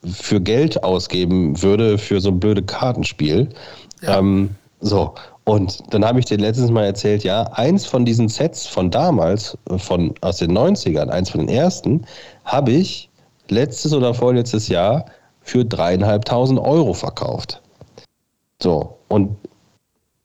für 0.05 0.41
Geld 0.41 0.83
ausgeben 0.83 1.63
würde 1.63 1.99
für 1.99 2.21
so 2.21 2.31
ein 2.31 2.41
blöde 2.41 2.63
Kartenspiel. 2.63 3.49
Ähm, 4.05 4.51
so. 4.81 5.15
Und 5.45 5.83
dann 5.95 6.05
habe 6.05 6.19
ich 6.19 6.25
dir 6.25 6.39
letztens 6.39 6.73
mal 6.73 6.85
erzählt, 6.85 7.23
ja, 7.23 7.45
eins 7.53 7.87
von 7.87 8.05
diesen 8.05 8.29
Sets 8.29 8.67
von 8.67 8.91
damals, 8.91 9.57
äh, 9.71 9.79
von 9.79 10.15
aus 10.21 10.39
den 10.39 10.51
90ern, 10.51 11.11
eins 11.11 11.31
von 11.31 11.47
den 11.47 11.49
ersten, 11.49 12.05
habe 12.45 12.73
ich 12.73 13.09
letztes 13.49 13.93
oder 13.93 14.13
vorletztes 14.15 14.67
Jahr 14.67 15.05
für 15.43 15.64
dreieinhalbtausend 15.64 16.59
Euro 16.59 16.95
verkauft. 16.95 17.61
So, 18.62 18.99
und 19.09 19.36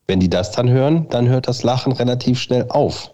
wenn 0.08 0.20
die 0.20 0.30
das 0.30 0.52
dann 0.52 0.70
hören, 0.70 1.08
dann 1.10 1.28
hört 1.28 1.48
das 1.48 1.64
Lachen 1.64 1.92
relativ 1.92 2.40
schnell 2.40 2.66
auf, 2.70 3.12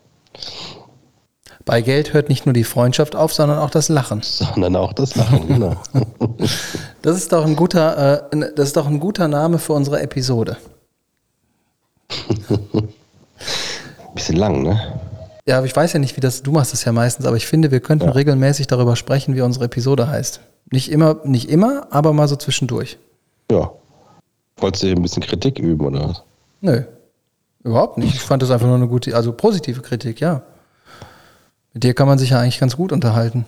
Bei 1.66 1.82
Geld 1.82 2.14
hört 2.14 2.28
nicht 2.30 2.46
nur 2.46 2.54
die 2.54 2.66
Freundschaft 2.66 3.16
auf, 3.16 3.34
sondern 3.34 3.58
auch 3.58 3.70
das 3.70 3.88
Lachen. 3.90 4.22
sondern 4.24 4.76
auch 4.76 4.94
das 4.94 5.16
Lachen, 5.16 5.48
genau. 5.48 5.76
Das 7.02 7.18
ist 7.18 7.34
doch 7.34 7.46
ein 7.46 7.58
guter, 7.58 8.32
äh, 8.32 8.54
das 8.56 8.68
ist 8.68 8.78
doch 8.78 8.88
ein 8.88 9.00
guter 9.00 9.28
Name 9.28 9.60
für 9.60 9.74
unsere 9.74 10.02
Episode. 10.02 10.56
Bisschen 14.14 14.38
lang, 14.38 14.62
ne? 14.62 14.80
Ja, 15.46 15.58
aber 15.58 15.66
ich 15.66 15.76
weiß 15.76 15.92
ja 15.92 16.00
nicht, 16.00 16.16
wie 16.16 16.22
das, 16.22 16.44
du 16.44 16.52
machst 16.52 16.72
das 16.72 16.86
ja 16.86 16.94
meistens, 16.94 17.26
aber 17.26 17.36
ich 17.36 17.46
finde, 17.46 17.72
wir 17.72 17.82
könnten 17.82 18.08
regelmäßig 18.08 18.68
darüber 18.68 18.96
sprechen, 18.96 19.36
wie 19.36 19.42
unsere 19.42 19.66
Episode 19.66 20.08
heißt. 20.08 20.40
Nicht 20.74 20.90
immer, 20.90 21.18
nicht 21.24 21.52
immer, 21.52 21.86
aber 21.92 22.14
mal 22.14 22.28
so 22.28 22.36
zwischendurch. 22.36 22.98
Ja. 23.52 23.72
Wolltest 24.58 24.82
du 24.82 24.88
hier 24.88 24.96
ein 24.96 25.04
bisschen 25.04 25.22
Kritik 25.22 25.60
üben, 25.60 25.86
oder 25.86 26.10
was? 26.10 26.24
Nö. 26.62 26.82
Überhaupt 27.64 28.00
nicht. 28.00 28.16
Ich 28.16 28.22
fand 28.22 28.42
das 28.42 28.50
einfach 28.50 28.66
nur 28.66 28.78
eine 28.78 28.88
gute, 28.88 29.16
also 29.16 29.34
positive 29.34 29.82
Kritik, 29.82 30.20
ja. 30.20 30.42
Mit 31.74 31.84
dir 31.84 31.94
kann 31.94 32.08
man 32.08 32.18
sich 32.18 32.32
ja 32.32 32.40
eigentlich 32.40 32.60
ganz 32.60 32.76
gut 32.76 32.92
unterhalten. 32.92 33.46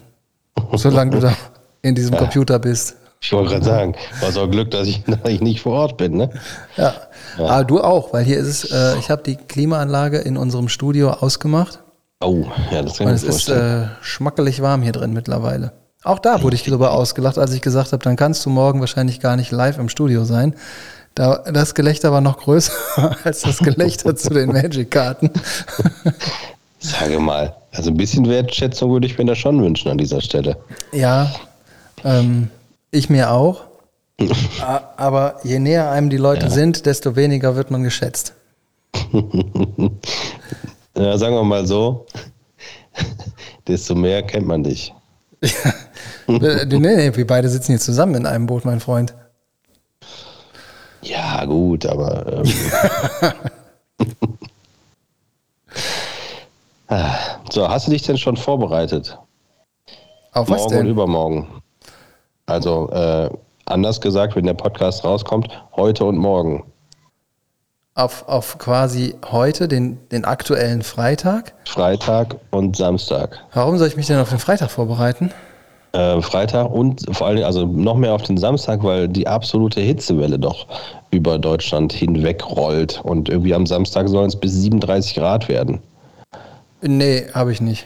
Solange 0.73 1.09
du 1.09 1.19
da 1.19 1.33
in 1.81 1.95
diesem 1.95 2.15
Computer 2.15 2.59
bist. 2.59 2.95
Ich 3.21 3.33
wollte 3.33 3.53
gerade 3.53 3.65
sagen, 3.65 3.95
war 4.21 4.31
so 4.31 4.47
Glück, 4.47 4.69
dass 4.69 4.87
ich, 4.87 5.03
dass 5.07 5.27
ich 5.27 5.41
nicht 5.41 5.61
vor 5.61 5.73
Ort 5.73 5.97
bin, 5.97 6.17
ne? 6.17 6.29
Ja. 6.77 6.93
Aber 7.39 7.63
du 7.63 7.81
auch, 7.81 8.13
weil 8.13 8.23
hier 8.23 8.37
ist 8.37 8.65
es, 8.65 8.71
äh, 8.71 8.99
ich 8.99 9.09
habe 9.09 9.23
die 9.23 9.35
Klimaanlage 9.35 10.19
in 10.19 10.37
unserem 10.37 10.69
Studio 10.69 11.09
ausgemacht 11.09 11.79
Oh, 12.21 12.45
ja, 12.71 12.83
das 12.83 12.99
kann 12.99 13.07
und 13.07 13.13
ich 13.15 13.21
es 13.21 13.23
mir 13.23 13.29
ist 13.29 13.45
vorstellen. 13.45 13.83
äh, 13.83 13.87
schmackelig 14.03 14.61
warm 14.61 14.83
hier 14.83 14.91
drin 14.91 15.11
mittlerweile. 15.11 15.71
Auch 16.05 16.19
da 16.19 16.43
wurde 16.43 16.55
ich 16.55 16.63
drüber 16.63 16.91
ausgelacht, 16.91 17.39
als 17.39 17.51
ich 17.51 17.63
gesagt 17.63 17.91
habe, 17.91 18.03
dann 18.03 18.15
kannst 18.15 18.45
du 18.45 18.51
morgen 18.51 18.79
wahrscheinlich 18.79 19.19
gar 19.19 19.35
nicht 19.35 19.51
live 19.51 19.79
im 19.79 19.89
Studio 19.89 20.23
sein. 20.23 20.53
Da, 21.15 21.37
das 21.51 21.73
Gelächter 21.73 22.11
war 22.11 22.21
noch 22.21 22.37
größer 22.37 23.17
als 23.23 23.41
das 23.41 23.57
Gelächter 23.57 24.15
zu 24.15 24.29
den 24.29 24.51
Magic-Karten. 24.51 25.31
Sage 26.79 27.19
mal, 27.19 27.55
also 27.71 27.89
ein 27.89 27.97
bisschen 27.97 28.29
Wertschätzung 28.29 28.91
würde 28.91 29.07
ich 29.07 29.17
mir 29.17 29.25
da 29.25 29.33
schon 29.33 29.59
wünschen 29.63 29.89
an 29.89 29.97
dieser 29.97 30.21
Stelle. 30.21 30.57
Ja, 30.91 31.33
ähm, 32.03 32.49
ich 32.91 33.09
mir 33.09 33.31
auch. 33.31 33.63
Aber 34.97 35.39
je 35.43 35.57
näher 35.57 35.89
einem 35.89 36.11
die 36.11 36.17
Leute 36.17 36.51
sind, 36.51 36.85
desto 36.85 37.15
weniger 37.15 37.55
wird 37.55 37.71
man 37.71 37.83
geschätzt. 37.83 38.33
Ja, 40.97 41.17
sagen 41.17 41.35
wir 41.35 41.43
mal 41.43 41.67
so, 41.67 42.05
desto 43.67 43.95
mehr 43.95 44.23
kennt 44.23 44.47
man 44.47 44.63
dich. 44.63 44.93
Äh, 45.41 45.49
nee, 46.27 46.65
nee, 46.65 47.15
wir 47.15 47.27
beide 47.27 47.49
sitzen 47.49 47.73
hier 47.73 47.79
zusammen 47.79 48.15
in 48.15 48.25
einem 48.25 48.45
Boot, 48.45 48.65
mein 48.65 48.79
Freund. 48.79 49.13
Ja, 51.01 51.45
gut, 51.45 51.85
aber. 51.85 52.43
Ähm, 52.43 52.43
Ah, 56.87 57.15
so, 57.51 57.67
hast 57.67 57.87
du 57.87 57.91
dich 57.91 58.03
denn 58.03 58.17
schon 58.17 58.37
vorbereitet? 58.37 59.17
Auf 60.33 60.49
was 60.49 60.61
Morgen 60.61 60.71
denn? 60.71 60.85
und 60.85 60.91
übermorgen. 60.91 61.61
Also, 62.45 62.89
äh, 62.91 63.29
anders 63.65 63.99
gesagt, 63.99 64.35
wenn 64.35 64.45
der 64.45 64.53
Podcast 64.53 65.03
rauskommt, 65.03 65.47
heute 65.75 66.05
und 66.05 66.17
morgen. 66.17 66.63
Auf, 67.95 68.27
auf 68.27 68.59
quasi 68.59 69.15
heute, 69.31 69.67
den, 69.67 69.97
den 70.09 70.25
aktuellen 70.25 70.83
Freitag. 70.83 71.53
Freitag 71.65 72.35
und 72.51 72.75
Samstag. 72.75 73.39
Warum 73.53 73.77
soll 73.77 73.87
ich 73.87 73.95
mich 73.95 74.07
denn 74.07 74.19
auf 74.19 74.29
den 74.29 74.39
Freitag 74.39 74.69
vorbereiten? 74.69 75.31
Äh, 75.95 76.21
Freitag 76.21 76.71
und 76.71 77.05
vor 77.15 77.27
allem, 77.27 77.43
also 77.45 77.65
noch 77.65 77.95
mehr 77.95 78.13
auf 78.13 78.23
den 78.23 78.35
Samstag, 78.35 78.83
weil 78.83 79.07
die 79.07 79.27
absolute 79.27 79.79
Hitzewelle 79.79 80.37
doch 80.37 80.67
über 81.11 81.39
Deutschland 81.39 81.93
hinweg 81.93 82.43
rollt. 82.49 82.99
Und 83.03 83.29
irgendwie 83.29 83.53
am 83.53 83.65
Samstag 83.65 84.09
sollen 84.09 84.27
es 84.27 84.35
bis 84.35 84.51
37 84.53 85.15
Grad 85.15 85.47
werden. 85.47 85.79
Nee, 86.81 87.23
habe 87.33 87.53
ich 87.53 87.61
nicht. 87.61 87.85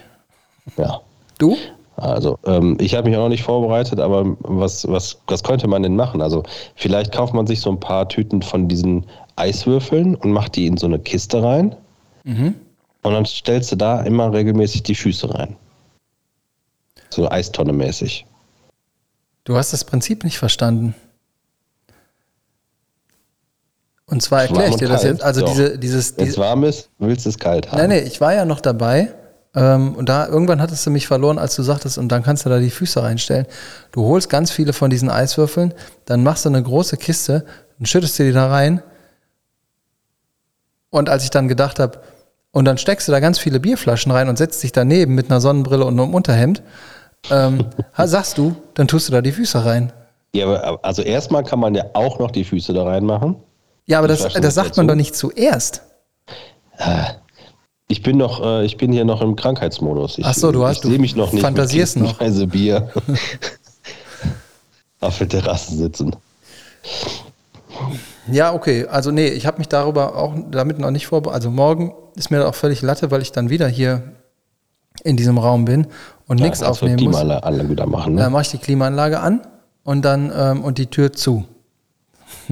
Ja. 0.75 1.01
Du? 1.37 1.55
Also, 1.97 2.39
ähm, 2.45 2.77
ich 2.79 2.95
habe 2.95 3.09
mich 3.09 3.17
auch 3.17 3.23
noch 3.23 3.29
nicht 3.29 3.43
vorbereitet, 3.43 3.99
aber 3.99 4.35
was, 4.39 4.87
was, 4.89 5.19
was 5.27 5.43
könnte 5.43 5.67
man 5.67 5.83
denn 5.83 5.95
machen? 5.95 6.21
Also, 6.21 6.43
vielleicht 6.75 7.11
kauft 7.11 7.35
man 7.35 7.45
sich 7.45 7.61
so 7.61 7.69
ein 7.69 7.79
paar 7.79 8.09
Tüten 8.09 8.41
von 8.41 8.67
diesen 8.67 9.05
Eiswürfeln 9.35 10.15
und 10.15 10.31
macht 10.31 10.55
die 10.55 10.65
in 10.65 10.77
so 10.77 10.87
eine 10.87 10.97
Kiste 10.97 11.43
rein. 11.43 11.75
Und 13.03 13.13
dann 13.13 13.25
stellst 13.25 13.71
du 13.71 13.75
da 13.75 14.01
immer 14.01 14.33
regelmäßig 14.33 14.81
die 14.83 14.95
Füße 14.95 15.31
rein. 15.33 15.55
So 17.09 17.29
Eistonne 17.29 17.73
mäßig. 17.73 18.25
Du 19.43 19.57
hast 19.57 19.73
das 19.73 19.83
Prinzip 19.83 20.23
nicht 20.23 20.37
verstanden. 20.37 20.95
Und 24.05 24.21
zwar 24.21 24.41
erkläre 24.41 24.69
ich 24.69 24.75
dir 24.75 24.87
und 24.87 24.93
das 24.93 25.01
kalt. 25.01 25.13
jetzt. 25.13 25.23
Also 25.23 25.45
diese, 25.45 25.77
dieses, 25.77 26.17
Wenn 26.17 26.27
es 26.27 26.37
warm 26.37 26.63
ist, 26.63 26.89
willst 26.97 27.25
du 27.25 27.29
es 27.29 27.37
kalt 27.37 27.71
haben. 27.71 27.77
Nein, 27.77 27.89
nee, 27.89 27.99
ich 27.99 28.19
war 28.19 28.33
ja 28.33 28.45
noch 28.45 28.59
dabei. 28.59 29.13
Ähm, 29.55 29.95
und 29.95 30.09
da 30.09 30.27
irgendwann 30.27 30.61
hattest 30.61 30.85
du 30.85 30.91
mich 30.91 31.07
verloren, 31.07 31.39
als 31.39 31.55
du 31.55 31.63
sagtest, 31.63 31.97
und 31.97 32.09
dann 32.09 32.23
kannst 32.23 32.45
du 32.45 32.49
da 32.49 32.59
die 32.59 32.69
Füße 32.69 33.01
reinstellen. 33.01 33.45
Du 33.91 34.05
holst 34.05 34.29
ganz 34.29 34.51
viele 34.51 34.73
von 34.73 34.89
diesen 34.89 35.09
Eiswürfeln, 35.09 35.73
dann 36.05 36.23
machst 36.23 36.45
du 36.45 36.49
eine 36.49 36.61
große 36.61 36.97
Kiste, 36.97 37.45
dann 37.77 37.85
schüttest 37.85 38.17
du 38.19 38.23
die 38.23 38.31
da 38.31 38.47
rein. 38.47 38.83
Und 40.91 41.09
als 41.09 41.23
ich 41.23 41.29
dann 41.29 41.47
gedacht 41.47 41.79
habe, 41.79 42.01
und 42.51 42.65
dann 42.65 42.77
steckst 42.77 43.07
du 43.07 43.11
da 43.11 43.19
ganz 43.19 43.37
viele 43.37 43.59
Bierflaschen 43.59 44.11
rein 44.11 44.27
und 44.27 44.37
setzt 44.37 44.61
dich 44.63 44.71
daneben 44.71 45.13
mit 45.13 45.29
einer 45.29 45.41
Sonnenbrille 45.41 45.85
und 45.85 45.99
einem 45.99 46.13
Unterhemd, 46.13 46.63
ähm, 47.29 47.65
sagst 47.97 48.37
du, 48.37 48.55
dann 48.73 48.87
tust 48.87 49.07
du 49.07 49.11
da 49.13 49.21
die 49.21 49.31
Füße 49.31 49.63
rein. 49.65 49.91
Ja, 50.33 50.45
aber 50.45 50.79
also 50.83 51.01
erstmal 51.01 51.43
kann 51.43 51.59
man 51.59 51.75
ja 51.75 51.85
auch 51.93 52.19
noch 52.19 52.31
die 52.31 52.43
Füße 52.43 52.73
da 52.73 52.83
reinmachen. 52.83 53.35
Ja, 53.87 53.97
aber 53.99 54.07
das, 54.07 54.21
das 54.33 54.53
sagt 54.53 54.77
man 54.77 54.85
dazu? 54.87 54.93
doch 54.93 54.95
nicht 54.95 55.15
zuerst. 55.15 55.81
Ich 57.87 58.03
bin 58.03 58.17
noch, 58.17 58.43
äh, 58.43 58.65
ich 58.65 58.77
bin 58.77 58.91
hier 58.91 59.03
noch 59.05 59.21
im 59.21 59.35
Krankheitsmodus. 59.35 60.19
Ich, 60.19 60.25
Ach 60.25 60.33
so, 60.35 60.51
du 60.51 60.63
hast- 60.65 60.83
ich 60.85 60.89
sehe 60.91 60.99
mich 60.99 61.15
noch 61.15 61.33
nicht 61.33 61.41
fantasierst 61.41 61.97
noch. 61.97 62.09
kistenweise 62.19 62.47
Bier 62.47 62.89
auf 65.01 65.17
der 65.17 65.27
Terrasse 65.29 65.75
sitzen. 65.75 66.15
Ja, 68.31 68.53
okay. 68.53 68.85
Also 68.87 69.11
nee, 69.11 69.27
ich 69.27 69.45
habe 69.47 69.57
mich 69.57 69.67
darüber 69.67 70.15
auch 70.15 70.35
damit 70.51 70.77
noch 70.79 70.91
nicht 70.91 71.07
vorbereitet. 71.07 71.35
Also 71.35 71.51
morgen 71.51 71.93
ist 72.15 72.29
mir 72.29 72.47
auch 72.47 72.55
völlig 72.55 72.81
Latte, 72.81 73.09
weil 73.11 73.21
ich 73.23 73.31
dann 73.31 73.49
wieder 73.49 73.67
hier 73.67 74.03
in 75.03 75.17
diesem 75.17 75.37
Raum 75.37 75.65
bin 75.65 75.87
und 76.29 76.39
nichts 76.39 76.59
Ja, 76.61 76.67
du 76.67 76.71
aufnehmen 76.71 77.03
muss. 77.03 77.17
alle 77.17 77.67
wieder 77.69 77.85
machen. 77.85 78.15
Dann 78.15 78.27
Ne? 78.27 78.31
mache 78.31 78.43
ich 78.43 78.49
die 78.51 78.57
Klimaanlage 78.59 79.19
an 79.19 79.41
und 79.83 80.03
dann 80.05 80.31
ähm, 80.33 80.63
und 80.63 80.77
die 80.77 80.87
Tür 80.87 81.11
zu. 81.11 81.43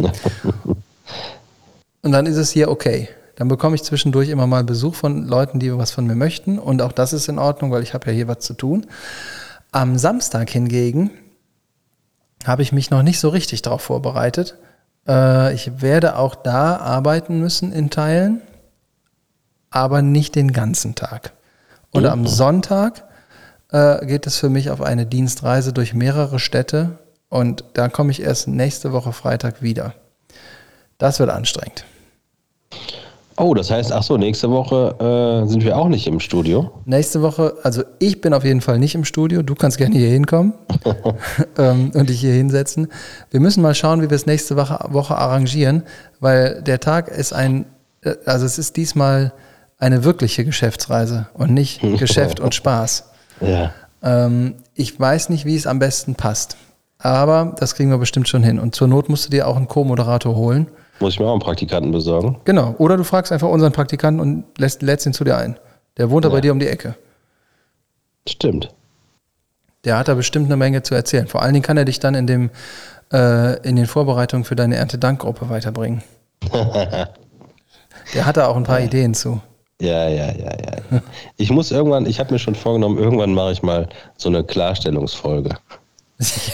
und 2.01 2.11
dann 2.11 2.25
ist 2.25 2.37
es 2.37 2.51
hier 2.51 2.69
okay. 2.69 3.09
Dann 3.35 3.47
bekomme 3.47 3.75
ich 3.75 3.83
zwischendurch 3.83 4.29
immer 4.29 4.47
mal 4.47 4.63
Besuch 4.63 4.95
von 4.95 5.27
Leuten, 5.27 5.59
die 5.59 5.75
was 5.77 5.91
von 5.91 6.07
mir 6.07 6.15
möchten. 6.15 6.57
Und 6.57 6.81
auch 6.81 6.91
das 6.91 7.13
ist 7.13 7.27
in 7.29 7.37
Ordnung, 7.37 7.71
weil 7.71 7.83
ich 7.83 7.93
habe 7.93 8.07
ja 8.07 8.13
hier 8.13 8.27
was 8.27 8.39
zu 8.39 8.53
tun. 8.53 8.87
Am 9.71 9.97
Samstag 9.97 10.49
hingegen 10.49 11.11
habe 12.45 12.61
ich 12.63 12.71
mich 12.71 12.89
noch 12.89 13.03
nicht 13.03 13.19
so 13.19 13.29
richtig 13.29 13.61
darauf 13.61 13.81
vorbereitet. 13.83 14.55
Äh, 15.07 15.53
ich 15.53 15.81
werde 15.81 16.17
auch 16.17 16.33
da 16.33 16.77
arbeiten 16.77 17.39
müssen 17.39 17.71
in 17.71 17.89
Teilen, 17.91 18.41
aber 19.69 20.01
nicht 20.01 20.33
den 20.35 20.51
ganzen 20.51 20.95
Tag. 20.95 21.33
Und 21.91 22.05
am 22.07 22.25
Sonntag 22.25 23.03
äh, 23.71 24.05
geht 24.05 24.27
es 24.27 24.37
für 24.37 24.49
mich 24.49 24.69
auf 24.69 24.81
eine 24.81 25.05
Dienstreise 25.05 25.73
durch 25.73 25.93
mehrere 25.93 26.39
Städte 26.39 26.97
und 27.29 27.63
da 27.73 27.89
komme 27.89 28.11
ich 28.11 28.21
erst 28.21 28.47
nächste 28.47 28.93
Woche 28.93 29.13
Freitag 29.13 29.61
wieder. 29.61 29.93
Das 30.97 31.19
wird 31.19 31.29
anstrengend. 31.29 31.85
Oh, 33.39 33.53
das 33.53 33.69
heißt, 33.69 33.91
ach 33.91 34.01
so, 34.01 34.17
nächste 34.17 34.49
Woche 34.49 35.43
äh, 35.45 35.47
sind 35.47 35.63
wir 35.63 35.77
auch 35.77 35.89
nicht 35.89 36.07
im 36.07 36.19
Studio. 36.19 36.71
Nächste 36.85 37.21
Woche, 37.21 37.55
also 37.61 37.83
ich 37.99 38.19
bin 38.19 38.33
auf 38.33 38.43
jeden 38.43 38.61
Fall 38.61 38.79
nicht 38.79 38.95
im 38.95 39.05
Studio. 39.05 39.43
Du 39.43 39.53
kannst 39.53 39.77
gerne 39.77 39.95
hier 39.95 40.09
hinkommen 40.09 40.53
ähm, 41.59 41.91
und 41.93 42.09
dich 42.09 42.19
hier 42.19 42.33
hinsetzen. 42.33 42.87
Wir 43.29 43.39
müssen 43.39 43.61
mal 43.61 43.75
schauen, 43.75 44.01
wie 44.01 44.09
wir 44.09 44.15
es 44.15 44.25
nächste 44.25 44.55
Woche, 44.55 44.79
Woche 44.89 45.15
arrangieren, 45.15 45.83
weil 46.19 46.63
der 46.63 46.79
Tag 46.79 47.09
ist 47.09 47.31
ein, 47.31 47.65
äh, 48.01 48.15
also 48.25 48.43
es 48.43 48.57
ist 48.57 48.75
diesmal 48.75 49.33
eine 49.77 50.03
wirkliche 50.03 50.43
Geschäftsreise 50.43 51.27
und 51.35 51.53
nicht 51.53 51.81
Geschäft 51.99 52.39
und 52.39 52.55
Spaß. 52.55 53.11
Ja. 53.41 53.71
Ähm, 54.03 54.55
ich 54.75 54.99
weiß 54.99 55.29
nicht, 55.29 55.45
wie 55.45 55.55
es 55.55 55.67
am 55.67 55.79
besten 55.79 56.15
passt. 56.15 56.57
Aber 56.99 57.55
das 57.59 57.75
kriegen 57.75 57.89
wir 57.91 57.97
bestimmt 57.99 58.27
schon 58.27 58.41
hin. 58.43 58.59
Und 58.59 58.73
zur 58.75 58.87
Not 58.87 59.07
musst 59.09 59.25
du 59.25 59.29
dir 59.29 59.47
auch 59.47 59.55
einen 59.55 59.67
Co-Moderator 59.67 60.35
holen. 60.35 60.67
Muss 60.99 61.13
ich 61.13 61.19
mir 61.19 61.27
auch 61.27 61.31
einen 61.33 61.41
Praktikanten 61.41 61.91
besorgen. 61.91 62.39
Genau. 62.45 62.73
Oder 62.79 62.97
du 62.97 63.03
fragst 63.03 63.31
einfach 63.31 63.49
unseren 63.49 63.71
Praktikanten 63.71 64.19
und 64.19 64.45
lässt, 64.57 64.81
lädst 64.81 65.05
ihn 65.05 65.13
zu 65.13 65.23
dir 65.23 65.37
ein. 65.37 65.59
Der 65.97 66.09
wohnt 66.09 66.25
da 66.25 66.29
bei 66.29 66.35
Ja. 66.35 66.41
dir 66.41 66.51
um 66.53 66.59
die 66.59 66.67
Ecke. 66.67 66.95
Stimmt. 68.27 68.69
Der 69.85 69.97
hat 69.97 70.07
da 70.07 70.15
bestimmt 70.15 70.47
eine 70.47 70.57
Menge 70.57 70.81
zu 70.81 70.95
erzählen. 70.95 71.27
Vor 71.27 71.43
allen 71.43 71.53
Dingen 71.53 71.63
kann 71.63 71.77
er 71.77 71.85
dich 71.85 71.99
dann 71.99 72.15
in, 72.15 72.25
dem, 72.27 72.49
äh, 73.13 73.59
in 73.67 73.75
den 73.75 73.85
Vorbereitungen 73.85 74.43
für 74.43 74.55
deine 74.55 74.75
Erntedankgruppe 74.75 75.49
weiterbringen. 75.49 76.01
Der 78.13 78.25
hat 78.25 78.37
da 78.37 78.47
auch 78.47 78.55
ein 78.57 78.63
paar 78.63 78.79
Ideen 78.81 79.13
zu. 79.13 79.41
Ja, 79.79 80.07
ja, 80.09 80.31
ja, 80.31 80.51
ja. 80.91 81.01
Ich 81.37 81.51
muss 81.51 81.71
irgendwann, 81.71 82.05
ich 82.07 82.19
habe 82.19 82.33
mir 82.33 82.39
schon 82.39 82.55
vorgenommen, 82.55 82.97
irgendwann 82.97 83.33
mache 83.33 83.51
ich 83.51 83.61
mal 83.61 83.87
so 84.17 84.29
eine 84.29 84.43
Klarstellungsfolge. 84.43 85.55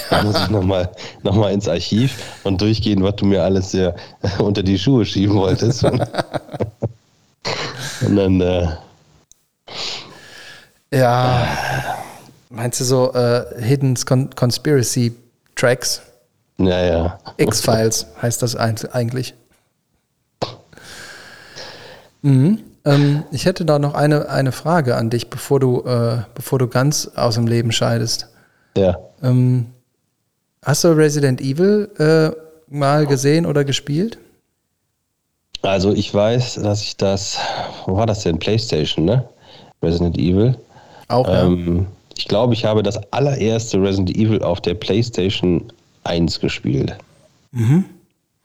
Da 0.09 0.23
muss 0.23 0.37
ich 0.41 0.49
nochmal 0.49 0.91
noch 1.21 1.35
mal 1.35 1.53
ins 1.53 1.69
Archiv 1.69 2.17
und 2.43 2.59
durchgehen, 2.59 3.01
was 3.01 3.15
du 3.15 3.25
mir 3.25 3.43
alles 3.43 3.71
hier 3.71 3.95
unter 4.39 4.61
die 4.61 4.77
Schuhe 4.77 5.05
schieben 5.05 5.37
wolltest. 5.37 5.85
Und, 5.85 6.05
dann, 8.01 8.41
äh, 8.41 8.67
Ja. 10.91 11.47
Meinst 12.49 12.81
du 12.81 12.83
so 12.83 13.13
äh, 13.13 13.45
Hidden 13.61 13.95
Con 14.05 14.29
Conspiracy 14.35 15.15
Tracks? 15.55 16.01
ja, 16.57 16.85
ja. 16.85 17.19
X-Files 17.37 18.05
heißt 18.21 18.41
das 18.41 18.55
eigentlich. 18.55 19.33
Mhm. 22.21 22.59
Ähm, 22.85 23.23
ich 23.31 23.45
hätte 23.45 23.65
da 23.65 23.79
noch 23.79 23.93
eine, 23.93 24.29
eine 24.29 24.51
Frage 24.51 24.95
an 24.95 25.09
dich, 25.09 25.29
bevor 25.29 25.59
du, 25.59 25.83
äh, 25.85 26.23
bevor 26.35 26.59
du 26.59 26.67
ganz 26.67 27.11
aus 27.15 27.35
dem 27.35 27.47
Leben 27.47 27.71
scheidest. 27.71 28.27
Ja. 28.77 28.97
Ähm, 29.21 29.67
hast 30.63 30.83
du 30.83 30.89
Resident 30.89 31.41
Evil 31.41 31.89
äh, 31.97 32.31
mal 32.67 33.05
gesehen 33.05 33.45
oder 33.45 33.63
gespielt? 33.63 34.17
Also 35.61 35.93
ich 35.93 36.13
weiß, 36.13 36.55
dass 36.55 36.81
ich 36.81 36.97
das, 36.97 37.37
wo 37.85 37.95
war 37.95 38.05
das 38.05 38.23
denn? 38.23 38.37
PlayStation, 38.37 39.05
ne? 39.05 39.23
Resident 39.81 40.17
Evil. 40.17 40.57
Auch, 41.07 41.27
ja. 41.27 41.43
Ähm, 41.43 41.87
ich 42.17 42.27
glaube, 42.27 42.53
ich 42.53 42.65
habe 42.65 42.83
das 42.83 42.99
allererste 43.11 43.81
Resident 43.81 44.15
Evil 44.15 44.41
auf 44.43 44.61
der 44.61 44.73
PlayStation 44.73 45.71
1 46.03 46.39
gespielt. 46.39 46.95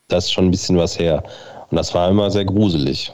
Das 0.09 0.25
ist 0.25 0.33
schon 0.33 0.47
ein 0.47 0.51
bisschen 0.51 0.77
was 0.77 0.99
her. 0.99 1.23
Und 1.71 1.77
das 1.77 1.93
war 1.95 2.09
immer 2.09 2.31
sehr 2.31 2.45
gruselig. 2.45 3.13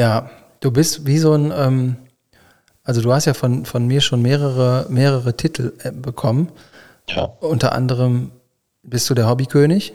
Ja, 0.00 0.30
du 0.60 0.70
bist 0.70 1.04
wie 1.04 1.18
so 1.18 1.34
ein, 1.34 1.52
ähm, 1.54 1.96
also 2.84 3.02
du 3.02 3.12
hast 3.12 3.26
ja 3.26 3.34
von, 3.34 3.66
von 3.66 3.86
mir 3.86 4.00
schon 4.00 4.22
mehrere, 4.22 4.86
mehrere 4.88 5.36
Titel 5.36 5.74
äh, 5.82 5.92
bekommen. 5.92 6.48
Ja. 7.06 7.24
Unter 7.40 7.72
anderem 7.72 8.30
bist 8.82 9.10
du 9.10 9.14
der 9.14 9.28
Hobbykönig. 9.28 9.92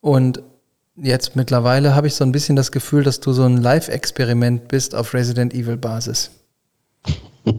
Und 0.00 0.42
jetzt 0.94 1.34
mittlerweile 1.34 1.96
habe 1.96 2.06
ich 2.06 2.14
so 2.14 2.22
ein 2.22 2.30
bisschen 2.30 2.54
das 2.54 2.70
Gefühl, 2.70 3.02
dass 3.02 3.18
du 3.18 3.32
so 3.32 3.42
ein 3.42 3.56
Live-Experiment 3.56 4.68
bist 4.68 4.94
auf 4.94 5.14
Resident 5.14 5.52
Evil-Basis. 5.52 6.30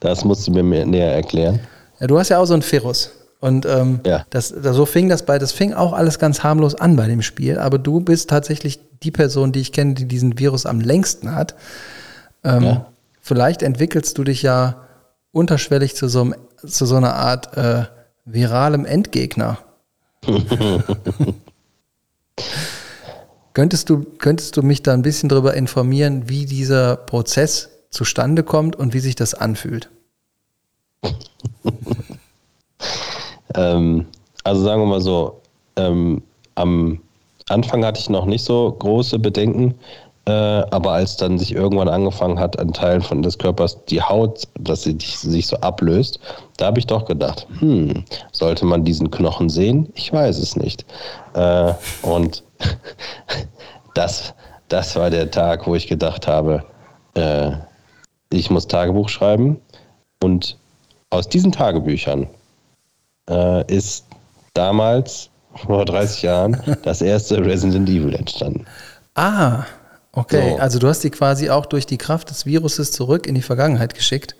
Das 0.00 0.24
musst 0.24 0.48
du 0.48 0.50
mir 0.50 0.86
näher 0.86 1.12
erklären. 1.12 1.60
Ja, 2.00 2.06
du 2.08 2.18
hast 2.18 2.30
ja 2.30 2.38
auch 2.38 2.46
so 2.46 2.54
einen 2.54 2.62
Ferus. 2.62 3.12
Und 3.40 3.66
ähm, 3.66 4.00
Ja. 4.04 4.24
das, 4.30 4.52
das, 4.62 4.74
so 4.74 4.84
fing 4.86 5.08
das 5.08 5.24
bei, 5.24 5.38
das 5.38 5.52
fing 5.52 5.72
auch 5.72 5.92
alles 5.92 6.18
ganz 6.18 6.42
harmlos 6.42 6.74
an 6.74 6.96
bei 6.96 7.06
dem 7.06 7.22
Spiel, 7.22 7.58
aber 7.58 7.78
du 7.78 8.00
bist 8.00 8.30
tatsächlich 8.30 8.80
die 9.02 9.12
Person, 9.12 9.52
die 9.52 9.60
ich 9.60 9.70
kenne, 9.72 9.94
die 9.94 10.06
diesen 10.06 10.38
Virus 10.38 10.66
am 10.66 10.80
längsten 10.80 11.34
hat. 11.34 11.54
Ähm, 12.44 12.62
Ja. 12.62 12.86
Vielleicht 13.20 13.62
entwickelst 13.62 14.16
du 14.18 14.24
dich 14.24 14.42
ja 14.42 14.76
unterschwellig 15.32 15.94
zu 15.94 16.08
so 16.08 16.22
einem 16.22 16.34
zu 16.66 16.86
so 16.86 16.96
einer 16.96 17.14
Art 17.14 17.56
äh, 17.56 17.84
viralem 18.24 18.84
Endgegner. 18.84 19.58
könntest, 23.54 23.90
du, 23.90 24.04
könntest 24.18 24.56
du 24.56 24.62
mich 24.62 24.82
da 24.82 24.92
ein 24.94 25.02
bisschen 25.02 25.28
darüber 25.28 25.54
informieren, 25.54 26.28
wie 26.28 26.46
dieser 26.46 26.96
Prozess 26.96 27.68
zustande 27.90 28.42
kommt 28.42 28.76
und 28.76 28.92
wie 28.94 29.00
sich 29.00 29.14
das 29.14 29.34
anfühlt? 29.34 29.90
Ähm, 33.58 34.06
also 34.44 34.62
sagen 34.62 34.82
wir 34.82 34.86
mal 34.86 35.00
so, 35.00 35.40
ähm, 35.76 36.22
am 36.54 37.00
Anfang 37.48 37.84
hatte 37.84 38.00
ich 38.00 38.08
noch 38.08 38.24
nicht 38.24 38.44
so 38.44 38.74
große 38.78 39.18
Bedenken, 39.18 39.74
äh, 40.26 40.30
aber 40.30 40.92
als 40.92 41.16
dann 41.16 41.38
sich 41.38 41.54
irgendwann 41.54 41.88
angefangen 41.88 42.38
hat, 42.38 42.58
an 42.58 42.72
Teilen 42.72 43.02
von 43.02 43.22
des 43.22 43.36
Körpers 43.36 43.84
die 43.86 44.00
Haut, 44.00 44.46
dass 44.60 44.82
sie 44.84 44.96
sich 45.00 45.46
so 45.46 45.56
ablöst, 45.56 46.20
da 46.56 46.66
habe 46.66 46.78
ich 46.78 46.86
doch 46.86 47.04
gedacht, 47.04 47.46
hm, 47.58 48.04
sollte 48.32 48.64
man 48.64 48.84
diesen 48.84 49.10
Knochen 49.10 49.48
sehen? 49.48 49.88
Ich 49.94 50.12
weiß 50.12 50.38
es 50.38 50.54
nicht. 50.56 50.84
Äh, 51.34 51.72
und 52.02 52.44
das, 53.94 54.34
das 54.68 54.94
war 54.96 55.10
der 55.10 55.30
Tag, 55.30 55.66
wo 55.66 55.74
ich 55.74 55.86
gedacht 55.86 56.28
habe, 56.28 56.64
äh, 57.14 57.52
ich 58.30 58.50
muss 58.50 58.68
Tagebuch 58.68 59.08
schreiben 59.08 59.58
und 60.22 60.58
aus 61.10 61.28
diesen 61.28 61.50
Tagebüchern 61.50 62.28
äh, 63.28 63.64
ist 63.74 64.04
damals, 64.54 65.30
vor 65.54 65.84
30 65.84 66.22
Jahren, 66.22 66.56
das 66.84 67.02
erste 67.02 67.44
Resident 67.44 67.88
Evil 67.88 68.14
entstanden. 68.14 68.64
Ah, 69.14 69.64
okay. 70.12 70.52
So. 70.56 70.58
Also 70.62 70.78
du 70.78 70.88
hast 70.88 71.02
die 71.04 71.10
quasi 71.10 71.50
auch 71.50 71.66
durch 71.66 71.86
die 71.86 71.98
Kraft 71.98 72.30
des 72.30 72.46
Viruses 72.46 72.92
zurück 72.92 73.26
in 73.26 73.34
die 73.34 73.42
Vergangenheit 73.42 73.94
geschickt, 73.94 74.36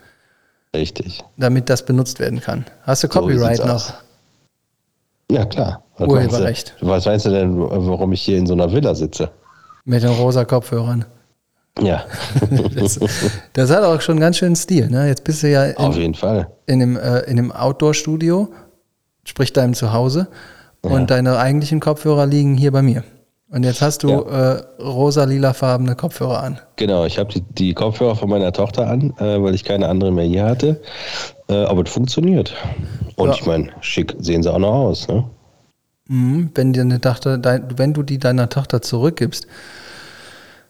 Richtig. 0.75 1.23
damit 1.37 1.69
das 1.71 1.85
benutzt 1.85 2.21
werden 2.21 2.41
kann. 2.41 2.65
Hast 2.83 3.03
du 3.03 3.09
So 3.09 3.21
Copyright 3.21 3.57
sieht's 3.57 3.67
noch? 3.67 3.75
aus. 3.75 3.95
Ja, 5.31 5.45
klar. 5.45 5.83
Was 5.99 6.09
Urheberrecht. 6.09 6.43
meinst 6.43 6.75
du- 6.83 6.87
Was 6.87 7.05
meinst 7.07 7.27
du 7.27 7.31
denn, 7.31 7.59
warum 7.61 8.13
ich 8.13 8.23
hier 8.23 8.39
in 8.39 8.47
so 8.47 8.55
einer 8.55 8.71
Villa 8.73 8.95
sitze? 8.95 9.31
Mit 9.85 10.03
den 10.03 10.11
rosa 10.11 10.45
Kopfhörern. 10.45 11.05
Ja, 11.81 12.05
Das, 12.75 12.99
das 13.53 13.71
hat 13.71 13.85
auch 13.85 14.01
schon 14.01 14.19
ganz 14.21 14.37
schön 14.39 14.57
Stil. 14.57 14.89
Ne? 14.91 15.07
Jetzt 15.09 15.23
bist 15.25 15.43
du 15.43 15.49
ja 15.51 15.73
auf 15.77 15.95
in, 15.97 16.03
jeden 16.03 16.15
Fall. 16.15 16.51
in 16.67 16.81
dem, 16.81 16.97
äh, 16.97 17.21
in 17.21 17.37
dem 17.37 17.53
Outdoor-Studio, 17.53 18.49
sprich 19.29 19.53
deinem 19.53 19.75
Zuhause, 19.75 20.29
und 20.81 21.11
deine 21.11 21.39
eigentlichen 21.39 21.81
Kopfhörer 21.81 22.27
liegen 22.27 22.57
hier 22.57 22.73
bei 22.73 22.83
mir. 22.83 23.03
Und 23.51 23.65
jetzt 23.65 23.81
hast 23.81 24.03
du 24.03 24.11
äh, 24.11 24.63
rosa-lilafarbene 24.81 25.97
Kopfhörer 25.97 26.43
an. 26.43 26.61
Genau, 26.77 27.05
ich 27.05 27.19
habe 27.19 27.33
die, 27.33 27.41
die 27.41 27.75
Kopfhörer 27.75 28.15
von 28.15 28.29
meiner 28.29 28.53
Tochter 28.53 28.87
an, 28.89 29.15
äh, 29.19 29.43
weil 29.43 29.55
ich 29.55 29.65
keine 29.65 29.89
anderen 29.89 30.15
mehr 30.15 30.27
hier 30.27 30.45
hatte. 30.45 30.81
Äh, 31.49 31.55
aber 31.65 31.83
es 31.83 31.91
funktioniert. 31.91 32.55
Und 33.17 33.29
Ja. 33.29 33.35
ich 33.35 33.47
meine, 33.47 33.71
schick 33.81 34.15
sehen 34.19 34.43
sie 34.43 34.53
auch 34.53 34.59
noch 34.59 34.73
aus. 34.73 35.09
Ne? 35.09 35.25
Mhm, 36.09 36.51
wenn, 36.55 36.73
dir 36.75 36.83
eine 36.83 37.01
Tochter, 37.01 37.39
dein, 37.39 37.79
wenn 37.79 37.95
du 37.95 38.03
die 38.03 38.19
deiner 38.19 38.51
Tochter 38.51 38.83
zurückgibst, 38.83 39.47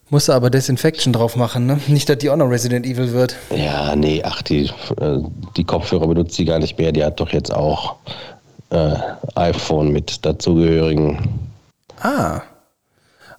musst 0.08 0.28
du 0.28 0.32
aber 0.32 0.48
Desinfection 0.48 1.12
drauf 1.12 1.34
machen, 1.36 1.66
ne? 1.66 1.80
Nicht, 1.88 2.08
dass 2.08 2.18
die 2.18 2.30
auch 2.30 2.36
noch 2.36 2.48
Resident 2.48 2.86
Evil 2.86 3.12
wird. 3.12 3.34
Ja, 3.54 3.94
nee, 3.96 4.22
ach, 4.24 4.40
die, 4.42 4.70
äh, 5.00 5.18
die 5.56 5.64
Kopfhörer 5.64 6.06
benutzt 6.06 6.34
sie 6.36 6.44
gar 6.44 6.60
nicht 6.60 6.78
mehr. 6.78 6.92
Die 6.92 7.04
hat 7.04 7.18
doch 7.20 7.30
jetzt 7.30 7.52
auch 7.52 7.96
äh, 8.70 8.94
iPhone 9.34 9.90
mit 9.92 10.24
dazugehörigen 10.24 11.18
Ah, 12.00 12.42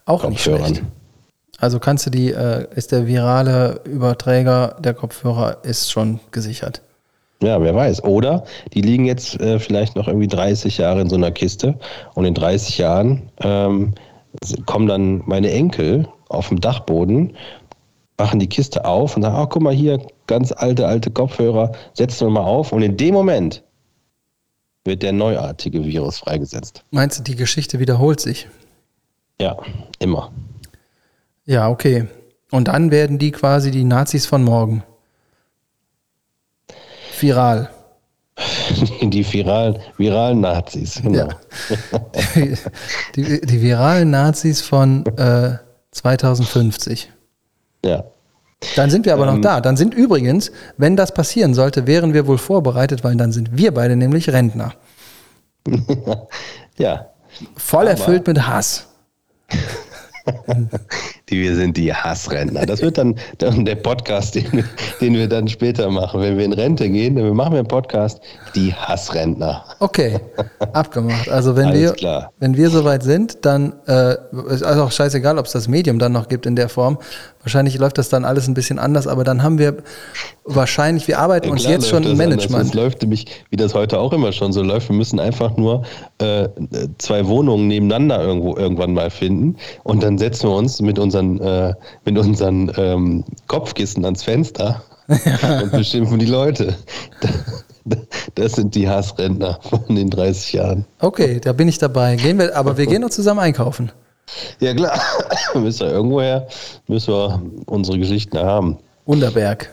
auch 0.05 0.23
nicht 0.27 0.43
Kopfhörern. 0.43 0.75
schlecht. 0.75 0.84
Also 1.59 1.80
kannst 1.80 2.05
du 2.05 2.09
die, 2.09 2.32
äh, 2.32 2.65
ist 2.75 2.91
der 2.91 3.05
virale 3.07 3.82
Überträger 3.84 4.75
der 4.80 4.93
Kopfhörer 4.93 5.57
ist 5.63 5.91
schon 5.91 6.19
gesichert. 6.32 6.82
Ja, 7.41 7.61
wer 7.61 7.73
weiß. 7.75 8.03
Oder 8.03 8.43
die 8.73 8.82
liegen 8.82 9.05
jetzt 9.05 9.39
äh, 9.39 9.59
vielleicht 9.59 9.95
noch 9.95 10.07
irgendwie 10.07 10.27
30 10.27 10.77
Jahre 10.77 11.01
in 11.01 11.09
so 11.09 11.15
einer 11.15 11.32
Kiste 11.32 11.75
und 12.15 12.25
in 12.25 12.34
30 12.34 12.77
Jahren 12.77 13.30
ähm, 13.41 13.93
kommen 14.65 14.88
dann 14.88 15.21
meine 15.25 15.51
Enkel 15.51 16.07
auf 16.30 16.49
dem 16.49 16.59
Dachboden, 16.59 17.36
machen 18.17 18.39
die 18.39 18.47
Kiste 18.49 18.84
auf 18.86 19.15
und 19.15 19.23
sagen, 19.23 19.38
oh, 19.39 19.47
guck 19.47 19.61
mal 19.61 19.73
hier, 19.73 19.99
ganz 20.27 20.51
alte, 20.51 20.86
alte 20.88 21.11
Kopfhörer, 21.11 21.71
setzen 21.93 22.27
wir 22.27 22.32
mal 22.32 22.43
auf 22.43 22.71
und 22.73 22.82
in 22.82 22.97
dem 22.97 23.13
Moment 23.13 23.63
wird 24.89 25.03
der 25.03 25.13
neuartige 25.13 25.85
Virus 25.85 26.17
freigesetzt. 26.17 26.83
Meinst 26.91 27.19
du, 27.19 27.23
die 27.23 27.37
Geschichte 27.37 27.79
wiederholt 27.79 28.19
sich? 28.19 28.47
Ja, 29.39 29.55
immer. 29.99 30.31
Ja, 31.45 31.69
okay. 31.69 32.07
Und 32.51 32.67
dann 32.67 32.91
werden 32.91 33.19
die 33.19 33.31
quasi 33.31 33.71
die 33.71 33.85
Nazis 33.85 34.25
von 34.25 34.43
morgen. 34.43 34.83
Viral. 37.17 37.69
Die 39.01 39.33
viralen, 39.33 39.77
viralen 39.97 40.39
Nazis, 40.39 41.01
genau. 41.01 41.27
Ja. 41.27 41.39
Die, 42.35 42.55
die, 43.15 43.41
die 43.41 43.61
viralen 43.61 44.11
Nazis 44.11 44.61
von 44.61 45.05
äh, 45.17 45.57
2050. 45.91 47.11
Ja. 47.83 48.05
Dann 48.76 48.89
sind 48.89 49.05
wir 49.05 49.14
aber 49.14 49.28
Ähm. 49.28 49.36
noch 49.36 49.41
da. 49.41 49.62
Dann 49.62 49.78
sind 49.78 49.93
übrigens, 49.93 50.51
wenn 50.78 50.95
das 50.95 51.14
passieren 51.14 51.53
sollte, 51.53 51.88
wären 51.88 52.14
wir 52.14 52.28
wohl 52.28 52.38
vorbereitet, 52.38 53.03
weil 53.03 53.16
dann 53.16 53.32
sind 53.32 53.55
wir 53.57 53.74
beide 53.74 53.95
nämlich 53.95 54.30
Rentner. 54.30 54.74
Ja. 56.78 57.07
Voll 57.57 57.88
erfüllt 57.88 58.26
mit 58.28 58.47
Hass. 58.47 58.88
Die, 61.30 61.41
wir 61.41 61.55
sind 61.55 61.76
die 61.78 61.93
Hassrentner. 61.93 62.66
Das 62.66 62.82
wird 62.82 62.97
dann, 62.97 63.16
dann 63.39 63.66
der 63.66 63.76
Podcast, 63.76 64.36
den, 64.36 64.51
wir- 64.51 64.64
den 65.01 65.14
wir 65.16 65.28
dann 65.28 65.47
später 65.47 65.89
machen. 65.89 66.22
Wenn 66.22 66.38
wir 66.38 66.45
in 66.45 66.53
Rente 66.53 66.89
gehen, 66.89 67.16
dann 67.16 67.34
machen 67.36 67.53
wir 67.53 67.60
einen 67.60 67.68
Podcast, 67.68 68.20
die 68.55 68.74
Hassrentner. 68.74 69.64
Okay, 69.80 70.20
abgemacht. 70.74 71.30
Also 71.30 71.55
wenn 71.55 71.68
Alles 71.68 71.80
wir, 71.82 71.91
klar. 71.93 72.32
wenn 72.39 72.55
wir 72.57 72.70
soweit 72.70 73.01
sind, 73.03 73.43
dann 73.45 73.74
äh, 73.88 74.16
ist 74.49 74.64
also 74.64 74.84
auch 74.84 74.91
scheißegal, 74.91 75.38
ob 75.38 75.45
es 75.47 75.51
das 75.51 75.68
Medium 75.68 75.97
dann 75.99 76.12
noch 76.12 76.28
gibt 76.28 76.45
in 76.45 76.55
der 76.55 76.70
Form. 76.70 76.97
Wahrscheinlich 77.41 77.77
läuft 77.77 77.97
das 77.97 78.09
dann 78.09 78.25
alles 78.25 78.47
ein 78.47 78.53
bisschen 78.53 78.79
anders, 78.79 79.07
aber 79.07 79.23
dann 79.23 79.43
haben 79.43 79.59
wir 79.59 79.77
wahrscheinlich, 80.43 81.07
wir 81.07 81.19
arbeiten 81.19 81.47
Ja, 81.47 81.51
uns 81.53 81.63
jetzt 81.65 81.87
schon 81.87 82.03
das 82.03 82.11
im 82.11 82.19
anders. 82.19 82.37
Management. 82.49 82.65
Es 82.69 82.73
läuft 82.73 83.01
nämlich, 83.01 83.27
wie 83.49 83.55
das 83.55 83.73
heute 83.73 83.99
auch 83.99 84.11
immer 84.11 84.31
schon 84.33 84.51
so 84.51 84.61
läuft. 84.61 84.89
Wir 84.89 84.95
müssen 84.95 85.19
einfach 85.19 85.55
nur 85.55 85.83
äh, 86.17 86.49
zwei 86.97 87.25
Wohnungen 87.27 87.67
nebeneinander 87.67 88.21
irgendwo 88.21 88.57
irgendwann 88.57 88.93
mal 88.93 89.09
finden 89.09 89.55
und 89.83 90.03
dann 90.03 90.17
setzen 90.17 90.49
wir 90.49 90.55
uns 90.55 90.81
mit 90.81 90.99
unseren, 90.99 91.39
äh, 91.39 91.73
mit 92.03 92.17
unseren 92.17 92.71
ähm, 92.75 93.23
Kopfkissen 93.47 94.03
ans 94.03 94.23
Fenster 94.23 94.83
und 95.07 95.71
beschimpfen 95.71 96.19
die 96.19 96.25
Leute. 96.25 96.75
Das 98.35 98.51
sind 98.51 98.75
die 98.75 98.87
Hassrentner 98.87 99.57
von 99.67 99.95
den 99.95 100.11
30 100.11 100.53
Jahren. 100.53 100.85
Okay, 100.99 101.39
da 101.39 101.53
bin 101.53 101.67
ich 101.67 101.79
dabei. 101.79 102.17
Gehen 102.17 102.37
wir, 102.37 102.55
aber 102.55 102.77
wir 102.77 102.85
gehen 102.85 103.01
noch 103.01 103.09
zusammen 103.09 103.39
einkaufen. 103.39 103.91
Ja 104.59 104.73
klar, 104.73 104.99
müssen 105.55 105.88
wir 105.88 105.91
irgendwoher, 105.93 106.47
müssen 106.88 107.13
wir 107.13 107.41
unsere 107.65 107.97
Geschichten 107.99 108.38
haben. 108.38 108.77
Unterberg 109.05 109.69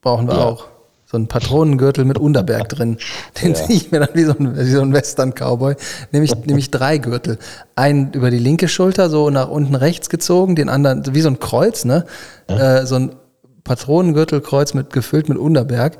brauchen 0.00 0.26
wir 0.28 0.34
Ja. 0.34 0.44
auch. 0.44 0.66
So 1.06 1.18
einen 1.18 1.28
Patronengürtel 1.28 2.06
mit 2.06 2.16
Unterberg 2.18 2.70
drin. 2.70 2.96
Den 3.42 3.50
Ja. 3.50 3.54
ziehe 3.54 3.76
ich 3.76 3.92
mir 3.92 4.00
dann 4.00 4.08
wie 4.14 4.24
so 4.24 4.32
ein, 4.32 4.56
wie 4.56 4.70
so 4.70 4.80
ein 4.80 4.94
Western-Cowboy. 4.94 5.74
Nämlich, 6.10 6.34
nämlich 6.46 6.70
drei 6.70 6.96
Gürtel. 6.96 7.38
Einen 7.76 8.12
über 8.12 8.30
die 8.30 8.38
linke 8.38 8.66
Schulter, 8.66 9.10
so 9.10 9.28
nach 9.28 9.48
unten 9.48 9.74
rechts 9.74 10.08
gezogen, 10.08 10.56
den 10.56 10.70
anderen, 10.70 11.02
wie 11.14 11.20
so 11.20 11.28
ein 11.28 11.38
Kreuz, 11.38 11.84
ne? 11.84 12.06
Äh, 12.46 12.86
so 12.86 12.94
ein 12.96 13.14
Patronengürtelkreuz 13.64 14.74
mit, 14.74 14.92
gefüllt 14.92 15.28
mit 15.28 15.38
Unterberg. 15.38 15.98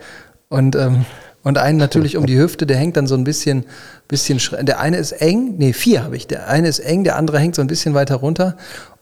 Und, 0.49 0.77
ähm, 0.77 1.05
und 1.43 1.59
einen 1.59 1.79
natürlich 1.79 2.17
um 2.17 2.27
die 2.27 2.39
Hüfte, 2.39 2.67
der 2.67 2.77
hängt 2.77 2.97
dann 2.97 3.07
so 3.07 3.15
ein 3.15 3.25
bisschen, 3.25 3.65
bisschen. 4.09 4.41
Der 4.63 4.81
eine 4.81 4.97
ist 4.97 5.13
eng, 5.13 5.57
nee, 5.59 5.73
vier 5.73 6.05
habe 6.05 6.17
ich. 6.17 6.27
Der 6.27 6.49
eine 6.49 6.69
ist 6.69 6.79
eng, 6.79 7.05
der 7.05 7.17
andere 7.17 7.39
hängt 7.39 7.55
so 7.55 7.63
ein 7.63 7.69
bisschen 7.69 7.95
weiter 7.95 8.17
runter. 8.17 8.57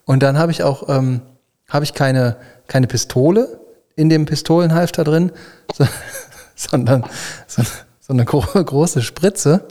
Und 0.05 0.22
dann 0.22 0.38
habe 0.38 0.53
ich 0.53 0.62
auch, 0.62 0.88
ähm, 0.88 1.20
habe 1.68 1.84
ich 1.84 1.95
keine, 1.95 2.36
keine 2.66 2.86
Pistole 2.86 3.61
in 3.97 4.09
dem 4.09 4.26
Pistolenhalfter 4.26 5.05
drin, 5.05 5.32
so, 5.74 5.86
sondern 6.57 7.05
so, 7.47 7.62
so 8.01 8.12
eine 8.12 8.24
gro 8.24 8.41
große 8.41 9.03
Spritze, 9.03 9.66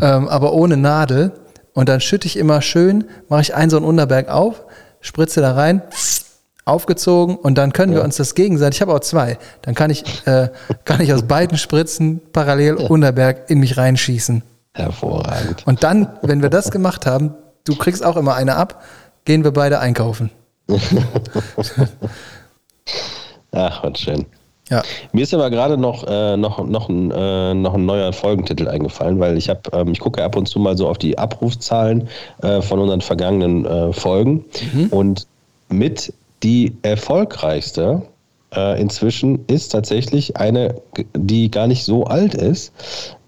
ähm, 0.00 0.28
aber 0.28 0.52
ohne 0.52 0.76
Nadel. 0.76 1.32
Und 1.72 1.88
dann 1.88 2.00
schütte 2.00 2.26
ich 2.26 2.38
immer 2.38 2.62
schön, 2.62 3.04
mache 3.28 3.42
ich 3.42 3.54
einen 3.54 3.70
so 3.70 3.76
einen 3.76 3.86
Unterberg 3.86 4.28
auf, 4.28 4.64
spritze 5.00 5.40
da 5.42 5.52
rein, 5.52 5.82
aufgezogen 6.66 7.36
und 7.36 7.56
dann 7.56 7.72
können 7.72 7.94
wir 7.94 8.04
uns 8.04 8.16
das 8.16 8.34
gegenseitig, 8.34 8.78
ich 8.78 8.82
habe 8.82 8.92
auch 8.92 9.00
zwei, 9.00 9.38
dann 9.62 9.74
kann 9.74 9.88
ich, 9.88 10.04
äh, 10.26 10.50
kann 10.84 11.00
ich 11.00 11.14
aus 11.14 11.22
beiden 11.22 11.56
Spritzen 11.56 12.20
parallel 12.32 12.74
Unterberg 12.74 13.48
in 13.48 13.60
mich 13.60 13.78
reinschießen. 13.78 14.42
Hervorragend. 14.74 15.66
Und 15.66 15.84
dann, 15.84 16.08
wenn 16.22 16.42
wir 16.42 16.50
das 16.50 16.70
gemacht 16.70 17.06
haben, 17.06 17.34
du 17.64 17.76
kriegst 17.76 18.04
auch 18.04 18.16
immer 18.16 18.34
eine 18.34 18.56
ab, 18.56 18.82
gehen 19.24 19.44
wir 19.44 19.52
beide 19.52 19.78
einkaufen. 19.78 20.30
Ach, 23.52 23.82
was 23.84 24.00
schön. 24.00 24.26
Ja. 24.68 24.82
Mir 25.12 25.22
ist 25.22 25.32
aber 25.32 25.48
gerade 25.50 25.78
noch, 25.78 26.04
äh, 26.08 26.36
noch, 26.36 26.66
noch, 26.66 26.88
ein, 26.88 27.12
äh, 27.12 27.54
noch 27.54 27.74
ein 27.74 27.86
neuer 27.86 28.12
Folgentitel 28.12 28.66
eingefallen, 28.66 29.20
weil 29.20 29.36
ich 29.36 29.48
habe, 29.48 29.60
ähm, 29.72 29.92
ich 29.92 30.00
gucke 30.00 30.24
ab 30.24 30.34
und 30.34 30.48
zu 30.48 30.58
mal 30.58 30.76
so 30.76 30.88
auf 30.88 30.98
die 30.98 31.16
Abrufzahlen 31.16 32.08
äh, 32.42 32.60
von 32.60 32.80
unseren 32.80 33.00
vergangenen 33.00 33.64
äh, 33.64 33.92
Folgen 33.92 34.44
und 34.90 35.28
mit 35.68 36.12
die 36.42 36.76
erfolgreichste 36.82 38.02
äh, 38.54 38.80
inzwischen 38.80 39.44
ist 39.46 39.70
tatsächlich 39.70 40.36
eine, 40.36 40.80
die 41.14 41.50
gar 41.50 41.66
nicht 41.66 41.84
so 41.84 42.04
alt 42.04 42.34
ist. 42.34 42.72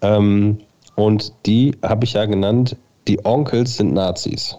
Ähm, 0.00 0.58
und 0.94 1.32
die 1.46 1.76
habe 1.82 2.04
ich 2.04 2.14
ja 2.14 2.24
genannt, 2.26 2.76
die 3.06 3.24
Onkels 3.24 3.76
sind 3.76 3.94
Nazis. 3.94 4.58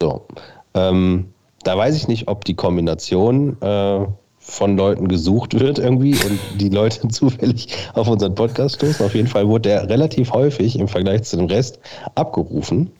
So. 0.00 0.26
Ähm, 0.74 1.32
da 1.64 1.76
weiß 1.76 1.96
ich 1.96 2.08
nicht, 2.08 2.28
ob 2.28 2.44
die 2.44 2.54
Kombination 2.54 3.60
äh, 3.60 4.06
von 4.38 4.76
Leuten 4.76 5.08
gesucht 5.08 5.58
wird 5.58 5.78
irgendwie 5.78 6.14
und 6.14 6.38
die 6.60 6.68
Leute 6.68 7.08
zufällig 7.08 7.68
auf 7.94 8.08
unseren 8.08 8.34
Podcast 8.34 8.76
stoßen. 8.76 9.04
Auf 9.04 9.14
jeden 9.14 9.28
Fall 9.28 9.48
wurde 9.48 9.70
der 9.70 9.88
relativ 9.88 10.32
häufig 10.32 10.78
im 10.78 10.86
Vergleich 10.86 11.24
zu 11.24 11.36
dem 11.36 11.46
Rest 11.46 11.80
abgerufen. 12.14 12.92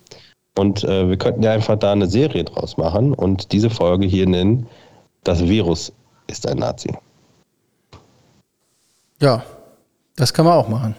Und 0.58 0.84
äh, 0.84 1.08
wir 1.08 1.16
könnten 1.18 1.42
ja 1.42 1.52
einfach 1.52 1.78
da 1.78 1.92
eine 1.92 2.06
Serie 2.06 2.44
draus 2.44 2.76
machen 2.76 3.12
und 3.12 3.52
diese 3.52 3.68
Folge 3.70 4.06
hier 4.06 4.26
nennen, 4.26 4.66
das 5.24 5.40
Virus 5.44 5.92
ist 6.28 6.46
ein 6.48 6.58
Nazi. 6.58 6.92
Ja, 9.20 9.42
das 10.16 10.32
kann 10.32 10.44
man 10.44 10.54
auch 10.54 10.68
machen. 10.68 10.94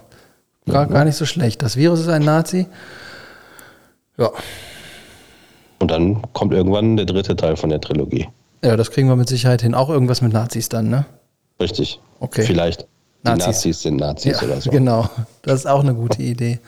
Gar, 0.67 0.87
gar 0.87 1.05
nicht 1.05 1.15
so 1.15 1.25
schlecht. 1.25 1.61
Das 1.61 1.75
Virus 1.77 2.01
ist 2.01 2.09
ein 2.09 2.23
Nazi. 2.23 2.67
Ja, 4.17 4.31
Und 5.79 5.91
dann 5.91 6.21
kommt 6.33 6.53
irgendwann 6.53 6.97
der 6.97 7.05
dritte 7.05 7.35
Teil 7.35 7.55
von 7.55 7.69
der 7.69 7.79
Trilogie. 7.79 8.27
ja, 8.63 8.75
das 8.75 8.91
kriegen 8.91 9.07
wir 9.07 9.15
mit 9.15 9.29
Sicherheit 9.29 9.61
hin. 9.61 9.75
Auch 9.75 9.89
irgendwas 9.89 10.21
mit 10.21 10.33
Nazis 10.33 10.69
dann, 10.69 10.89
ne? 10.89 11.05
Richtig. 11.59 11.99
Okay. 12.19 12.43
Vielleicht. 12.43 12.81
Die 12.81 13.29
Nazis. 13.29 13.47
Nazis, 13.47 13.81
sind 13.81 13.97
Nazis 13.97 14.41
Ja, 14.41 14.47
oder 14.47 14.59
so. 14.61 14.71
genau. 14.71 15.09
Das 15.43 15.55
ist 15.61 15.65
auch 15.67 15.81
eine 15.81 15.93
gute 15.93 16.21
Idee. 16.21 16.59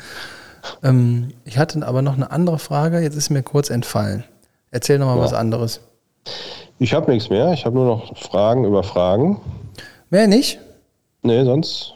Ähm, 0.84 1.34
ich 1.46 1.58
hatte 1.58 1.86
aber 1.86 2.02
noch 2.02 2.16
eine 2.16 2.32
andere 2.32 2.60
Frage. 2.60 3.00
Jetzt 3.00 3.16
ist 3.16 3.30
mir 3.30 3.44
kurz 3.44 3.70
entfallen. 3.70 4.24
Erzähl 4.72 5.00
noch 5.00 5.08
mal 5.08 5.18
Ja. 5.18 5.24
was 5.24 5.34
anderes. 5.34 5.82
Ich 6.80 6.94
habe 6.94 7.12
nichts 7.12 7.30
mehr. 7.30 7.52
Ich 7.54 7.66
habe 7.66 7.76
nur 7.76 7.86
noch 7.86 8.18
Fragen 8.18 8.66
über 8.66 8.84
Fragen. 8.84 9.42
Mehr 10.10 10.28
nicht? 10.28 10.60
Nee, 11.22 11.44
sonst. 11.44 11.94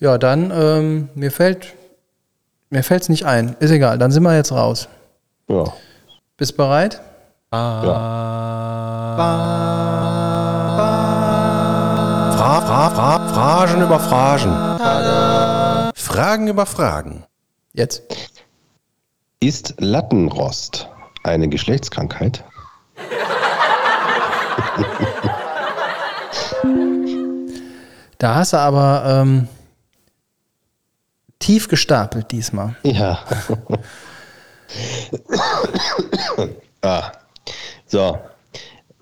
Ja, 0.00 0.18
dann 0.18 0.52
ähm, 0.54 1.08
mir 1.14 1.30
fällt 1.30 1.74
mir 2.70 2.82
fällt's 2.82 3.08
nicht 3.08 3.24
ein. 3.24 3.56
Ist 3.60 3.70
egal. 3.70 3.98
Dann 3.98 4.10
sind 4.10 4.22
wir 4.24 4.34
jetzt 4.36 4.52
raus. 4.52 4.88
Ja. 5.48 5.64
Bist 6.36 6.56
bereit? 6.56 7.00
Fra, 12.36 12.60
fra, 12.60 12.90
fra, 12.90 13.28
Fragen 13.28 13.82
über 13.82 14.00
Fragen. 14.00 14.52
Fragen 15.94 16.48
über 16.48 16.66
Fragen. 16.66 17.24
Jetzt. 17.74 18.02
Ist 19.40 19.74
Lattenrost 19.78 20.88
eine 21.24 21.48
Geschlechtskrankheit? 21.48 22.44
Da 28.18 28.36
hast 28.36 28.54
du 28.54 28.56
aber 28.56 29.04
ähm, 29.06 29.48
tief 31.40 31.68
gestapelt 31.68 32.30
diesmal. 32.30 32.74
Ja. 32.82 33.18
ah. 36.82 37.12
So. 37.86 38.18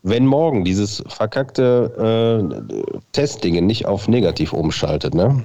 Wenn 0.03 0.27
morgen 0.27 0.65
dieses 0.65 1.05
verkackte 1.07 2.67
äh, 2.67 2.99
Testding 3.13 3.65
nicht 3.65 3.87
auf 3.87 4.09
negativ 4.09 4.53
umschaltet, 4.53 5.15
ne? 5.15 5.45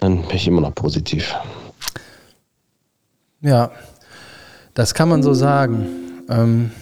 Dann 0.00 0.22
bin 0.22 0.36
ich 0.36 0.46
immer 0.48 0.62
noch 0.62 0.74
positiv. 0.74 1.34
Ja, 3.42 3.70
das 4.74 4.94
kann 4.94 5.08
man 5.10 5.22
so 5.22 5.34
sagen. 5.34 6.24
Ähm, 6.28 6.72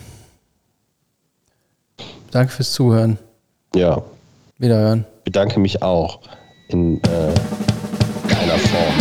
danke 2.31 2.53
fürs 2.53 2.73
Zuhören. 2.73 3.19
Ja. 3.75 4.03
Wiederhören. 4.59 5.05
Bedanke 5.25 5.59
mich 5.59 5.83
auch 5.83 6.21
in 6.69 6.99
äh, 7.03 7.35
geiler 8.29 8.59
Form. 8.59 8.95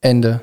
Ende. 0.00 0.40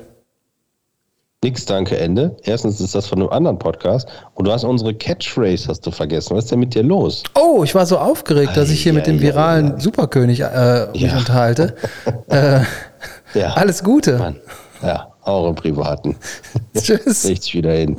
Nix, 1.42 1.64
danke, 1.64 1.96
Ende. 1.96 2.36
Erstens 2.42 2.82
ist 2.82 2.94
das 2.94 3.06
von 3.06 3.18
einem 3.20 3.30
anderen 3.30 3.58
Podcast 3.58 4.06
und 4.34 4.46
du 4.46 4.52
hast 4.52 4.62
unsere 4.62 4.92
Catchphrase 4.92 5.68
hast 5.68 5.86
du 5.86 5.90
vergessen. 5.90 6.36
Was 6.36 6.44
ist 6.44 6.50
denn 6.52 6.58
mit 6.60 6.74
dir 6.74 6.82
los? 6.82 7.22
Oh, 7.34 7.64
ich 7.64 7.74
war 7.74 7.86
so 7.86 7.96
aufgeregt, 7.96 8.58
dass 8.58 8.68
ich 8.68 8.82
hier 8.82 8.92
mit 8.92 9.06
dem 9.06 9.22
viralen 9.22 9.72
ei. 9.76 9.78
Superkönig 9.78 10.40
äh, 10.40 10.88
mich 10.92 11.00
Ja. 11.00 11.16
unterhalte. 11.16 11.76
äh, 12.28 12.60
Ja. 13.32 13.54
alles 13.54 13.82
Gute. 13.82 14.18
Mann. 14.18 14.36
Ja, 14.82 15.14
auch 15.22 15.48
im 15.48 15.54
Privaten. 15.54 16.14
Tschüss. 16.76 17.24
Nichts 17.24 17.54
wieder 17.54 17.72
hin. 17.72 17.96